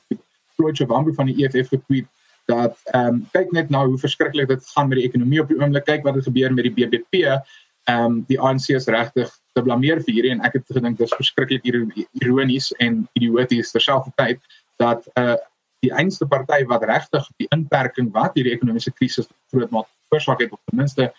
Floyd 0.56 0.76
Chavambu 0.78 1.14
van 1.14 1.30
die 1.30 1.44
EFF 1.44 1.72
getweet 1.74 2.06
dat 2.46 2.78
ehm 2.94 3.06
um, 3.06 3.22
kyk 3.34 3.50
net 3.52 3.70
nou 3.74 3.86
hoe 3.90 3.98
verskriklik 3.98 4.48
dit 4.48 4.68
gaan 4.74 4.88
met 4.88 5.00
die 5.00 5.06
ekonomie 5.08 5.40
op 5.42 5.48
die 5.50 5.58
oomblik 5.58 5.84
kyk 5.84 6.04
wat 6.06 6.14
het 6.14 6.28
gebeur 6.28 6.54
met 6.54 6.68
die 6.68 6.74
BBP 6.76 7.26
ehm 7.26 7.42
um, 8.04 8.22
die 8.30 8.38
ANC 8.40 8.70
is 8.78 8.86
regtig 8.86 9.32
te 9.52 9.62
blameer 9.62 10.00
vir 10.04 10.14
hierdie 10.14 10.32
en 10.36 10.44
ek 10.46 10.60
het 10.60 10.72
gedink 10.78 10.98
dis 10.98 11.14
verskriklik 11.18 11.66
ironies 12.22 12.70
en 12.86 13.04
idioties 13.18 13.74
terselfdertyd 13.74 14.42
dat 14.82 15.06
uh 15.18 15.36
die 15.84 15.92
enigste 15.92 16.26
party 16.26 16.62
wat 16.70 16.86
regtig 16.88 17.26
die 17.42 17.46
inperking 17.54 18.08
wat 18.14 18.38
hierdie 18.38 18.54
ekonomiese 18.54 18.94
krisis 18.94 19.28
groot 19.52 19.70
maak 19.74 19.90
veroorsaak 20.08 20.40
het 20.40 20.54
of 20.54 20.62
ten 20.70 20.78
minste 20.80 21.10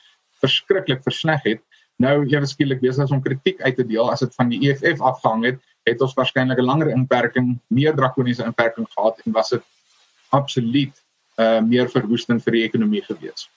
verskriklik 0.41 1.03
versleg 1.03 1.43
het 1.43 1.61
nou 1.97 2.15
ewe 2.25 2.45
skielik 2.45 2.81
besig 2.81 3.12
om 3.12 3.23
kritiek 3.23 3.62
uit 3.62 3.75
te 3.75 3.86
deel 3.86 4.12
as 4.12 4.23
dit 4.25 4.36
van 4.36 4.49
die 4.53 4.62
EFF 4.69 5.01
afhang 5.01 5.45
het 5.45 5.60
het 5.88 6.01
ons 6.01 6.13
waarskynlik 6.13 6.60
'n 6.60 6.69
langer 6.69 6.89
inperking 6.93 7.57
meer 7.67 7.95
drakoniese 7.95 8.43
inperking 8.43 8.88
gehad 8.93 9.21
en 9.25 9.31
was 9.31 9.49
dit 9.49 9.63
absoluut 10.29 11.03
uh 11.38 11.62
meer 11.62 11.89
verwoestend 11.89 12.43
vir 12.43 12.53
die 12.53 12.65
ekonomie 12.65 13.03
gewees. 13.05 13.49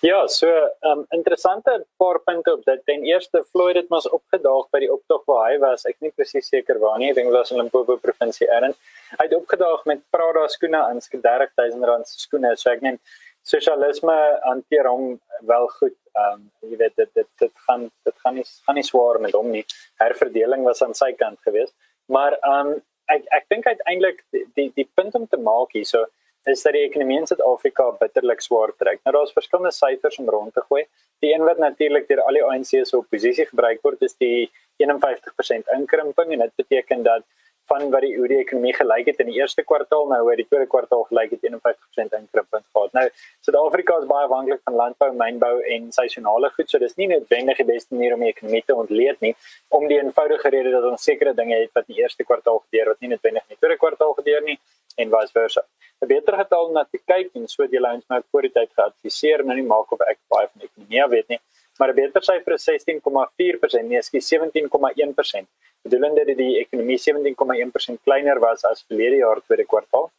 Ja, 0.00 0.26
so 0.26 0.46
'n 0.48 0.88
um, 0.88 1.04
interessante 1.08 1.84
paar 1.96 2.18
punte 2.20 2.52
op 2.52 2.64
dit. 2.64 2.80
Ten 2.84 3.02
eerste 3.02 3.44
Floyd 3.50 3.76
het 3.76 3.88
mos 3.88 4.08
opgedaag 4.08 4.70
by 4.70 4.78
die 4.78 4.92
optog 4.92 5.22
waar 5.24 5.50
hy 5.50 5.58
was. 5.58 5.84
Ek 5.84 5.94
is 5.94 6.00
nie 6.00 6.12
presies 6.16 6.48
seker 6.48 6.78
waar 6.78 6.98
nie. 6.98 7.10
Ek 7.10 7.14
dink 7.14 7.28
dit 7.28 7.36
was 7.36 7.50
in 7.50 7.56
Limpopo 7.56 7.96
provinsie 7.96 8.48
Erns. 8.48 8.76
Hy 9.18 9.24
het 9.24 9.34
opgedaag 9.34 9.84
met 9.84 10.00
Prada 10.10 10.48
skoene 10.48 10.76
aan, 10.76 11.00
skielik 11.00 11.52
R30000 11.52 12.08
se 12.08 12.18
skoene. 12.18 12.56
So 12.56 12.70
ek 12.70 12.80
neem 12.80 12.98
sosialisme 13.42 14.16
hanteer 14.44 14.88
hom 14.88 15.18
wel 15.48 15.66
goed. 15.78 15.96
Ehm 16.14 16.32
um, 16.34 16.46
jy 16.70 16.76
weet 16.76 16.96
dit 16.96 17.10
dit 17.14 17.28
dit 17.38 17.52
gaan 17.66 17.90
dit 18.04 18.16
gaan 18.24 18.34
nie 18.34 18.46
gaan 18.66 18.78
nie 18.78 18.86
swaar 18.86 19.20
met 19.20 19.32
hom 19.32 19.50
nie. 19.50 19.64
Herverdeling 20.02 20.64
was 20.64 20.82
aan 20.82 20.94
sy 20.94 21.12
kant 21.12 21.38
geweest. 21.46 21.74
Maar 22.06 22.38
ehm 22.40 22.72
um, 22.74 22.80
ek 23.10 23.26
ek 23.40 23.46
dink 23.48 23.66
uiteindelik 23.66 24.24
die, 24.30 24.46
die 24.54 24.70
die 24.74 24.88
punt 24.94 25.14
om 25.14 25.26
te 25.26 25.36
maak 25.36 25.72
hierso 25.72 26.06
is 26.48 26.62
dat 26.62 26.72
die 26.72 26.86
ekonomie 26.86 27.18
in 27.20 27.26
Suid-Afrika 27.28 27.90
bitterlik 28.00 28.40
swaar 28.40 28.72
trek. 28.80 29.02
Nou 29.04 29.12
daar's 29.16 29.34
verskillende 29.36 29.72
syfers 29.76 30.18
om 30.22 30.30
rond 30.32 30.54
te 30.54 30.62
gooi. 30.68 30.86
Die 31.20 31.34
een 31.34 31.44
wat 31.44 31.58
natuurlik 31.60 32.08
deur 32.08 32.22
al 32.24 32.38
die 32.38 32.44
ANC 32.44 32.70
se 32.72 32.96
oppositie 32.96 33.44
gebruik 33.50 33.82
word 33.84 34.02
is 34.08 34.16
die 34.22 34.48
51% 34.80 35.68
inkrimping 35.76 36.32
en 36.32 36.46
dit 36.46 36.54
beteken 36.56 37.04
dat 37.04 37.26
van 37.70 37.90
wat 37.94 38.02
die 38.04 38.12
hoe 38.16 38.28
die 38.30 38.38
ekonomie 38.42 38.72
gelyk 38.74 39.08
het 39.10 39.20
in 39.22 39.28
die 39.30 39.38
eerste 39.38 39.62
kwartaal 39.66 40.08
nou 40.10 40.20
hoe 40.26 40.36
die 40.38 40.46
tweede 40.48 40.66
kwartaal 40.70 41.04
gelyk 41.10 41.34
het 41.36 41.46
51% 41.46 42.16
inkrimping 42.18 42.64
gehad. 42.72 42.94
Nou 42.98 43.04
Suid-Afrika 43.46 43.98
is 44.02 44.08
baie 44.10 44.26
afhanklik 44.26 44.62
van 44.66 44.78
landbou, 44.80 45.10
mynbou 45.22 45.52
en 45.76 45.90
seisonale 45.94 46.50
goed, 46.56 46.70
so 46.70 46.82
dis 46.82 46.96
nie 47.00 47.08
noodwendig 47.12 47.62
die 47.62 47.68
beste 47.70 47.94
manier 47.94 48.16
om 48.16 48.24
die 48.26 48.32
ekonomie 48.34 48.62
te 48.66 48.76
ontleed 48.84 49.22
nie, 49.26 49.34
om 49.78 49.86
die 49.90 50.00
eenvoudige 50.00 50.52
rede 50.56 50.74
dat 50.74 50.88
ons 50.90 51.06
sekere 51.10 51.34
dinge 51.38 51.60
het 51.62 51.70
wat 51.78 51.86
in 51.88 51.96
die 51.96 52.02
eerste 52.02 52.26
kwartaal 52.26 52.62
gebeur 52.64 52.92
wat 52.94 53.00
nie 53.04 53.12
noodwendig 53.14 53.46
in 53.46 53.56
die 53.56 53.60
tweede 53.62 53.78
kwartaal 53.84 54.16
gebeur 54.18 54.42
nie 54.48 54.58
en 54.96 55.14
vice 55.14 55.32
versa. 55.38 55.64
'n 56.02 56.08
Beter 56.08 56.36
getal 56.42 56.66
om 56.66 56.72
na 56.72 56.84
te 56.84 56.98
kyk 57.12 57.34
en 57.36 57.46
so 57.48 57.66
deel 57.66 57.86
ons 57.92 58.06
nou 58.08 58.20
voor 58.30 58.42
die 58.42 58.52
tyd 58.58 58.70
geadviseer, 58.76 59.44
nou 59.44 59.56
nie 59.56 59.66
maak 59.66 59.92
of 59.92 60.00
ek 60.08 60.18
baie 60.32 60.48
van 60.52 60.68
ekonomie 60.68 61.08
weet 61.14 61.28
nie, 61.28 61.40
maar 61.78 61.90
'n 61.92 61.94
beter 61.94 62.22
syfer 62.22 62.52
is 62.54 62.64
16,4%, 62.64 63.88
nee, 63.88 64.02
skie 64.02 64.20
17,1%. 64.20 65.46
Bedoelende 65.82 66.24
dat 66.24 66.36
die 66.36 66.58
ekonomie 66.60 66.98
17,1% 66.98 68.02
kleiner 68.04 68.40
was 68.40 68.64
as 68.64 68.84
verlede 68.88 69.16
jaar 69.16 69.40
tweede 69.40 69.64
kwartaal. 69.64 70.10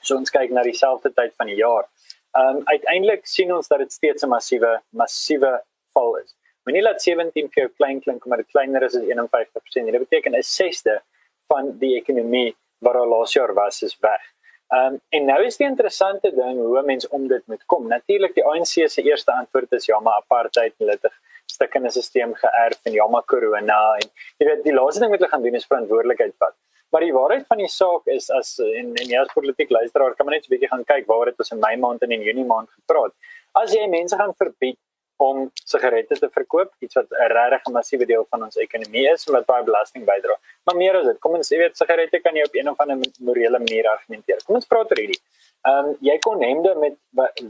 So 0.00 0.16
ons 0.16 0.30
kyk 0.30 0.52
na 0.54 0.62
dieselfde 0.62 1.12
tyd 1.12 1.34
van 1.36 1.50
die 1.50 1.58
jaar. 1.60 1.88
Ehm 2.38 2.56
um, 2.56 2.62
uiteindelik 2.64 3.26
sien 3.26 3.50
ons 3.54 3.68
dat 3.68 3.78
dit 3.78 3.92
steeds 3.92 4.22
'n 4.22 4.28
massiewe 4.28 4.72
massiewe 4.90 5.52
val 5.94 6.16
is. 6.16 6.34
Moenie 6.64 6.82
laat 6.82 7.02
17 7.02 7.48
vir 7.48 7.62
jou 7.62 7.70
klein 7.76 8.00
klink 8.00 8.26
maar 8.26 8.38
dit 8.38 8.50
kleiner 8.54 8.82
is 8.82 8.96
as 8.96 9.02
51%. 9.02 9.90
Dit 9.90 10.04
beteken 10.08 10.36
'n 10.36 10.42
sesde 10.42 11.00
van 11.48 11.78
die 11.78 11.96
ekonomie 11.96 12.54
wat 12.78 12.94
al 12.94 13.08
laas 13.08 13.32
jaar 13.32 13.54
was 13.54 13.82
is 13.82 13.96
weg. 14.00 14.22
Ehm 14.70 14.94
um, 14.94 15.00
en 15.08 15.24
nou 15.26 15.44
is 15.44 15.56
die 15.56 15.66
interessante 15.66 16.30
ding 16.34 16.58
hoe 16.58 16.82
mense 16.82 17.08
om 17.10 17.26
dit 17.28 17.46
moet 17.46 17.64
kom. 17.66 17.88
Natuurlik 17.88 18.34
die 18.34 18.44
ANC 18.44 18.86
se 18.86 19.02
eerste 19.02 19.32
antwoord 19.32 19.72
is 19.72 19.86
ja, 19.86 19.98
maar 20.00 20.22
apartheid 20.22 20.72
en 20.72 20.84
hulle 20.84 20.92
het 20.92 21.04
'n 21.04 21.19
stikkende 21.60 21.92
stelsel 21.92 22.34
geërf 22.40 22.88
en 22.88 22.96
ja, 22.96 23.06
maar 23.12 23.28
corona 23.28 23.78
en 24.00 24.10
jy 24.40 24.48
weet 24.48 24.66
die 24.66 24.74
laaste 24.74 25.04
ding 25.04 25.12
wat 25.12 25.20
hulle 25.20 25.32
gaan 25.36 25.46
doen 25.46 25.60
is 25.60 25.68
verantwoordelikheid 25.68 26.36
vat. 26.40 26.56
Maar 26.90 27.04
die 27.06 27.14
waarheid 27.14 27.46
van 27.46 27.60
die 27.62 27.70
saak 27.70 28.08
is 28.10 28.30
as 28.34 28.56
en 28.64 28.94
en 28.98 29.10
jy 29.12 29.18
as 29.20 29.34
politiek 29.34 29.70
luisteraar 29.70 30.16
kan 30.16 30.26
maar 30.26 30.34
net 30.34 30.46
'n 30.48 30.54
bietjie 30.54 30.70
gaan 30.72 30.84
kyk 30.84 31.06
waar 31.06 31.26
dit 31.30 31.38
ons 31.38 31.52
in 31.54 31.60
Mei 31.60 31.76
maand 31.76 32.02
en 32.02 32.10
in 32.16 32.22
Junie 32.28 32.44
maand 32.44 32.68
gepraat. 32.78 33.12
As 33.54 33.74
jy 33.74 33.86
mense 33.86 34.16
gaan 34.16 34.34
verbied 34.34 34.78
om 35.20 35.50
sigarette 35.68 36.16
te 36.16 36.28
verkoop, 36.32 36.70
iets 36.80 36.96
wat 36.98 37.06
'n 37.10 37.30
regtig 37.32 37.72
massiewe 37.72 38.06
deel 38.06 38.24
van 38.30 38.42
ons 38.42 38.56
ekonomie 38.56 39.06
is 39.12 39.26
en 39.26 39.34
wat 39.34 39.46
baie 39.46 39.64
belasting 39.64 40.04
bydra. 40.04 40.36
Maar 40.64 40.76
meer 40.76 40.96
as 40.96 41.06
dit, 41.06 41.18
kom 41.20 41.34
ons 41.34 41.52
sê 41.52 41.58
weet 41.58 41.76
sigarette 41.76 42.20
kan 42.20 42.34
jy 42.34 42.42
op 42.42 42.54
een 42.54 42.68
of 42.68 42.80
ander 42.80 42.98
morele 43.18 43.58
manier 43.58 43.86
argumenteer. 43.86 44.38
Kom 44.46 44.54
ons 44.54 44.66
praat 44.66 44.90
oor 44.90 45.02
hierdie. 45.02 45.20
Ehm 45.68 45.88
um, 45.88 45.96
jy 46.00 46.18
kon 46.18 46.42
hemde 46.42 46.74
met 46.74 46.96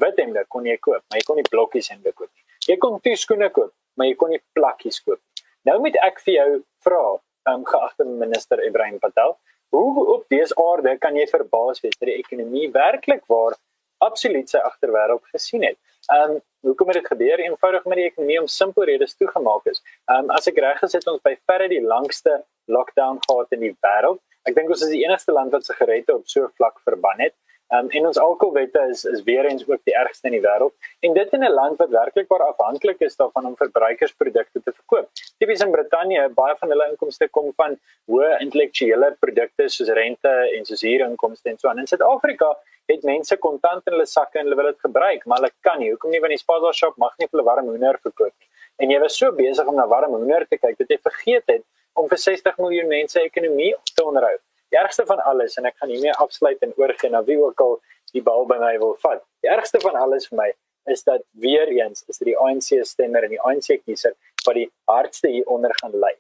wit 0.03 0.17
hemde 0.17 0.45
kon 0.49 0.65
jy 0.67 0.77
koop, 0.77 1.03
maar 1.09 1.19
jy 1.19 1.25
kon 1.27 1.37
nie 1.37 1.51
blokkies 1.51 1.89
hemde 1.89 2.13
koop 2.13 2.31
nie. 2.35 2.45
Jy 2.67 2.77
kon 2.77 3.01
toeskoene 3.01 3.51
koop, 3.51 3.73
maar 3.97 4.07
jy 4.07 4.17
kon 4.21 4.31
nie 4.35 4.43
plakkies 4.55 5.01
koop. 5.05 5.21
Nou 5.69 5.79
moet 5.85 5.97
ek 6.03 6.21
vir 6.25 6.35
jou 6.35 6.51
vra, 6.87 7.05
um, 7.53 7.65
geagte 7.69 8.05
minister 8.05 8.63
Ibrahim 8.65 8.99
Patel, 8.99 9.37
hoe 9.71 10.07
op 10.15 10.25
dese 10.33 10.57
aarde 10.59 10.97
kan 10.99 11.17
jy 11.17 11.27
verbaas 11.31 11.83
wees 11.85 11.99
dat 11.99 12.09
die 12.11 12.19
ekonomie 12.19 12.71
werklik 12.75 13.27
waar 13.31 13.57
absoluut 14.03 14.49
sy 14.51 14.59
agterwêreld 14.59 15.23
gesien 15.35 15.67
het? 15.69 15.79
Um, 16.11 16.39
hoekom 16.67 16.91
het 16.91 17.01
dit 17.01 17.11
gebeur? 17.13 17.43
Eenvoudig 17.45 17.85
met 17.85 18.01
die 18.01 18.07
ekonomie 18.09 18.41
om 18.41 18.49
simpel 18.51 18.89
redes 18.89 19.15
toegemaak 19.15 19.69
is. 19.71 19.83
Um, 20.11 20.31
as 20.35 20.49
ek 20.51 20.59
reg 20.65 20.83
is, 20.87 20.97
het 20.97 21.07
ons 21.11 21.23
by 21.25 21.37
verre 21.47 21.69
die 21.71 21.83
langste 21.85 22.41
lockdown 22.73 23.21
gehad 23.27 23.55
in 23.57 23.67
die 23.69 23.75
wêreld. 23.85 24.21
Ek 24.49 24.57
dink 24.57 24.73
ons 24.73 24.83
is 24.87 24.93
die 24.95 25.05
enigste 25.05 25.35
land 25.37 25.53
wat 25.55 25.69
sigarette 25.69 26.17
op 26.17 26.27
so 26.27 26.47
'n 26.47 26.55
vlak 26.57 26.81
verban 26.87 27.21
het. 27.21 27.37
Um, 27.71 27.87
en 27.95 28.07
ons 28.09 28.19
alkoholwette 28.19 28.81
is 28.91 29.05
is 29.05 29.21
weer 29.23 29.47
eens 29.47 29.63
ook 29.69 29.79
die 29.87 29.95
ergste 29.95 30.27
in 30.27 30.35
die 30.35 30.43
wêreld 30.43 30.73
en 31.07 31.13
dit 31.15 31.35
in 31.37 31.45
'n 31.45 31.53
land 31.55 31.77
wat 31.79 31.91
werklik 31.91 32.29
waar 32.33 32.43
afhanklik 32.47 33.01
is 33.07 33.17
daarvan 33.17 33.47
om 33.47 33.55
verbruikersprodukte 33.57 34.63
te 34.65 34.73
verkoop. 34.73 35.07
Tipies 35.39 35.63
in 35.67 35.71
Brittanje, 35.71 36.29
baie 36.35 36.57
van 36.57 36.69
hulle 36.69 36.89
inkomste 36.91 37.29
kom 37.29 37.53
van 37.57 37.79
hoë 38.11 38.41
intellektuele 38.41 39.15
produkte 39.21 39.69
soos 39.69 39.89
rente 39.89 40.33
en 40.57 40.65
soos 40.65 40.83
huurinkomste 40.83 41.51
en 41.51 41.59
so 41.59 41.69
aan. 41.69 41.79
In 41.79 41.87
Suid-Afrika 41.87 42.51
het 42.89 43.03
mense 43.03 43.37
kontant 43.37 43.87
in 43.87 43.93
hulle 43.93 44.07
sakke 44.07 44.39
en 44.39 44.45
hulle 44.45 44.57
wil 44.57 44.73
dit 44.73 44.81
gebruik, 44.81 45.25
maar 45.27 45.39
hulle 45.39 45.53
kan 45.61 45.79
nie. 45.79 45.91
Hoekom 45.91 46.11
nie 46.11 46.21
want 46.21 46.35
die 46.35 46.43
Spaza 46.43 46.73
shop 46.73 46.97
mag 46.97 47.15
nie 47.19 47.29
vir 47.29 47.39
hulle 47.39 47.49
warm 47.53 47.67
hoender 47.71 47.99
verkoop 48.03 48.35
nie. 48.35 48.49
En 48.83 48.91
jy 48.91 48.99
was 48.99 49.17
so 49.17 49.31
besig 49.33 49.67
om 49.67 49.77
na 49.77 49.87
warm 49.87 50.11
hoender 50.11 50.47
te 50.49 50.59
kyk 50.59 50.79
dat 50.79 50.89
jy 50.89 50.99
vergeet 50.99 51.47
het 51.47 51.65
om 51.95 52.09
vir 52.09 52.19
60 52.19 52.59
miljoen 52.59 52.89
mense 52.89 53.21
ekonomie 53.21 53.75
te 53.95 54.05
onderhou. 54.05 54.39
Die 54.71 54.79
ergste 54.79 55.07
van 55.07 55.19
alles 55.27 55.57
en 55.59 55.67
ek 55.67 55.77
gaan 55.83 55.91
hiermee 55.91 56.13
afsluit 56.23 56.63
en 56.63 56.73
oorgie 56.79 57.11
na 57.11 57.23
wie 57.27 57.39
ook 57.43 57.61
al 57.61 57.79
die 58.15 58.23
bal 58.23 58.47
by 58.47 58.59
my 58.63 58.75
wil 58.79 58.97
vat. 59.03 59.23
Die 59.43 59.51
ergste 59.51 59.81
van 59.83 59.99
alles 59.99 60.29
vir 60.31 60.39
my 60.43 60.51
is 60.91 61.03
dat 61.07 61.23
weer 61.45 61.69
eens 61.69 62.05
is 62.09 62.19
dit 62.19 62.31
die 62.33 62.39
ANC 62.39 62.85
stemmer 62.87 63.27
en 63.27 63.35
die 63.35 63.41
ANC 63.41 63.69
kiezer 63.85 64.15
wat 64.47 64.57
die 64.57 64.69
hardste 64.91 65.29
hier 65.29 65.47
onder 65.47 65.75
gaan 65.83 65.97
ly. 66.05 66.13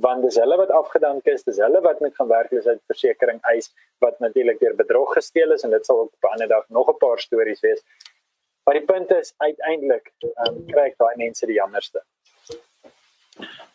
Want 0.00 0.24
dis 0.24 0.38
hulle 0.40 0.56
wat 0.56 0.72
afgedank 0.72 1.26
is, 1.28 1.44
dis 1.44 1.60
hulle 1.60 1.80
wat 1.84 2.00
met 2.00 2.16
gaan 2.16 2.28
werkloosheidversekering 2.28 3.40
eis 3.52 3.68
wat 4.04 4.18
natuurlik 4.24 4.60
deur 4.60 4.76
bedrog 4.76 5.12
gesteel 5.18 5.52
is 5.52 5.64
en 5.68 5.76
dit 5.76 5.84
sal 5.86 6.00
ook 6.06 6.12
op 6.12 6.28
'n 6.28 6.32
ander 6.32 6.48
dag 6.48 6.64
nog 6.68 6.88
'n 6.88 6.96
paar 7.04 7.20
stories 7.20 7.60
wees. 7.60 7.84
Maar 8.64 8.78
die 8.78 8.84
punt 8.84 9.10
is 9.10 9.34
uiteindelik 9.36 10.12
um, 10.22 10.64
kry 10.66 10.94
daai 10.96 11.16
mense 11.16 11.46
die 11.46 11.56
jammerste. 11.60 12.02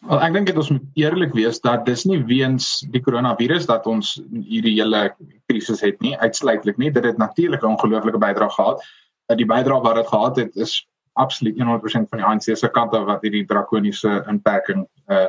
Wel 0.05 0.21
ek 0.21 0.33
dink 0.33 0.47
dit 0.47 0.57
ons 0.61 0.69
moet 0.69 0.99
eerlik 1.01 1.33
wees 1.33 1.59
dat 1.63 1.85
dis 1.85 2.03
nie 2.05 2.19
weens 2.23 2.79
die 2.93 3.01
koronavirus 3.01 3.65
dat 3.65 3.87
ons 3.89 4.15
hierdie 4.31 4.75
hele 4.77 5.07
krisis 5.49 5.81
het 5.81 6.01
nie 6.05 6.13
uitsluitlik 6.17 6.77
nie 6.77 6.91
dit 6.91 7.05
het 7.05 7.17
natuurlik 7.17 7.63
'n 7.63 7.73
ongelooflike 7.73 8.21
bydrae 8.21 8.49
gehad. 8.49 8.83
Dat 9.29 9.37
die 9.37 9.49
bydrae 9.49 9.81
wat 9.81 9.95
dit 9.95 10.07
gehad 10.07 10.35
het 10.35 10.55
is 10.55 10.87
absoluut 11.13 11.57
100% 11.57 12.09
van 12.09 12.19
die 12.19 12.27
ANC 12.27 12.41
se 12.41 12.69
kant 12.69 12.93
af 12.93 13.05
wat 13.05 13.21
hierdie 13.21 13.45
drakoniese 13.45 14.23
inperking 14.27 14.87
uh 15.07 15.27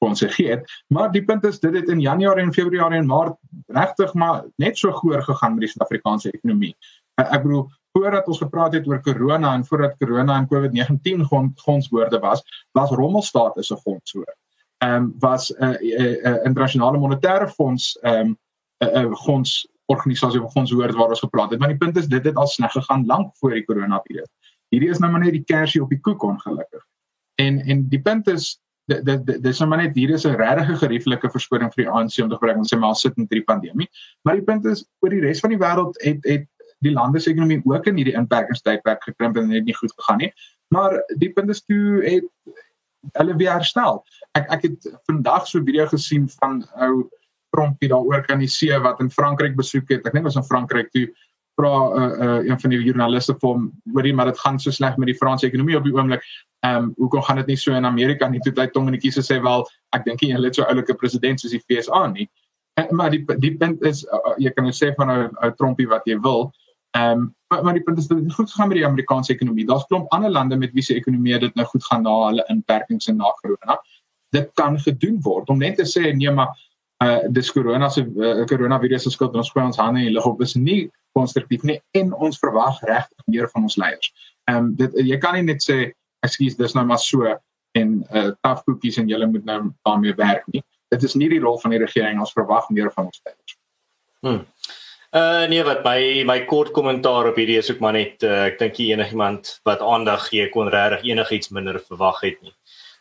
ons 0.00 0.22
gee 0.24 0.48
het. 0.48 0.70
Maar 0.88 1.10
die 1.12 1.24
punt 1.24 1.44
is 1.44 1.60
dit 1.60 1.74
het 1.76 1.88
in 1.88 2.00
Januarie 2.00 2.44
en 2.44 2.52
Februarie 2.52 2.98
en 2.98 3.06
Maart 3.06 3.36
regtig 3.66 4.14
maar 4.14 4.44
net 4.56 4.78
so 4.78 4.92
goeie 4.92 5.22
gegaan 5.22 5.52
met 5.52 5.60
die 5.60 5.68
Suid-Afrikaanse 5.68 6.30
ekonomie. 6.32 6.76
Ek 7.20 7.42
bedoel 7.42 7.66
voordat 7.92 8.26
ons 8.26 8.38
gepraat 8.38 8.72
het 8.72 8.86
oor 8.86 9.00
corona 9.02 9.54
en 9.54 9.64
voordat 9.64 9.96
corona 9.98 10.36
en 10.36 10.48
COVID-19 10.48 11.24
gonswoorde 11.54 12.18
was, 12.18 12.42
was 12.72 12.90
rommelstaat 12.90 13.56
is 13.56 13.70
'n 13.70 13.76
gonswoord. 13.76 14.36
ehm 14.80 14.94
um, 14.94 15.14
was 15.18 15.52
'n 15.52 15.64
uh, 15.64 15.68
'n 15.68 16.00
uh, 16.02 16.24
uh, 16.24 16.44
internasionale 16.44 16.98
monetaire 16.98 17.48
fonds 17.48 17.98
ehm 18.02 18.26
um, 18.26 18.38
'n 18.78 18.96
uh, 18.96 19.02
uh, 19.02 19.14
fonds 19.14 19.68
organisasie 19.86 20.42
of 20.42 20.52
fonds 20.52 20.70
hoor 20.72 20.92
waar 20.92 21.08
ons 21.08 21.20
gepraat 21.20 21.50
het. 21.50 21.58
Maar 21.58 21.68
die 21.68 21.76
punt 21.76 21.96
is 21.96 22.06
dit 22.06 22.24
het 22.24 22.36
al 22.36 22.46
sneg 22.46 22.72
gegaan 22.72 23.06
lank 23.06 23.36
voor 23.36 23.50
die 23.50 23.64
koronavirus. 23.64 24.28
Hierdie 24.68 24.90
is 24.90 24.98
nou 24.98 25.10
maar 25.12 25.20
net 25.20 25.32
die 25.32 25.44
kersie 25.44 25.82
op 25.82 25.88
die 25.88 26.00
koek 26.00 26.22
ongelukkig. 26.22 26.84
En 27.34 27.60
en 27.60 27.88
die 27.88 28.00
punt 28.00 28.28
is 28.28 28.60
dit 28.84 29.42
dis 29.42 29.58
nou 29.58 29.68
maar 29.70 29.82
net 29.82 29.94
hier 29.94 30.10
is 30.10 30.24
'n 30.26 30.34
regtig 30.34 30.78
gerieflike 30.78 31.30
verskoning 31.30 31.72
vir 31.74 31.84
die 31.84 31.90
ANC 31.90 32.22
om 32.22 32.28
te 32.28 32.34
gebruik 32.34 32.56
om 32.56 32.66
sê 32.66 32.78
maar 32.78 32.94
sit 32.94 33.16
in 33.16 33.26
hierdie 33.28 33.44
pandemie. 33.44 33.88
Maar 34.22 34.34
die 34.34 34.44
punt 34.44 34.64
is 34.64 34.86
oor 35.00 35.10
die 35.10 35.20
res 35.20 35.40
van 35.40 35.50
die 35.50 35.58
wêreld 35.58 35.94
het 36.02 36.24
het 36.24 36.46
die 36.84 36.92
lande 36.92 37.20
se 37.20 37.30
ekonomie 37.30 37.60
ook 37.64 37.86
in 37.86 38.00
hierdie 38.00 38.16
inperkingstydperk 38.16 39.04
gekrimp 39.04 39.36
en 39.36 39.50
het 39.52 39.64
nie 39.64 39.76
goed 39.76 39.92
gegaan 39.96 40.18
nie. 40.24 40.32
Maar 40.74 41.00
die 41.20 41.32
punt 41.32 41.50
is 41.50 41.64
toe 41.64 42.02
het 42.04 42.24
hulle 43.16 43.36
weer 43.36 43.52
herstel. 43.52 44.02
Ek 44.38 44.50
ek 44.52 44.68
het 44.68 44.92
vandag 45.08 45.46
so 45.48 45.58
'n 45.58 45.66
video 45.66 45.86
gesien 45.86 46.28
van 46.40 46.64
ou 46.76 47.08
Trompie 47.50 47.88
daaroor 47.88 48.22
kan 48.26 48.40
jy 48.40 48.46
sien 48.46 48.82
wat 48.82 49.00
in 49.00 49.10
Frankryk 49.10 49.56
besoek 49.56 49.88
het. 49.90 50.06
Ek 50.06 50.12
dink 50.12 50.24
was 50.24 50.36
in 50.36 50.46
Frankryk 50.46 50.90
toe 50.90 51.08
vra 51.58 51.72
uh, 51.72 52.04
uh, 52.24 52.48
een 52.48 52.60
van 52.60 52.70
die 52.70 52.78
joernaliste 52.78 53.34
vir 53.40 53.48
hom 53.48 53.64
hoorie 53.94 54.14
maar 54.14 54.30
dit 54.30 54.38
gaan 54.38 54.58
so 54.58 54.70
sleg 54.70 54.96
met 54.96 55.10
die 55.10 55.16
Franse 55.18 55.46
ekonomie 55.46 55.76
op 55.76 55.84
die 55.84 55.94
oomblik. 55.94 56.22
Ehm 56.64 56.76
um, 56.76 56.92
hoekom 56.96 57.22
gaan 57.22 57.36
dit 57.36 57.46
nie 57.46 57.56
so 57.56 57.74
in 57.74 57.84
Amerika 57.84 58.28
nie? 58.28 58.40
Toe 58.40 58.52
hy 58.56 58.66
tong 58.66 58.88
en 58.88 58.98
kies 58.98 59.18
sê 59.18 59.40
wel 59.42 59.66
ek 59.96 60.04
dink 60.04 60.22
nie 60.22 60.32
hulle 60.32 60.46
het 60.46 60.54
so 60.54 60.62
oulike 60.62 60.94
president 60.94 61.40
soos 61.40 61.50
die 61.56 61.62
FSA 61.66 62.06
nie. 62.06 62.28
En, 62.78 62.86
maar 62.96 63.10
die 63.10 63.24
die 63.38 63.56
punt 63.56 63.82
is 63.82 64.04
uh, 64.06 64.18
uh, 64.18 64.34
jy 64.38 64.50
kan 64.50 64.64
nou 64.64 64.74
sê 64.74 64.94
van 64.96 65.10
'n 65.10 65.30
ou 65.42 65.50
Trompie 65.56 65.88
wat 65.88 66.06
jy 66.06 66.18
wil. 66.20 66.52
Ehm 66.90 67.18
um, 67.18 67.34
maar, 67.48 67.64
maar 67.64 67.72
die 67.72 67.82
punt 67.82 67.98
is 67.98 68.06
dat 68.06 68.18
dit 68.18 68.34
goed 68.34 68.52
gaan 68.52 68.68
met 68.68 68.76
die 68.76 68.86
Amerikaanse 68.86 69.32
ekonomie. 69.32 69.66
Daar's 69.66 69.86
klomp 69.86 70.12
ander 70.12 70.30
lande 70.30 70.56
met 70.56 70.72
wie 70.72 70.82
se 70.82 70.94
ekonomie 70.94 71.38
dit 71.38 71.54
nou 71.54 71.66
goed 71.66 71.84
gaan 71.84 72.02
na 72.02 72.14
hulle 72.26 72.44
inperkings 72.48 73.06
en 73.06 73.16
na 73.16 73.30
corona. 73.42 73.80
Dit 74.28 74.50
kan 74.54 74.80
gedoen 74.80 75.20
word 75.20 75.48
om 75.48 75.58
net 75.58 75.76
te 75.76 75.86
sê 75.86 76.14
nee 76.14 76.30
maar 76.30 76.54
uh 77.04 77.18
dis 77.28 77.52
corona 77.52 77.88
se 77.88 78.02
uh, 78.04 78.44
coronavirus 78.44 79.02
se 79.02 79.10
skuld 79.10 79.32
en 79.32 79.42
ons 79.42 79.50
gooi 79.50 79.64
ons 79.64 79.76
hande 79.76 80.00
in 80.00 80.06
die 80.06 80.14
lug 80.14 80.26
op 80.26 80.42
is 80.42 80.54
nie 80.54 80.90
konstruktief 81.12 81.62
nie 81.62 81.80
en 81.90 82.12
ons 82.12 82.38
verwag 82.38 82.82
regtig 82.82 83.26
meer 83.26 83.48
van 83.54 83.62
ons 83.62 83.76
leiers. 83.76 84.12
Ehm 84.44 84.58
um, 84.58 84.74
dit 84.74 84.98
jy 85.12 85.18
kan 85.18 85.34
nie 85.34 85.46
net 85.52 85.64
sê 85.64 85.78
ekskuus 86.26 86.58
dis 86.58 86.74
nou 86.74 86.84
maar 86.86 87.02
so 87.02 87.34
en 87.78 87.96
uh 88.10 88.30
tough 88.42 88.66
cookies 88.66 88.98
en 88.98 89.08
julle 89.08 89.26
moet 89.26 89.44
nou 89.44 89.62
daarmee 89.86 90.14
werk 90.14 90.46
nie. 90.52 90.62
Dit 90.90 91.02
is 91.02 91.14
nie 91.14 91.28
die 91.30 91.40
rol 91.40 91.58
van 91.62 91.70
die 91.70 91.82
regering 91.82 92.20
ons 92.20 92.34
verwag 92.34 92.70
meer 92.70 92.90
van 92.94 93.10
ons 93.10 93.22
leiers. 93.24 93.58
Hmm. 94.20 94.44
Uh 95.10 95.48
nee 95.50 95.62
wat 95.66 95.80
my 95.82 96.22
my 96.22 96.36
kort 96.46 96.70
kommentaar 96.70 97.32
op 97.32 97.38
hierdie 97.40 97.56
is 97.58 97.70
ook 97.72 97.80
maar 97.82 97.96
net 97.96 98.22
uh, 98.22 98.44
ek 98.46 98.60
dink 98.60 98.76
enigiemand 98.78 99.56
wat 99.66 99.80
aandag 99.82 100.28
gee 100.30 100.44
kon 100.54 100.70
regtig 100.70 101.08
enigiets 101.10 101.50
minder 101.50 101.80
verwag 101.82 102.20
het 102.22 102.38
nie. 102.44 102.54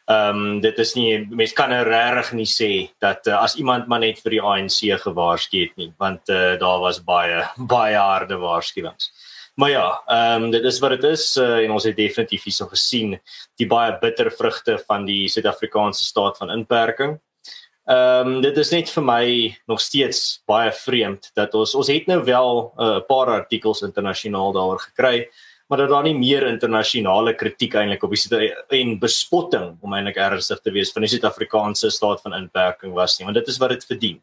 Ehm 0.10 0.40
um, 0.40 0.62
dit 0.64 0.80
is 0.82 0.96
nie 0.98 1.20
mense 1.30 1.54
kan 1.54 1.70
nou 1.70 1.84
regtig 1.86 2.32
nie 2.40 2.48
sê 2.50 2.72
dat 2.98 3.30
uh, 3.30 3.38
as 3.44 3.60
iemand 3.62 3.86
maar 3.86 4.02
net 4.02 4.18
vir 4.24 4.40
die 4.40 4.42
ANC 4.42 4.80
gewaarsku 5.04 5.62
het 5.68 5.78
nie 5.78 5.92
want 6.02 6.34
uh, 6.34 6.58
daar 6.58 6.82
was 6.82 6.98
baie 7.06 7.46
baie 7.76 8.02
harde 8.02 8.42
waarskuwings. 8.42 9.12
Maar 9.62 9.70
ja, 9.70 9.88
ehm 10.08 10.44
um, 10.44 10.52
dit 10.52 10.66
is 10.66 10.80
wat 10.82 10.98
dit 10.98 11.04
is 11.12 11.38
uh, 11.38 11.62
en 11.62 11.78
ons 11.78 11.86
het 11.86 11.96
definitief 11.96 12.50
hierso 12.50 12.66
gesien 12.74 13.20
die 13.62 13.68
baie 13.70 13.94
bitter 14.02 14.32
vrugte 14.32 14.80
van 14.88 15.06
die 15.06 15.28
Suid-Afrikaanse 15.30 16.04
staat 16.10 16.42
van 16.42 16.58
inperking. 16.58 17.20
Ehm 17.90 18.28
um, 18.28 18.42
dit 18.42 18.58
is 18.62 18.70
net 18.70 18.90
vir 18.94 19.04
my 19.04 19.24
nog 19.68 19.80
steeds 19.82 20.44
baie 20.46 20.70
vreemd 20.72 21.32
dat 21.34 21.56
ons 21.58 21.72
ons 21.76 21.88
het 21.90 22.06
nou 22.08 22.20
wel 22.24 22.50
'n 22.78 22.84
uh, 22.86 23.00
paar 23.08 23.32
artikels 23.42 23.82
internasionaal 23.82 24.54
daaroor 24.54 24.80
gekry 24.80 25.30
maar 25.70 25.78
dat 25.78 25.90
daar 25.90 26.04
nie 26.04 26.18
meer 26.18 26.48
internasionale 26.48 27.34
kritiek 27.34 27.74
eintlik 27.74 28.04
op 28.04 28.14
die 28.14 28.54
en 28.70 29.00
bespotting 29.00 29.78
om 29.82 29.94
eintlik 29.94 30.18
ernstig 30.18 30.62
te 30.62 30.72
wees 30.72 30.92
van 30.92 31.02
die 31.02 31.10
Suid-Afrikaanse 31.10 31.90
staat 31.90 32.22
van 32.22 32.34
inperking 32.34 32.94
was 32.94 33.18
nie 33.20 33.26
want 33.26 33.38
dit 33.38 33.48
is 33.48 33.58
wat 33.58 33.70
dit 33.70 33.86
verdien. 33.86 34.22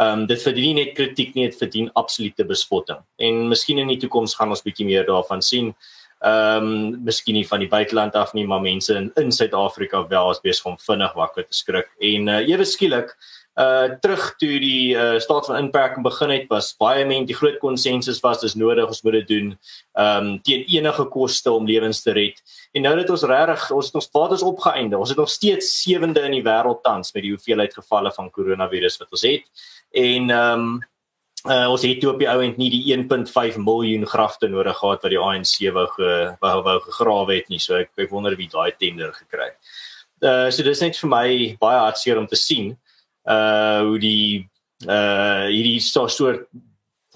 Ehm 0.00 0.20
um, 0.20 0.26
dit 0.26 0.42
verdien 0.42 0.74
nie 0.74 0.84
net 0.84 0.94
kritiek 0.96 1.34
nie, 1.34 1.50
dit 1.50 1.58
verdien 1.58 1.90
absolute 1.92 2.44
bespotting. 2.44 3.00
En 3.18 3.48
miskien 3.48 3.78
in 3.78 3.88
die 3.88 3.98
toekoms 4.00 4.34
gaan 4.34 4.48
ons 4.48 4.64
bietjie 4.64 4.86
meer 4.86 5.04
daarvan 5.04 5.42
sien. 5.42 5.74
Ehm 6.22 6.66
um, 6.66 6.98
miskien 7.02 7.34
nie 7.34 7.46
van 7.48 7.58
die 7.58 7.68
buiteland 7.68 8.14
af 8.14 8.30
nie, 8.32 8.44
maar 8.46 8.60
mense 8.62 8.94
in 8.94 9.10
in 9.18 9.32
Suid-Afrika 9.34 10.04
wel 10.08 10.28
as 10.30 10.40
besig 10.40 10.66
om 10.70 10.76
vinnig 10.78 11.14
wakker 11.18 11.48
te 11.48 11.56
skrik. 11.56 11.88
En 11.98 12.28
uh, 12.28 12.36
ewe 12.46 12.64
skielik 12.64 13.16
uh 13.58 13.98
terug 14.00 14.36
toe 14.40 14.60
die 14.62 14.94
uh 14.94 15.18
staat 15.20 15.46
van 15.46 15.58
inperking 15.58 16.04
begin 16.06 16.30
het 16.30 16.46
was 16.48 16.70
baie 16.78 17.02
mense 17.04 17.26
die 17.26 17.36
groot 17.36 17.58
konsensus 17.58 18.22
was 18.22 18.40
dis 18.40 18.54
nodig 18.54 18.86
ons 18.86 19.02
moet 19.02 19.18
dit 19.18 19.28
doen 19.28 19.50
um 20.04 20.30
teen 20.46 20.62
enige 20.76 21.08
koste 21.10 21.50
om 21.50 21.66
lewens 21.66 22.04
te 22.06 22.14
red. 22.14 22.38
En 22.72 22.86
nou 22.86 22.94
dat 22.96 23.10
ons 23.10 23.26
regtig 23.34 23.66
ons 23.70 23.90
het 23.90 23.98
ons 23.98 24.10
vaders 24.14 24.46
opgeëinde. 24.46 24.98
Ons 24.98 25.10
het 25.10 25.18
nog 25.18 25.30
steeds 25.30 25.74
sewende 25.82 26.22
in 26.22 26.38
die 26.38 26.46
wêreld 26.46 26.84
tans 26.86 27.12
met 27.12 27.26
die 27.26 27.34
hoeveelheid 27.34 27.74
gevalle 27.74 28.14
van 28.14 28.30
koronavirus 28.30 29.02
wat 29.02 29.10
ons 29.10 29.26
het. 29.26 29.68
En 29.90 30.30
um 30.30 30.66
uh 31.42 31.66
ons 31.72 31.82
het 31.82 31.98
toe 32.00 32.12
op 32.12 32.20
die 32.22 32.28
ou 32.30 32.38
end 32.44 32.58
nie 32.60 32.70
die 32.70 32.82
1.5 32.94 33.56
miljoen 33.58 34.06
grafte 34.06 34.48
nodig 34.48 34.76
gehad 34.78 35.02
wat 35.02 35.10
die 35.10 35.18
ANC 35.18 35.56
wou 35.74 35.88
ge, 35.96 36.10
wou, 36.40 36.56
wou 36.62 36.76
gegrawe 36.84 37.34
het 37.34 37.48
nie. 37.50 37.58
So 37.58 37.80
ek, 37.80 37.90
ek 37.98 38.12
wonder 38.14 38.36
wie 38.38 38.50
daai 38.52 38.70
tender 38.78 39.10
gekry 39.16 39.50
het. 39.50 39.72
Uh 40.22 40.50
so 40.54 40.62
dis 40.62 40.82
net 40.84 40.98
vir 40.98 41.10
my 41.10 41.26
baie 41.60 41.80
hartseer 41.82 42.20
om 42.20 42.28
te 42.30 42.38
sien 42.38 42.76
uh 43.26 43.82
hoe 43.88 43.98
die 43.98 44.48
uh 44.86 45.48
hierdie 45.50 45.80
so 45.82 46.06
soort 46.06 46.46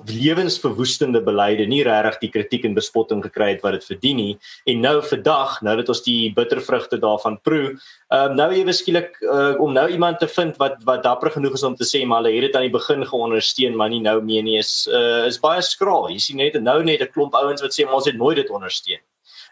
lewensverwoestende 0.04 1.22
beleide 1.24 1.64
nie 1.66 1.82
regtig 1.86 2.18
die 2.20 2.30
kritiek 2.34 2.66
en 2.68 2.74
bespotting 2.76 3.22
gekry 3.24 3.54
het 3.54 3.62
wat 3.64 3.78
dit 3.78 3.86
verdien 3.88 4.20
nie 4.20 4.34
en 4.68 4.82
nou 4.84 4.96
vandag 5.02 5.56
nou 5.64 5.76
dat 5.80 5.88
ons 5.88 6.02
die 6.04 6.32
bittervrugte 6.36 6.98
daarvan 7.00 7.38
proe 7.40 7.72
um, 7.72 8.36
nou 8.36 8.50
ewe 8.52 8.74
skielik 8.76 9.16
uh, 9.24 9.56
om 9.62 9.72
nou 9.72 9.86
iemand 9.88 10.20
te 10.20 10.28
vind 10.28 10.60
wat 10.60 10.82
wat 10.84 11.02
dapper 11.06 11.32
genoeg 11.38 11.56
is 11.56 11.64
om 11.64 11.76
te 11.76 11.88
sê 11.88 12.04
maar 12.04 12.22
hulle 12.22 12.36
het 12.36 12.48
dit 12.50 12.60
aan 12.60 12.68
die 12.68 12.76
begin 12.76 13.08
geondersteun 13.08 13.76
maar 13.76 13.92
nie 13.92 14.04
nou 14.04 14.20
meer 14.20 14.44
nie 14.44 14.58
is 14.60 14.84
uh, 14.92 15.24
is 15.24 15.40
baie 15.40 15.64
skraal 15.64 16.10
jy 16.12 16.20
sien 16.20 16.42
net 16.44 16.60
nou 16.60 16.82
net 16.84 17.00
'n 17.00 17.12
klomp 17.16 17.34
ouens 17.34 17.64
wat 17.64 17.72
sê 17.72 17.88
ons 17.88 18.06
het 18.06 18.20
nooit 18.20 18.36
dit 18.36 18.52
ondersteun 18.52 19.00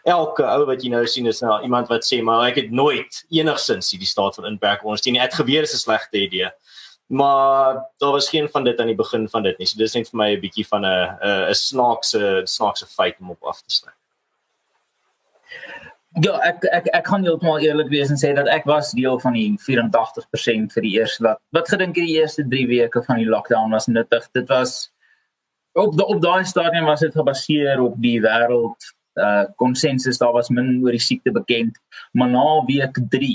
elke 0.05 0.45
ou 0.45 0.65
wat 0.69 0.83
jy 0.83 0.91
nou 0.93 1.03
sien 1.09 1.25
is 1.29 1.41
nou 1.41 1.57
iemand 1.65 1.89
wat 1.89 2.05
sê 2.05 2.21
maar 2.23 2.45
ek 2.51 2.59
het 2.61 2.71
nooit 2.71 3.23
enigsins 3.33 3.89
hierdie 3.93 4.09
staat 4.09 4.37
van 4.37 4.51
inperking 4.51 4.91
ondersteun 4.91 5.17
nie. 5.17 5.23
Dit 5.25 5.39
gebeur 5.41 5.65
is 5.65 5.73
'n 5.73 5.81
slegte 5.81 6.21
idee. 6.21 6.51
Maar 7.07 7.73
daar 7.97 8.11
was 8.11 8.29
geen 8.29 8.49
van 8.49 8.63
dit 8.63 8.79
aan 8.79 8.85
die 8.87 8.95
begin 8.95 9.29
van 9.29 9.43
dit 9.43 9.57
nie. 9.57 9.67
So 9.67 9.77
dis 9.77 9.93
net 9.93 10.09
vir 10.09 10.17
my 10.17 10.29
'n 10.35 10.41
bietjie 10.41 10.67
van 10.67 10.85
'n 10.85 11.17
'n 11.49 11.53
snaakse 11.53 12.41
snaakse 12.43 12.87
feit 12.87 13.19
om 13.19 13.29
op 13.29 13.43
af 13.43 13.61
te 13.61 13.71
sny. 13.71 13.91
Ja, 16.21 16.39
ek 16.39 16.63
ek 16.71 16.85
ek 16.95 17.03
kan 17.03 17.23
heeltemal 17.23 17.59
eerlik 17.59 17.89
wees 17.89 18.09
en 18.09 18.17
sê 18.17 18.33
dat 18.35 18.47
ek 18.47 18.65
was 18.65 18.91
deel 18.91 19.19
van 19.19 19.33
die 19.33 19.57
84% 19.59 20.71
vir 20.73 20.81
die 20.81 20.93
eerste 20.95 21.23
wat 21.23 21.39
wat 21.51 21.67
gedink 21.69 21.95
die 21.95 22.15
eerste 22.15 22.45
3 22.47 22.67
weke 22.67 23.03
van 23.03 23.17
die 23.17 23.29
lockdown 23.29 23.71
was 23.71 23.87
nuttig. 23.87 24.29
Dit 24.31 24.47
was 24.47 24.91
op 25.73 26.01
op 26.01 26.21
daai 26.21 26.45
stadium 26.45 26.85
was 26.85 26.99
dit 26.99 27.13
gebaseer 27.13 27.81
op 27.81 27.95
die 28.01 28.21
wêreld 28.21 28.95
uh 29.15 29.45
konsensus 29.55 30.17
daar 30.17 30.33
was 30.33 30.49
min 30.49 30.83
oor 30.83 30.91
die 30.91 30.99
siekte 30.99 31.31
bekend 31.31 31.77
maar 32.11 32.29
na 32.29 32.43
week 32.67 32.99
3 33.09 33.29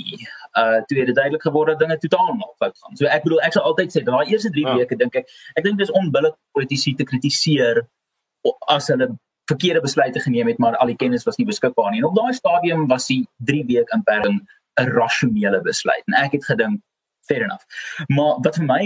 uh 0.61 0.81
toe 0.85 0.97
het 0.99 1.07
dit 1.07 1.15
duidelik 1.15 1.41
geword 1.41 1.67
dat 1.73 1.79
dinge 1.79 1.97
totaal 1.97 2.33
mal 2.33 2.53
fout 2.59 2.77
gaan. 2.77 2.95
So 2.97 3.05
ek 3.05 3.23
bedoel 3.23 3.41
ek 3.47 3.53
sal 3.57 3.63
altyd 3.63 3.93
sê 3.95 4.03
daai 4.03 4.29
eerste 4.29 4.51
3 4.51 4.67
ja. 4.67 4.75
weke 4.81 4.95
dink 4.95 5.15
ek 5.15 5.27
ek 5.55 5.63
dink 5.63 5.79
dis 5.79 5.91
onbillik 5.91 6.37
politici 6.51 6.95
te 6.95 7.07
kritiseer 7.07 7.83
as 8.67 8.87
hulle 8.93 9.09
verkeerde 9.51 9.81
besluite 9.81 10.19
geneem 10.19 10.47
het 10.47 10.59
maar 10.59 10.77
al 10.77 10.91
die 10.93 10.99
kennis 10.99 11.25
was 11.25 11.37
nie 11.37 11.47
beskikbaar 11.49 11.91
nie. 11.91 12.01
En 12.03 12.09
op 12.11 12.15
daai 12.15 12.33
stadium 12.33 12.87
was 12.87 13.07
die 13.07 13.25
3 13.51 13.65
week 13.73 13.89
inperking 13.95 14.41
'n 14.79 14.93
rasionele 14.95 15.61
besluit 15.61 16.03
en 16.07 16.23
ek 16.23 16.37
het 16.37 16.45
gedink 16.45 16.81
fair 17.25 17.43
enough. 17.43 17.65
Maar 18.07 18.39
wat 18.41 18.55
vir 18.55 18.65
my 18.65 18.85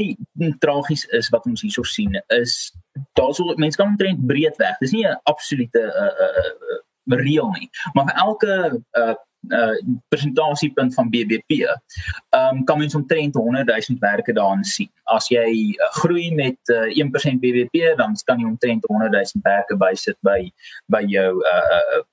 tragies 0.60 1.06
is 1.06 1.30
wat 1.30 1.46
ons 1.46 1.62
hierso 1.62 1.84
sien 1.84 2.18
is 2.28 2.74
daarso 3.20 3.56
mense 3.62 3.78
kan 3.78 3.94
omtrent 3.94 4.26
breed 4.28 4.58
weg. 4.58 4.78
Dis 4.80 4.92
nie 4.92 5.06
'n 5.08 5.20
absolute 5.24 5.80
uh, 5.80 6.14
uh, 6.26 6.34
uh, 6.46 6.82
reël 7.06 7.50
nie. 7.60 7.70
Maar 7.94 8.06
vir 8.06 8.16
elke 8.16 8.82
uh 8.92 9.16
uh 9.50 9.78
prestasiepunt 10.08 10.94
van 10.94 11.10
BBP, 11.10 11.50
ehm 11.50 12.56
um, 12.58 12.64
kan 12.64 12.78
mens 12.78 12.96
omtrent 12.96 13.36
100 13.36 13.88
000 13.88 14.00
werke 14.00 14.34
daarin 14.34 14.64
sien. 14.64 14.92
As 15.04 15.28
jy 15.28 15.76
uh, 15.78 15.90
groei 15.92 16.34
met 16.34 16.58
uh, 16.64 17.06
1% 17.06 17.40
BBP, 17.40 17.98
dan 17.98 18.16
kan 18.24 18.40
jy 18.40 18.46
omtrent 18.46 18.86
100 18.86 19.12
000 19.12 19.44
werke 19.44 19.78
bysit 19.78 20.18
by 20.20 20.52
by 20.86 21.04
jou 21.08 21.44
uh, 21.44 21.80
uh 21.98 22.04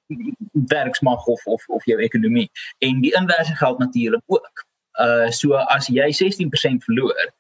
werksmag 0.52 1.26
of 1.26 1.46
of 1.46 1.64
of 1.68 1.84
jou 1.84 2.00
ekonomie. 2.00 2.50
En 2.78 3.00
die 3.00 3.14
inverse 3.16 3.56
geld 3.56 3.78
natuurlik 3.78 4.22
ook. 4.26 4.66
Uh 5.00 5.30
so 5.30 5.54
as 5.54 5.86
jy 5.86 6.12
16% 6.12 6.84
verloor, 6.84 7.32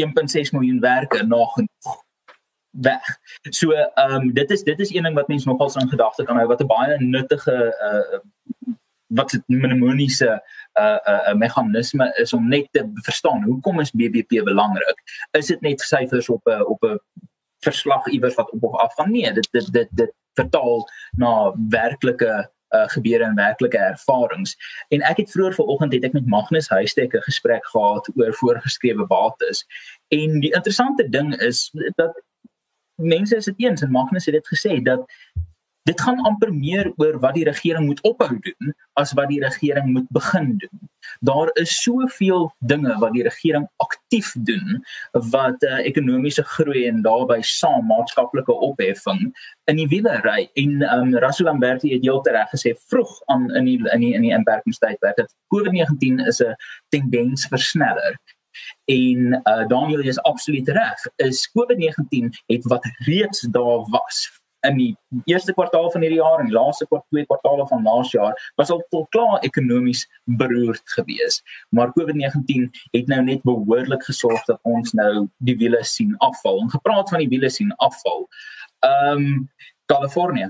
1.6 0.00 0.50
miljoen 0.56 0.80
werke 0.80 1.22
nagenoeg 1.22 2.01
weg. 2.72 3.18
So 3.50 3.70
ehm 3.72 4.12
um, 4.12 4.32
dit 4.32 4.50
is 4.50 4.62
dit 4.62 4.80
is 4.80 4.94
een 4.94 5.02
ding 5.02 5.14
wat 5.14 5.28
mense 5.28 5.48
nogals 5.48 5.76
in 5.76 5.88
gedagte 5.88 6.24
kan 6.24 6.36
hou 6.36 6.46
wat 6.46 6.60
'n 6.60 6.66
baie 6.66 6.96
nuttige 6.98 7.76
uh 7.88 8.20
wat 9.12 9.30
dit 9.30 9.42
mnemoniese 9.46 10.42
uh, 10.80 10.98
uh 11.04 11.34
meganisme 11.34 12.14
is 12.16 12.32
om 12.32 12.48
net 12.48 12.68
te 12.70 12.90
verstaan 12.94 13.42
hoekom 13.42 13.80
is 13.80 13.90
BBP 13.90 14.44
belangrik? 14.44 15.02
Is 15.30 15.46
dit 15.46 15.60
net 15.60 15.80
syfers 15.80 16.28
op 16.28 16.46
'n 16.48 16.64
op 16.64 16.82
'n 16.84 17.00
verslag 17.58 18.06
iewers 18.06 18.34
wat 18.34 18.50
op 18.50 18.62
of 18.62 18.80
af 18.80 18.94
gaan? 18.94 19.10
Nee, 19.10 19.32
dit 19.32 19.48
dit 19.50 19.72
dit 19.72 19.88
dit 19.90 20.12
vertaal 20.32 20.88
na 21.10 21.54
werklike 21.68 22.50
uh, 22.72 22.88
gebeure 22.88 23.24
en 23.24 23.34
werklike 23.34 23.78
ervarings. 23.78 24.56
En 24.88 25.00
ek 25.00 25.16
het 25.16 25.30
vroeër 25.30 25.54
vanoggend 25.54 25.92
het 25.92 26.04
ek 26.04 26.12
met 26.12 26.26
Magnus 26.26 26.68
Huystek 26.68 27.14
'n 27.14 27.28
gesprek 27.28 27.66
gehad 27.66 28.08
oor 28.16 28.34
voorgeskrewe 28.34 29.06
bates. 29.06 29.66
En 30.08 30.40
die 30.40 30.54
interessante 30.54 31.08
ding 31.08 31.36
is 31.36 31.70
dat 31.94 32.22
mense 32.94 33.36
is 33.36 33.44
dit 33.44 33.66
eens 33.66 33.82
en 33.82 33.90
Magnus 33.90 34.24
het 34.24 34.34
dit 34.34 34.48
gesê 34.54 34.82
dat 34.82 35.06
dit 35.82 36.00
gaan 36.00 36.20
amper 36.20 36.52
meer 36.54 36.92
oor 36.96 37.18
wat 37.18 37.34
die 37.34 37.44
regering 37.44 37.86
moet 37.86 38.00
ophou 38.06 38.38
doen 38.38 38.74
as 39.00 39.12
wat 39.18 39.28
die 39.32 39.40
regering 39.42 39.88
moet 39.92 40.06
begin 40.14 40.54
doen. 40.62 40.90
Daar 41.20 41.50
is 41.58 41.74
soveel 41.82 42.52
dinge 42.58 42.94
wat 43.02 43.12
die 43.16 43.24
regering 43.26 43.66
aktief 43.82 44.30
doen 44.46 44.78
wat 45.32 45.62
uh, 45.66 45.80
ekonomiese 45.82 46.44
groei 46.54 46.84
en 46.86 47.02
daarbey 47.02 47.40
saam 47.42 47.86
maatskaplike 47.90 48.54
opheffing 48.68 49.24
in 49.70 49.80
die 49.80 49.88
wiele 49.90 50.20
ry. 50.22 50.46
En 50.62 50.84
um, 50.86 51.16
Rasul 51.24 51.50
Lamberti 51.50 51.90
het 51.96 52.06
heeltemal 52.06 52.38
reg 52.38 52.54
gesê 52.54 52.76
vroeg 52.86 53.16
aan 53.34 53.48
in 53.58 53.66
die 53.66 53.78
in 53.90 54.06
die 54.06 54.12
in 54.14 54.28
die 54.28 54.34
inperkingstydperk 54.36 55.18
dat 55.18 55.34
COVID-19 55.54 56.22
is 56.28 56.42
'n 56.42 56.54
tendens 56.94 57.46
versneller. 57.50 58.14
En 58.84 59.42
uh, 59.44 59.66
Daniel 59.68 60.00
is 60.00 60.20
absoluut 60.22 60.68
reg. 60.68 61.06
Is 61.16 61.50
COVID-19 61.58 62.28
het 62.46 62.64
wat 62.64 62.86
reeds 63.06 63.40
daar 63.40 63.84
was 63.90 64.42
in 64.62 64.76
die 64.78 64.92
eerste 65.24 65.52
kwartaal 65.52 65.90
van 65.90 66.04
hierdie 66.04 66.20
jaar 66.20 66.40
en 66.40 66.48
die 66.50 66.54
laaste 66.54 66.86
kwart 66.86 67.04
twee 67.10 67.26
kwartaale 67.26 67.66
van 67.70 67.82
laas 67.86 68.12
jaar 68.14 68.36
was 68.60 68.70
al 68.70 68.82
tot 68.94 69.08
klaar 69.14 69.42
ekonomies 69.46 70.04
beroerd 70.38 70.94
gewees. 70.94 71.40
Maar 71.74 71.92
COVID-19 71.98 72.68
het 72.94 73.10
nou 73.10 73.22
net 73.26 73.42
behoorlik 73.48 74.04
gesorg 74.06 74.44
dat 74.50 74.60
ons 74.62 74.94
nou 74.98 75.26
die 75.38 75.56
wiele 75.58 75.82
sien 75.84 76.14
afval. 76.18 76.60
En 76.62 76.70
gepraat 76.70 77.10
van 77.10 77.24
die 77.24 77.30
wiele 77.34 77.50
sien 77.50 77.74
afval. 77.76 78.28
Ehm 78.86 79.26
um, 79.26 79.50
Kalifornië. 79.90 80.48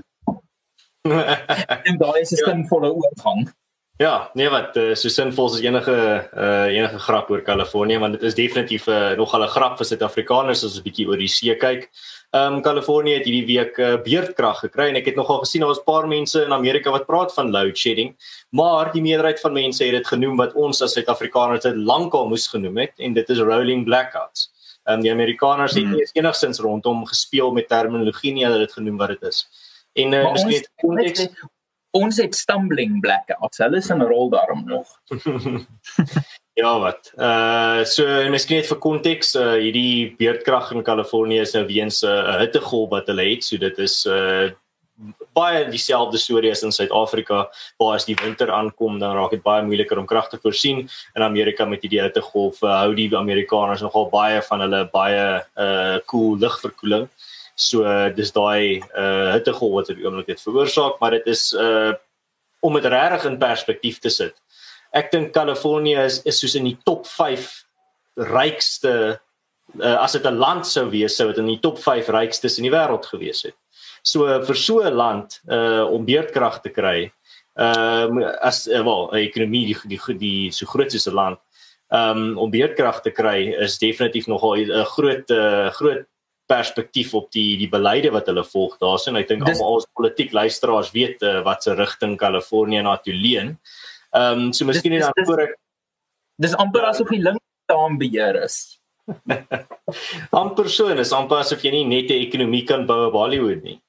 en 1.87 1.97
daar 1.97 2.19
is 2.19 2.31
'n 2.31 2.35
ja. 2.35 2.51
sinvolle 2.51 2.93
oorgang. 2.93 3.53
Ja, 4.03 4.29
nee 4.35 4.49
wat 4.51 4.75
so 4.99 5.07
sinvol 5.11 5.53
is 5.53 5.61
enige 5.63 5.93
uh, 5.95 6.65
enige 6.75 6.97
grap 7.05 7.29
oor 7.31 7.43
Kalifornië 7.45 8.01
want 8.01 8.17
dit 8.17 8.25
is 8.27 8.35
definitief 8.35 8.87
uh, 8.91 9.13
nogal 9.19 9.45
'n 9.45 9.53
grap 9.53 9.77
vir 9.79 9.87
Suid-Afrikaners 9.87 10.63
as 10.65 10.73
ons 10.73 10.79
'n 10.81 10.87
bietjie 10.87 11.05
oor 11.07 11.21
die 11.21 11.29
see 11.31 11.55
kyk. 11.55 11.87
Ehm 12.33 12.55
um, 12.55 12.61
Kalifornië 12.65 13.13
het 13.19 13.27
hierdie 13.29 13.47
week 13.47 13.77
uh, 13.79 13.95
beerdkrag 14.03 14.59
gekry 14.65 14.89
en 14.89 14.99
ek 14.99 15.05
het 15.05 15.15
nogal 15.15 15.39
gesien 15.45 15.61
daar 15.61 15.71
was 15.71 15.79
'n 15.79 15.87
paar 15.87 16.07
mense 16.07 16.43
in 16.43 16.51
Amerika 16.51 16.91
wat 16.91 17.07
praat 17.07 17.33
van 17.33 17.51
load 17.51 17.77
shedding, 17.77 18.15
maar 18.51 18.91
die 18.91 19.01
meerderheid 19.01 19.39
van 19.39 19.53
mense 19.53 19.83
het 19.83 19.93
dit 19.93 20.07
genoem 20.07 20.35
wat 20.35 20.53
ons 20.53 20.81
as 20.81 20.93
Suid-Afrikaners 20.93 21.63
dit 21.63 21.75
lankal 21.75 22.27
moes 22.27 22.47
genoem 22.47 22.77
het 22.77 22.93
en 22.97 23.13
dit 23.13 23.29
is 23.29 23.39
rolling 23.39 23.85
blackouts. 23.85 24.49
Ehm 24.83 24.95
um, 24.97 25.01
die 25.01 25.11
Amerikaners 25.11 25.75
het 25.75 25.83
hmm. 25.83 25.95
nie 25.95 26.09
enigsins 26.13 26.59
rondom 26.59 27.05
gespeel 27.05 27.51
met 27.51 27.67
terminologie 27.67 28.33
nie, 28.33 28.43
hulle 28.43 28.59
het 28.59 28.67
dit 28.67 28.73
genoem 28.73 28.97
wat 28.97 29.15
dit 29.15 29.23
is. 29.31 29.47
En 29.93 30.13
uh, 30.13 30.31
miskien 30.31 30.67
konteks 30.81 31.29
ons 31.93 32.17
het 32.17 32.35
stumbling 32.35 32.97
blackouts. 33.03 33.61
Hulle 33.61 33.77
is 33.77 33.91
'n 33.91 34.01
rol 34.01 34.29
daarom 34.29 34.65
nog. 34.65 34.87
ja, 36.61 36.79
wat. 36.79 37.11
Uh 37.17 37.83
so 37.83 38.05
miskien 38.29 38.57
net 38.57 38.67
vir 38.67 38.79
konteks, 38.79 39.35
uh 39.35 39.53
hierdie 39.61 40.15
beerdkrag 40.17 40.71
in 40.71 40.83
Kalifornië 40.83 41.41
is 41.45 41.53
nou 41.53 41.65
weens 41.65 42.01
'n 42.03 42.09
uh, 42.09 42.39
hittegolf 42.39 42.89
wat 42.89 43.07
hulle 43.07 43.29
het. 43.29 43.43
So 43.43 43.57
dit 43.57 43.77
is 43.77 44.05
uh 44.05 44.51
baie 45.33 45.65
dieselfde 45.69 46.17
storie 46.17 46.51
as 46.51 46.63
in 46.63 46.71
Suid-Afrika 46.71 47.47
waar 47.81 47.95
as 47.95 48.05
die 48.05 48.17
winter 48.21 48.51
aankom 48.51 48.99
dan 48.99 49.15
raak 49.17 49.31
dit 49.31 49.43
baie 49.43 49.63
moeiliker 49.65 49.97
om 49.97 50.05
krag 50.05 50.29
te 50.29 50.37
voorsien 50.37 50.89
in 51.15 51.21
Amerika 51.21 51.65
met 51.65 51.81
hierdie 51.81 52.01
hittegolf 52.01 52.61
uh, 52.63 52.83
hou 52.83 52.93
die 52.93 53.09
Amerikaners 53.17 53.81
nogal 53.81 54.09
baie 54.09 54.41
van 54.41 54.61
hulle 54.65 54.89
baie 54.93 55.25
uh 55.57 55.97
koel 56.05 56.37
cool 56.37 56.37
lugverkoeling. 56.37 57.07
So 57.55 57.83
dis 58.15 58.31
daai 58.33 58.81
uh 58.97 59.33
hittegolf 59.33 59.73
wat 59.73 59.89
op 59.89 59.99
die 59.99 60.05
oomblik 60.05 60.27
dit 60.27 60.41
veroorsaak, 60.41 60.99
maar 60.99 61.11
dit 61.11 61.27
is 61.27 61.51
uh 61.53 61.93
om 62.63 62.73
dit 62.79 62.85
regtig 62.85 63.25
in 63.27 63.37
perspektief 63.37 63.99
te 63.99 64.09
sit. 64.09 64.35
Ek 64.95 65.11
dink 65.11 65.33
Kalifornië 65.33 66.05
is 66.05 66.21
is 66.25 66.39
soos 66.39 66.55
in 66.55 66.69
die 66.69 66.77
top 66.85 67.05
5 67.09 67.49
rykste 68.15 69.19
uh, 69.79 69.97
as 69.97 70.13
dit 70.13 70.25
'n 70.25 70.37
land 70.37 70.67
sou 70.67 70.89
wees, 70.89 71.15
sou 71.15 71.27
dit 71.27 71.37
in 71.37 71.49
die 71.49 71.59
top 71.59 71.77
5 71.77 72.09
rykstes 72.09 72.57
in 72.57 72.69
die 72.69 72.73
wêreld 72.73 73.05
gewees 73.05 73.43
het. 73.43 73.55
So 74.03 74.27
vir 74.45 74.55
so 74.55 74.81
'n 74.81 74.93
land 74.93 75.41
uh 75.47 75.85
om 75.89 76.05
beerdkrag 76.05 76.61
te 76.61 76.69
kry, 76.69 77.11
ehm 77.57 78.17
uh, 78.21 78.33
as 78.41 78.67
uh, 78.67 78.81
wel 78.81 79.09
'n 79.11 79.17
ekonomie 79.17 79.65
die 79.65 79.77
die, 79.85 80.17
die 80.17 80.51
so 80.51 80.65
groot 80.65 80.91
soos 80.91 81.07
'n 81.07 81.13
land, 81.13 81.39
ehm 81.91 82.17
um, 82.17 82.37
om 82.37 82.51
beerdkrag 82.51 83.01
te 83.01 83.11
kry 83.11 83.53
is 83.61 83.77
definitief 83.77 84.27
nogal 84.27 84.57
'n 84.57 84.85
groot 84.85 85.29
uh, 85.31 85.69
groot 85.69 86.05
perspektief 86.47 87.13
op 87.13 87.31
die 87.31 87.57
die 87.57 87.69
beleide 87.71 88.11
wat 88.11 88.27
hulle 88.27 88.43
volg 88.43 88.77
daarso 88.81 89.11
en 89.11 89.19
ek 89.21 89.29
dink 89.31 89.47
almal 89.47 89.79
as 89.79 89.89
politiek 89.95 90.33
luisteraars 90.35 90.91
weet 90.91 91.23
uh, 91.23 91.41
wat 91.45 91.63
se 91.63 91.75
rigting 91.75 92.17
Kalifornië 92.19 92.83
na 92.83 92.97
toe 92.97 93.15
leen. 93.15 93.57
Ehm 94.13 94.47
um, 94.47 94.53
so 94.53 94.65
miskien 94.65 94.91
net 94.91 95.07
dan 95.07 95.25
voor 95.25 95.47
ek 95.47 95.59
Dis 96.41 96.55
amper 96.57 96.87
asof 96.89 97.11
die 97.13 97.21
linkstaan 97.21 97.99
beheer 98.01 98.39
is. 98.41 98.79
amper 100.41 100.69
so 100.71 100.87
en 100.89 101.01
is 101.03 101.13
amper 101.13 101.43
asof 101.43 101.61
jy 101.65 101.73
nie 101.75 101.85
net 101.85 102.09
'n 102.09 102.25
ekonomie 102.25 102.63
kan 102.65 102.87
bou 102.89 103.07
op 103.07 103.19
Hollywood 103.19 103.63
nie. 103.63 103.79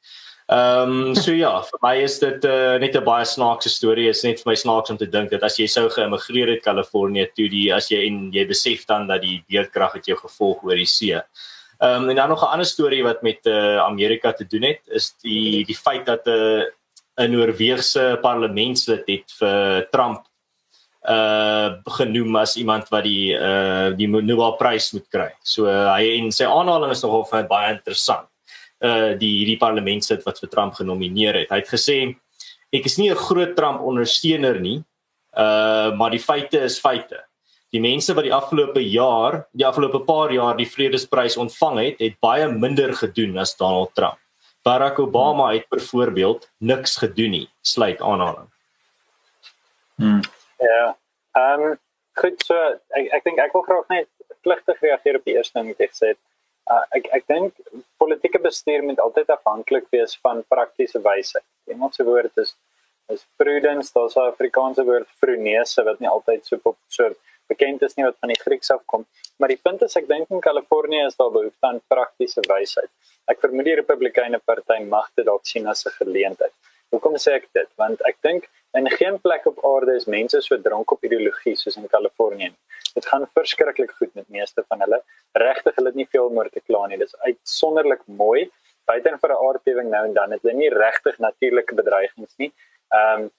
Ehm 0.52 0.90
um, 1.08 1.14
so 1.16 1.32
ja, 1.32 1.62
vir 1.64 1.80
my 1.82 1.94
is 2.04 2.18
dit 2.20 2.44
uh, 2.44 2.76
net 2.78 2.96
'n 2.96 3.04
baie 3.04 3.24
snaakse 3.24 3.70
storie. 3.72 4.08
Is 4.08 4.24
net 4.24 4.42
vir 4.42 4.50
my 4.52 4.56
snaaks 4.56 4.90
om 4.90 4.98
te 5.00 5.06
dink 5.06 5.30
dat 5.30 5.42
as 5.42 5.56
jy 5.58 5.66
sou 5.66 5.88
geëmigreer 5.88 6.52
het 6.52 6.62
Kalifornië 6.62 7.30
toe 7.34 7.48
die 7.48 7.72
as 7.72 7.88
jy 7.88 8.06
en 8.06 8.30
jy 8.32 8.44
besef 8.46 8.84
dan 8.86 9.06
dat 9.08 9.22
die 9.22 9.42
beerdkrag 9.48 9.94
het 9.94 10.06
jou 10.06 10.18
gevolg 10.20 10.62
oor 10.64 10.76
die 10.76 10.90
see. 10.90 11.22
Ehm 11.84 12.02
um, 12.02 12.08
en 12.08 12.16
dan 12.16 12.28
nog 12.28 12.42
'n 12.42 12.52
ander 12.54 12.66
storie 12.66 13.02
wat 13.02 13.22
met 13.22 13.46
uh, 13.46 13.78
Amerika 13.78 14.32
te 14.32 14.46
doen 14.46 14.62
het, 14.62 14.80
is 14.86 15.14
die 15.20 15.64
die 15.64 15.76
feit 15.76 16.06
dat 16.06 16.26
'n 16.26 16.30
uh, 16.30 16.64
'n 17.16 17.30
Noorse 17.30 18.18
parlementslid 18.22 19.06
het 19.06 19.34
vir 19.38 19.88
Trump 19.90 20.24
uh 21.08 21.74
genoem 21.84 22.36
as 22.36 22.56
iemand 22.56 22.88
wat 22.88 23.04
die 23.04 23.36
uh 23.36 23.92
die 23.96 24.08
Nobelprys 24.08 24.92
moet 24.92 25.08
kry. 25.08 25.30
So 25.42 25.66
uh, 25.66 25.92
hy 25.94 26.18
en 26.18 26.32
sy 26.32 26.44
aanhaling 26.44 26.90
is 26.90 27.02
nogal 27.02 27.24
vir 27.24 27.46
baie 27.46 27.74
interessant. 27.74 28.28
Uh 28.80 29.12
die 29.18 29.34
hierdie 29.38 29.60
parlementslid 29.60 30.24
wat 30.24 30.40
vir 30.40 30.48
Trump 30.48 30.74
genomineer 30.74 31.34
het. 31.34 31.50
Hy 31.50 31.60
het 31.60 31.68
gesê 31.68 32.16
ek 32.72 32.84
is 32.84 32.98
nie 32.98 33.10
'n 33.10 33.24
groot 33.28 33.56
Trump 33.56 33.80
ondersteuner 33.80 34.60
nie. 34.60 34.82
Uh 35.36 35.92
maar 35.96 36.10
die 36.10 36.24
feite 36.30 36.58
is 36.64 36.80
feite 36.80 37.20
die 37.74 37.82
mense 37.82 38.14
wat 38.14 38.26
die 38.26 38.34
afgelope 38.34 38.82
jaar, 38.86 39.40
die 39.52 39.66
afgelope 39.66 40.04
paar 40.06 40.32
jaar 40.32 40.54
die 40.58 40.68
vredesprys 40.68 41.36
ontvang 41.40 41.80
het, 41.80 42.02
het 42.02 42.20
baie 42.22 42.46
minder 42.50 42.94
gedoen 42.94 43.34
as 43.42 43.56
Donald 43.58 43.94
Trump. 43.98 44.20
Barack 44.64 44.98
Obama 45.02 45.50
het 45.52 45.66
byvoorbeeld 45.68 46.46
niks 46.58 46.96
gedoen 47.02 47.34
nie, 47.34 47.48
sluit 47.60 48.00
aanhaling. 48.00 48.46
Hmm. 49.98 50.22
Ja. 50.62 50.94
Ehm 51.36 51.64
um, 51.70 51.80
goed 52.14 52.44
so 52.46 52.54
ek 52.94 53.10
ek 53.18 53.24
dink 53.26 53.42
ek 53.42 53.56
wil 53.56 53.66
graag 53.66 53.90
net 53.90 54.08
pligtig 54.46 54.78
reageer 54.86 55.18
op 55.18 55.26
die 55.26 55.34
eerste 55.34 55.58
ding 55.58 55.72
wat 55.72 55.82
jy 55.82 55.88
gesê 55.90 56.12
het. 56.12 56.20
Uh, 56.70 56.84
ek 56.96 57.10
ek 57.18 57.26
dink 57.28 57.58
politieke 58.00 58.38
bestuur 58.40 58.86
moet 58.86 59.02
altyd 59.02 59.34
afhanklik 59.34 59.90
wees 59.92 60.14
van 60.22 60.44
praktiese 60.48 61.02
wysheid. 61.02 61.46
Iemand 61.68 61.94
se 61.98 62.06
woord 62.06 62.38
is 62.38 62.54
is 63.12 63.26
prudence, 63.36 63.92
daar's 63.92 64.16
'n 64.16 64.30
Afrikaanse 64.30 64.84
woord 64.84 65.08
frunese 65.20 65.84
wat 65.84 66.00
nie 66.00 66.08
altyd 66.08 66.46
so 66.46 66.56
op 66.62 66.78
so 66.88 67.10
bekend 67.48 67.82
is 67.82 67.96
nie 67.96 68.04
wat 68.04 68.16
van 68.20 68.32
die 68.32 68.40
Grieks 68.40 68.70
afkom. 68.70 69.06
Maar 69.38 69.48
die 69.48 69.60
punt 69.62 69.82
is 69.82 69.96
ek 69.96 70.08
dink 70.08 70.30
in 70.30 70.40
Kalifornië 70.40 71.06
is 71.06 71.16
daar 71.16 71.32
behoefte 71.34 71.66
aan 71.66 71.80
praktiese 71.88 72.44
wysheid. 72.48 72.90
Ek 73.30 73.40
vermoed 73.40 73.68
die 73.68 73.76
Republikeine 73.80 74.40
party 74.44 74.80
mag 74.84 75.10
dit 75.16 75.26
dalk 75.26 75.46
sien 75.46 75.66
as 75.66 75.86
'n 75.86 75.96
geleentheid. 75.98 76.52
Hoekom 76.92 77.16
sê 77.18 77.34
ek 77.40 77.48
dit? 77.52 77.68
Want 77.76 78.02
ek 78.06 78.16
dink 78.22 78.48
in 78.78 78.90
geen 78.90 79.18
plek 79.20 79.46
op 79.46 79.58
aarde 79.64 79.94
is 79.96 80.06
mense 80.06 80.40
so 80.40 80.58
dronk 80.62 80.92
op 80.92 81.04
ideologie 81.04 81.56
soos 81.56 81.76
in 81.76 81.88
Kalifornië. 81.88 82.52
Dit 82.94 83.06
gaan 83.06 83.26
verskriklik 83.26 83.90
goed 83.98 84.14
met 84.14 84.28
meeste 84.28 84.64
van 84.68 84.80
hulle. 84.80 85.00
Regtig, 85.32 85.74
hulle 85.74 85.88
het 85.88 85.96
nie 85.96 86.08
veel 86.10 86.30
meer 86.30 86.50
te 86.50 86.60
kla 86.60 86.86
nie. 86.86 86.98
Dit 86.98 87.10
is 87.12 87.20
uitsonderlik 87.26 88.02
mooi. 88.06 88.50
Buiten 88.86 89.18
vir 89.18 89.30
'n 89.30 89.42
aardbewing 89.46 89.88
nou 89.90 90.04
en 90.06 90.14
dan 90.14 90.30
het 90.30 90.42
hulle 90.42 90.54
nie 90.54 90.70
regtig 90.70 91.18
natuurlike 91.18 91.74
bedreigings 91.74 92.34
nie. 92.36 92.52
Ehm 92.92 93.22
um, 93.22 93.30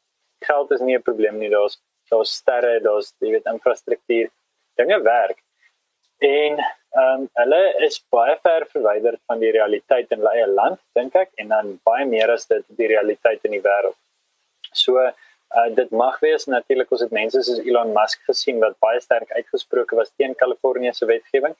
geld 0.45 0.71
is 0.71 0.81
nie 0.81 0.97
'n 0.97 1.01
probleem 1.01 1.37
nie. 1.37 1.49
Daar's 1.49 1.79
daar's 2.11 2.35
sterre, 2.41 2.79
daar's 2.83 3.13
jy 3.23 3.35
weet 3.35 3.51
infrastruktuur. 3.51 4.31
Dinge 4.79 5.01
werk. 5.01 5.39
En 6.23 6.59
ehm 6.95 7.21
um, 7.21 7.23
hulle 7.41 7.61
is 7.83 7.97
baie 8.09 8.37
ver 8.43 8.65
verwyderd 8.71 9.19
van 9.27 9.39
die 9.39 9.51
realiteit 9.51 10.11
in 10.11 10.21
hulle 10.21 10.31
eie 10.37 10.47
land, 10.47 10.79
dink 10.95 11.15
ek, 11.19 11.33
en 11.43 11.51
dan 11.51 11.73
baie 11.83 12.05
meer 12.07 12.31
as 12.31 12.47
dit 12.47 12.63
die 12.79 12.87
realiteit 12.87 13.43
in 13.43 13.51
die 13.57 13.63
wêreld. 13.65 13.97
So 14.71 15.01
uh, 15.03 15.69
dit 15.75 15.91
mag 15.91 16.19
wees 16.23 16.47
natuurlik 16.47 16.91
ons 16.91 17.03
het 17.03 17.11
mense 17.11 17.41
soos 17.43 17.59
Elon 17.59 17.91
Musk 17.97 18.23
gesien 18.29 18.63
wat 18.63 18.79
baie 18.79 19.01
sterk 19.03 19.31
uitgesproke 19.35 19.99
was 19.99 20.13
teen 20.15 20.35
Kalifornië 20.39 20.93
se 20.93 21.05
wetgewing. 21.05 21.55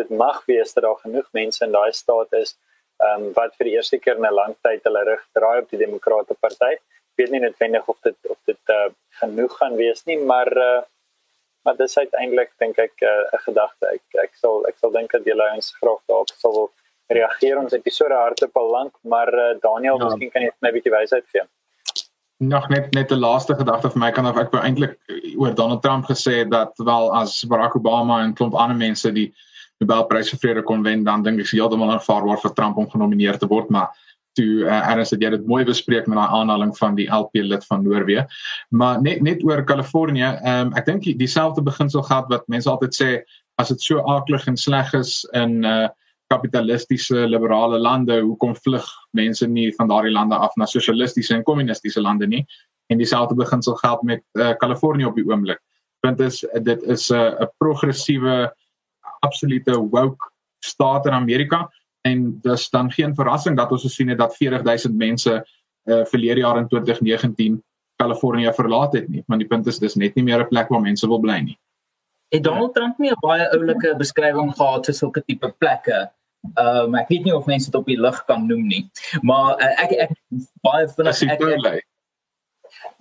Dit 0.00 0.08
mag 0.10 0.40
wees 0.48 0.72
dat 0.72 0.84
daar 0.88 1.00
genoeg 1.04 1.28
mense 1.36 1.64
in 1.64 1.76
daai 1.76 1.92
staat 1.92 2.32
is 2.40 2.56
ehm 3.04 3.28
um, 3.28 3.32
wat 3.36 3.52
vir 3.58 3.68
die 3.68 3.76
eerste 3.76 3.98
keer 3.98 4.16
in 4.16 4.26
'n 4.28 4.34
lang 4.34 4.56
tyd 4.64 4.84
hulle 4.88 5.04
rug 5.04 5.22
draai 5.36 5.58
op 5.60 5.68
die 5.70 5.82
Demokrate 5.84 6.34
Party 6.40 6.76
weet 7.16 7.30
nie 7.30 7.40
noodwendig 7.40 7.88
of 7.88 7.98
dit 8.06 8.16
of 8.28 8.38
dit 8.44 8.74
uh, 8.74 8.88
genoeg 9.20 9.56
gaan 9.56 9.76
wees 9.76 10.04
nie, 10.04 10.18
maar 10.18 10.50
uh, 10.56 10.82
maar 11.64 11.76
dis 11.76 11.98
uiteindelik 11.98 12.52
dink 12.58 12.78
ek 12.78 12.94
'n 13.00 13.36
uh, 13.36 13.40
gedagte. 13.46 13.86
Ek 13.86 14.22
ek 14.24 14.34
sal 14.34 14.66
ek 14.68 14.78
sal 14.78 14.92
dink 14.92 15.10
dat 15.12 15.24
julle 15.24 15.50
ons 15.54 15.74
graag 15.80 16.02
daarop 16.08 16.36
sal 16.36 16.70
reageer. 17.08 17.58
Ons 17.58 17.72
episode 17.72 18.14
harte 18.14 18.46
op 18.46 18.60
lank, 18.76 18.94
maar 19.02 19.28
uh, 19.34 19.54
Daniel, 19.60 19.98
ja. 19.98 20.04
miskien 20.04 20.30
kan 20.30 20.42
jy 20.42 20.52
net 20.52 20.70
'n 20.70 20.74
bietjie 20.74 20.96
wysheid 20.98 21.26
gee. 21.32 21.46
nog 22.40 22.68
net 22.68 22.92
net 22.94 23.10
'n 23.12 23.18
laaste 23.20 23.54
gedagte 23.54 23.90
vir 23.90 23.98
my 24.00 24.10
kan 24.10 24.26
of 24.26 24.36
ek 24.36 24.52
wou 24.52 24.62
eintlik 24.62 24.96
oor 25.36 25.54
Donald 25.54 25.82
Trump 25.82 26.04
gesê 26.04 26.48
dat 26.48 26.72
wel 26.76 27.14
as 27.14 27.44
Barack 27.44 27.76
Obama 27.76 28.22
en 28.24 28.34
klomp 28.34 28.54
ander 28.54 28.76
mense 28.76 29.12
die 29.12 29.34
Nobelprys 29.78 30.30
vir 30.30 30.38
vrede 30.38 30.62
kon 30.62 30.82
wen 30.82 31.04
dan 31.04 31.22
dink 31.22 31.38
ek 31.38 31.44
is 31.44 31.52
heeltemal 31.52 31.90
aanvaarbaar 31.90 32.40
vir 32.40 32.54
Trump 32.54 32.76
om 32.76 32.90
genomineer 32.90 33.38
te 33.38 33.46
word 33.46 33.68
maar 33.68 33.92
toe 34.38 34.64
uh, 34.64 34.90
Ernst 34.92 35.14
het 35.14 35.22
jy 35.24 35.30
dit 35.34 35.46
mooi 35.48 35.62
bespreek 35.66 36.08
met 36.10 36.18
daai 36.18 36.34
aanhaling 36.40 36.72
van 36.78 36.96
die 36.98 37.08
LP 37.12 37.42
lid 37.42 37.64
van 37.68 37.84
Noorwe. 37.84 38.26
Maar 38.70 39.00
net 39.02 39.22
net 39.26 39.44
oor 39.46 39.64
Kalifornië 39.66 40.34
um, 40.52 40.74
ek 40.78 40.86
dink 40.86 41.08
dieselfde 41.20 41.64
beginsel 41.66 42.04
gehad 42.06 42.30
wat 42.32 42.46
mense 42.52 42.70
altyd 42.70 42.96
sê 42.96 43.10
as 43.60 43.72
dit 43.72 43.82
so 43.84 44.04
aaklig 44.08 44.46
en 44.48 44.56
sleg 44.56 44.92
is 44.96 45.20
in 45.36 45.64
uh, 45.68 45.88
kapitalistiese 46.30 47.26
liberale 47.26 47.80
lande 47.82 48.20
hoekom 48.22 48.54
vlug 48.64 48.86
mense 49.18 49.46
nie 49.50 49.70
van 49.78 49.90
daardie 49.90 50.14
lande 50.14 50.38
af 50.38 50.54
na 50.56 50.68
sosialistiese 50.70 51.34
en 51.34 51.46
kommunistiese 51.46 52.00
lande 52.00 52.28
nie? 52.30 52.44
En 52.90 52.98
dieselfde 52.98 53.34
beginsel 53.38 53.74
geld 53.82 54.02
met 54.02 54.22
Kalifornië 54.58 55.06
uh, 55.06 55.10
op 55.10 55.18
die 55.18 55.26
oomblik. 55.26 55.60
Punt 56.00 56.20
is 56.20 56.44
dit 56.62 56.82
is 56.82 57.10
'n 57.10 57.14
uh, 57.14 57.46
progressiewe 57.58 58.54
absolute 59.20 59.76
woke 59.90 60.30
staat 60.64 61.06
in 61.06 61.12
Amerika 61.12 61.68
en 62.08 62.40
dis 62.42 62.68
dan 62.70 62.90
geen 62.90 63.14
verrassing 63.14 63.56
dat 63.56 63.72
ons 63.72 63.82
gesien 63.82 64.08
het 64.08 64.18
dat 64.18 64.36
40000 64.36 64.94
mense 64.96 65.32
uh, 65.84 66.04
verlede 66.04 66.40
jaar 66.40 66.58
in 66.58 66.68
2019 66.68 67.62
Kalifornië 68.00 68.52
verlaat 68.56 68.92
het 68.96 69.08
nie, 69.08 69.22
want 69.26 69.40
die 69.40 69.48
punt 69.48 69.66
is 69.66 69.78
dis 69.78 69.94
net 69.94 70.14
nie 70.14 70.24
meer 70.24 70.40
'n 70.40 70.48
plek 70.48 70.68
waar 70.68 70.80
mense 70.80 71.06
wil 71.06 71.20
bly 71.20 71.40
nie. 71.40 71.58
Het 72.30 72.44
Donald 72.44 72.74
Trump 72.74 72.98
nie 72.98 73.10
'n 73.10 73.20
baie 73.20 73.50
oulike 73.52 73.96
beskrywing 73.96 74.54
gehad 74.56 74.86
vir 74.86 74.94
sulke 74.94 75.22
tipe 75.26 75.54
plekke 75.58 76.08
Ehm 76.54 76.88
um, 76.88 76.94
ek 76.96 77.08
weet 77.12 77.24
nie 77.24 77.34
of 77.36 77.46
mense 77.46 77.68
dit 77.68 77.76
op 77.76 77.86
die 77.86 78.00
lig 78.00 78.24
kan 78.24 78.46
noem 78.48 78.64
nie. 78.66 78.84
Maar 79.20 79.60
uh, 79.60 79.74
ek 79.84 79.92
ek 80.08 80.12
baie 80.64 80.88
vinnig 80.88 81.22
ek, 81.26 81.42
ek 81.44 81.88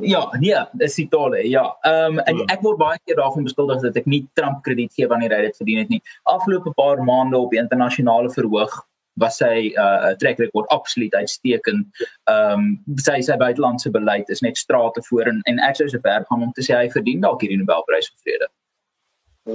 Ja, 0.02 0.22
nee, 0.40 0.56
is 0.84 0.96
dit 0.96 1.10
tolle. 1.12 1.40
Ja. 1.48 1.64
Ehm 1.88 2.18
um, 2.18 2.20
en 2.20 2.42
ja. 2.42 2.48
ek 2.56 2.66
word 2.66 2.82
baie 2.82 3.00
keer 3.06 3.16
daarvan 3.20 3.48
beskuldig 3.48 3.82
dat 3.86 3.96
ek 3.96 4.10
nie 4.12 4.26
Trump 4.36 4.64
krediet 4.68 4.94
gee 4.98 5.08
wanneer 5.08 5.38
hy 5.38 5.42
dit 5.48 5.60
verdien 5.62 5.80
het 5.84 5.94
nie. 5.94 6.02
Afgelope 6.28 6.74
paar 6.76 7.04
maande 7.04 7.40
op 7.40 7.56
die 7.56 7.62
internasionale 7.62 8.32
verhoog 8.34 8.76
was 9.20 9.38
sy 9.42 9.70
uh 9.76 10.14
trek 10.22 10.40
rekord 10.40 10.68
absoluut 10.76 11.14
uitstekend. 11.14 11.88
Ehm 12.32 12.66
um, 12.66 12.98
sy 12.98 13.20
sy 13.26 13.38
buitelandse 13.38 13.92
beleid 13.92 14.30
is 14.30 14.42
net 14.46 14.58
strate 14.58 15.04
voor 15.10 15.32
en 15.34 15.42
en 15.52 15.62
ek 15.70 15.80
sou 15.82 15.88
so 15.90 16.02
ver 16.08 16.26
gaan 16.30 16.44
om 16.48 16.52
te 16.56 16.66
sê 16.66 16.76
hy 16.78 16.90
verdien 16.98 17.22
dalk 17.22 17.42
hierdie 17.46 17.62
Nobelprys 17.62 18.12
vir 18.12 18.20
vrede. 18.26 18.52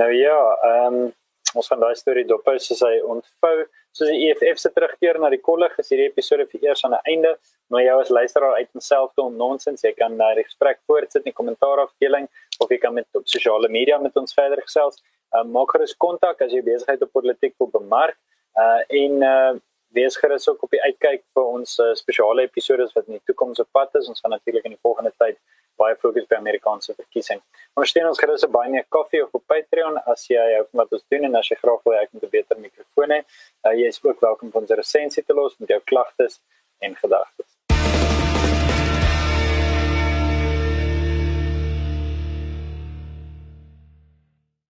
Nou 0.01 0.11
ja, 0.13 0.41
ehm 0.71 1.03
um 1.03 1.13
ons 1.59 1.69
gaan 1.71 1.83
daai 1.83 1.95
storie 1.99 2.25
dophou 2.27 2.57
soos 2.59 2.83
hy 2.83 2.95
ontvou 3.15 3.57
soos 3.95 4.11
die 4.11 4.29
EFF 4.29 4.59
se 4.59 4.71
terugkeer 4.75 5.21
na 5.23 5.31
die 5.33 5.43
kollig 5.49 5.75
is 5.79 5.91
hierdie 5.93 6.09
episode 6.11 6.47
vir 6.51 6.69
eers 6.69 6.85
aan 6.87 6.97
'n 6.99 7.11
einde 7.13 7.33
maar 7.71 7.85
jou 7.85 8.01
as 8.01 8.11
luisteraar 8.19 8.57
uit 8.59 8.71
homself 8.73 9.13
te 9.15 9.23
onnonsens 9.23 9.85
jy 9.85 9.93
kan 10.01 10.17
die 10.19 10.47
gesprek 10.49 10.81
voortsit 10.87 11.23
in 11.23 11.31
die 11.31 11.39
kommentaarafdeling 11.41 12.29
of 12.61 12.71
jy 12.71 12.79
kan 12.79 12.95
met 12.95 13.07
op 13.15 13.27
sosiale 13.27 13.69
media 13.69 13.99
met 13.99 14.17
ons 14.17 14.35
verder 14.35 14.63
gesels 14.63 15.03
uh, 15.35 15.45
maak 15.45 15.71
gerus 15.75 15.95
kontak 15.97 16.43
as 16.43 16.53
jy 16.53 16.63
besigheid 16.63 17.03
op 17.03 17.13
politiek 17.13 17.55
wil 17.59 17.71
bemark 17.79 18.19
uh, 18.61 18.83
en 19.03 19.23
uh, 19.23 19.55
wees 19.95 20.17
gerus 20.17 20.49
ook 20.49 20.63
op 20.67 20.71
die 20.75 20.83
uitkyk 20.83 21.23
vir 21.35 21.45
ons 21.45 21.79
uh, 21.79 21.93
spesiale 21.95 22.47
episode 22.49 22.87
wat 22.95 23.07
in 23.07 23.19
die 23.19 23.27
toekoms 23.31 23.63
op 23.63 23.71
pad 23.73 23.95
is 24.01 24.09
ons 24.11 24.21
gaan 24.21 24.35
natuurlik 24.35 24.65
in 24.65 24.75
die 24.77 24.83
volgende 24.83 25.13
tyd 25.23 25.39
baie 25.81 25.97
fokus 25.99 26.27
by 26.31 26.39
Amerikaanse 26.39 26.95
verkiesing. 26.95 27.41
Ons 27.79 27.91
steun 27.91 28.07
ons 28.07 28.21
gerus 28.21 28.45
by 28.47 28.53
Buy 28.57 28.67
Me 28.71 28.83
a 28.83 28.87
Coffee 28.97 29.23
of 29.25 29.35
op 29.35 29.43
Patreon 29.51 29.99
as 30.13 30.27
jy 30.31 30.45
hou 30.55 30.63
van 30.69 30.85
wat 30.85 30.95
ons 30.99 31.07
doen 31.11 31.27
en 31.31 31.41
as 31.41 31.51
jy 31.51 31.59
graag 31.63 31.83
wil 31.87 31.97
hê 31.97 32.05
ek 32.05 32.13
moet 32.15 32.27
'n 32.29 32.35
beter 32.37 32.61
mikrofoon 32.67 33.17
hê. 33.17 33.21
Uh, 33.67 33.75
jy 33.75 33.91
is 33.91 34.01
ook 34.05 34.21
welkom 34.21 34.51
om 34.53 34.63
ons 34.63 34.79
resensie 34.83 35.25
te 35.25 35.35
los 35.35 35.59
met 35.59 35.75
jou 35.75 35.81
klagtes 35.91 36.41
en 36.79 36.95
gedagtes. 36.95 37.54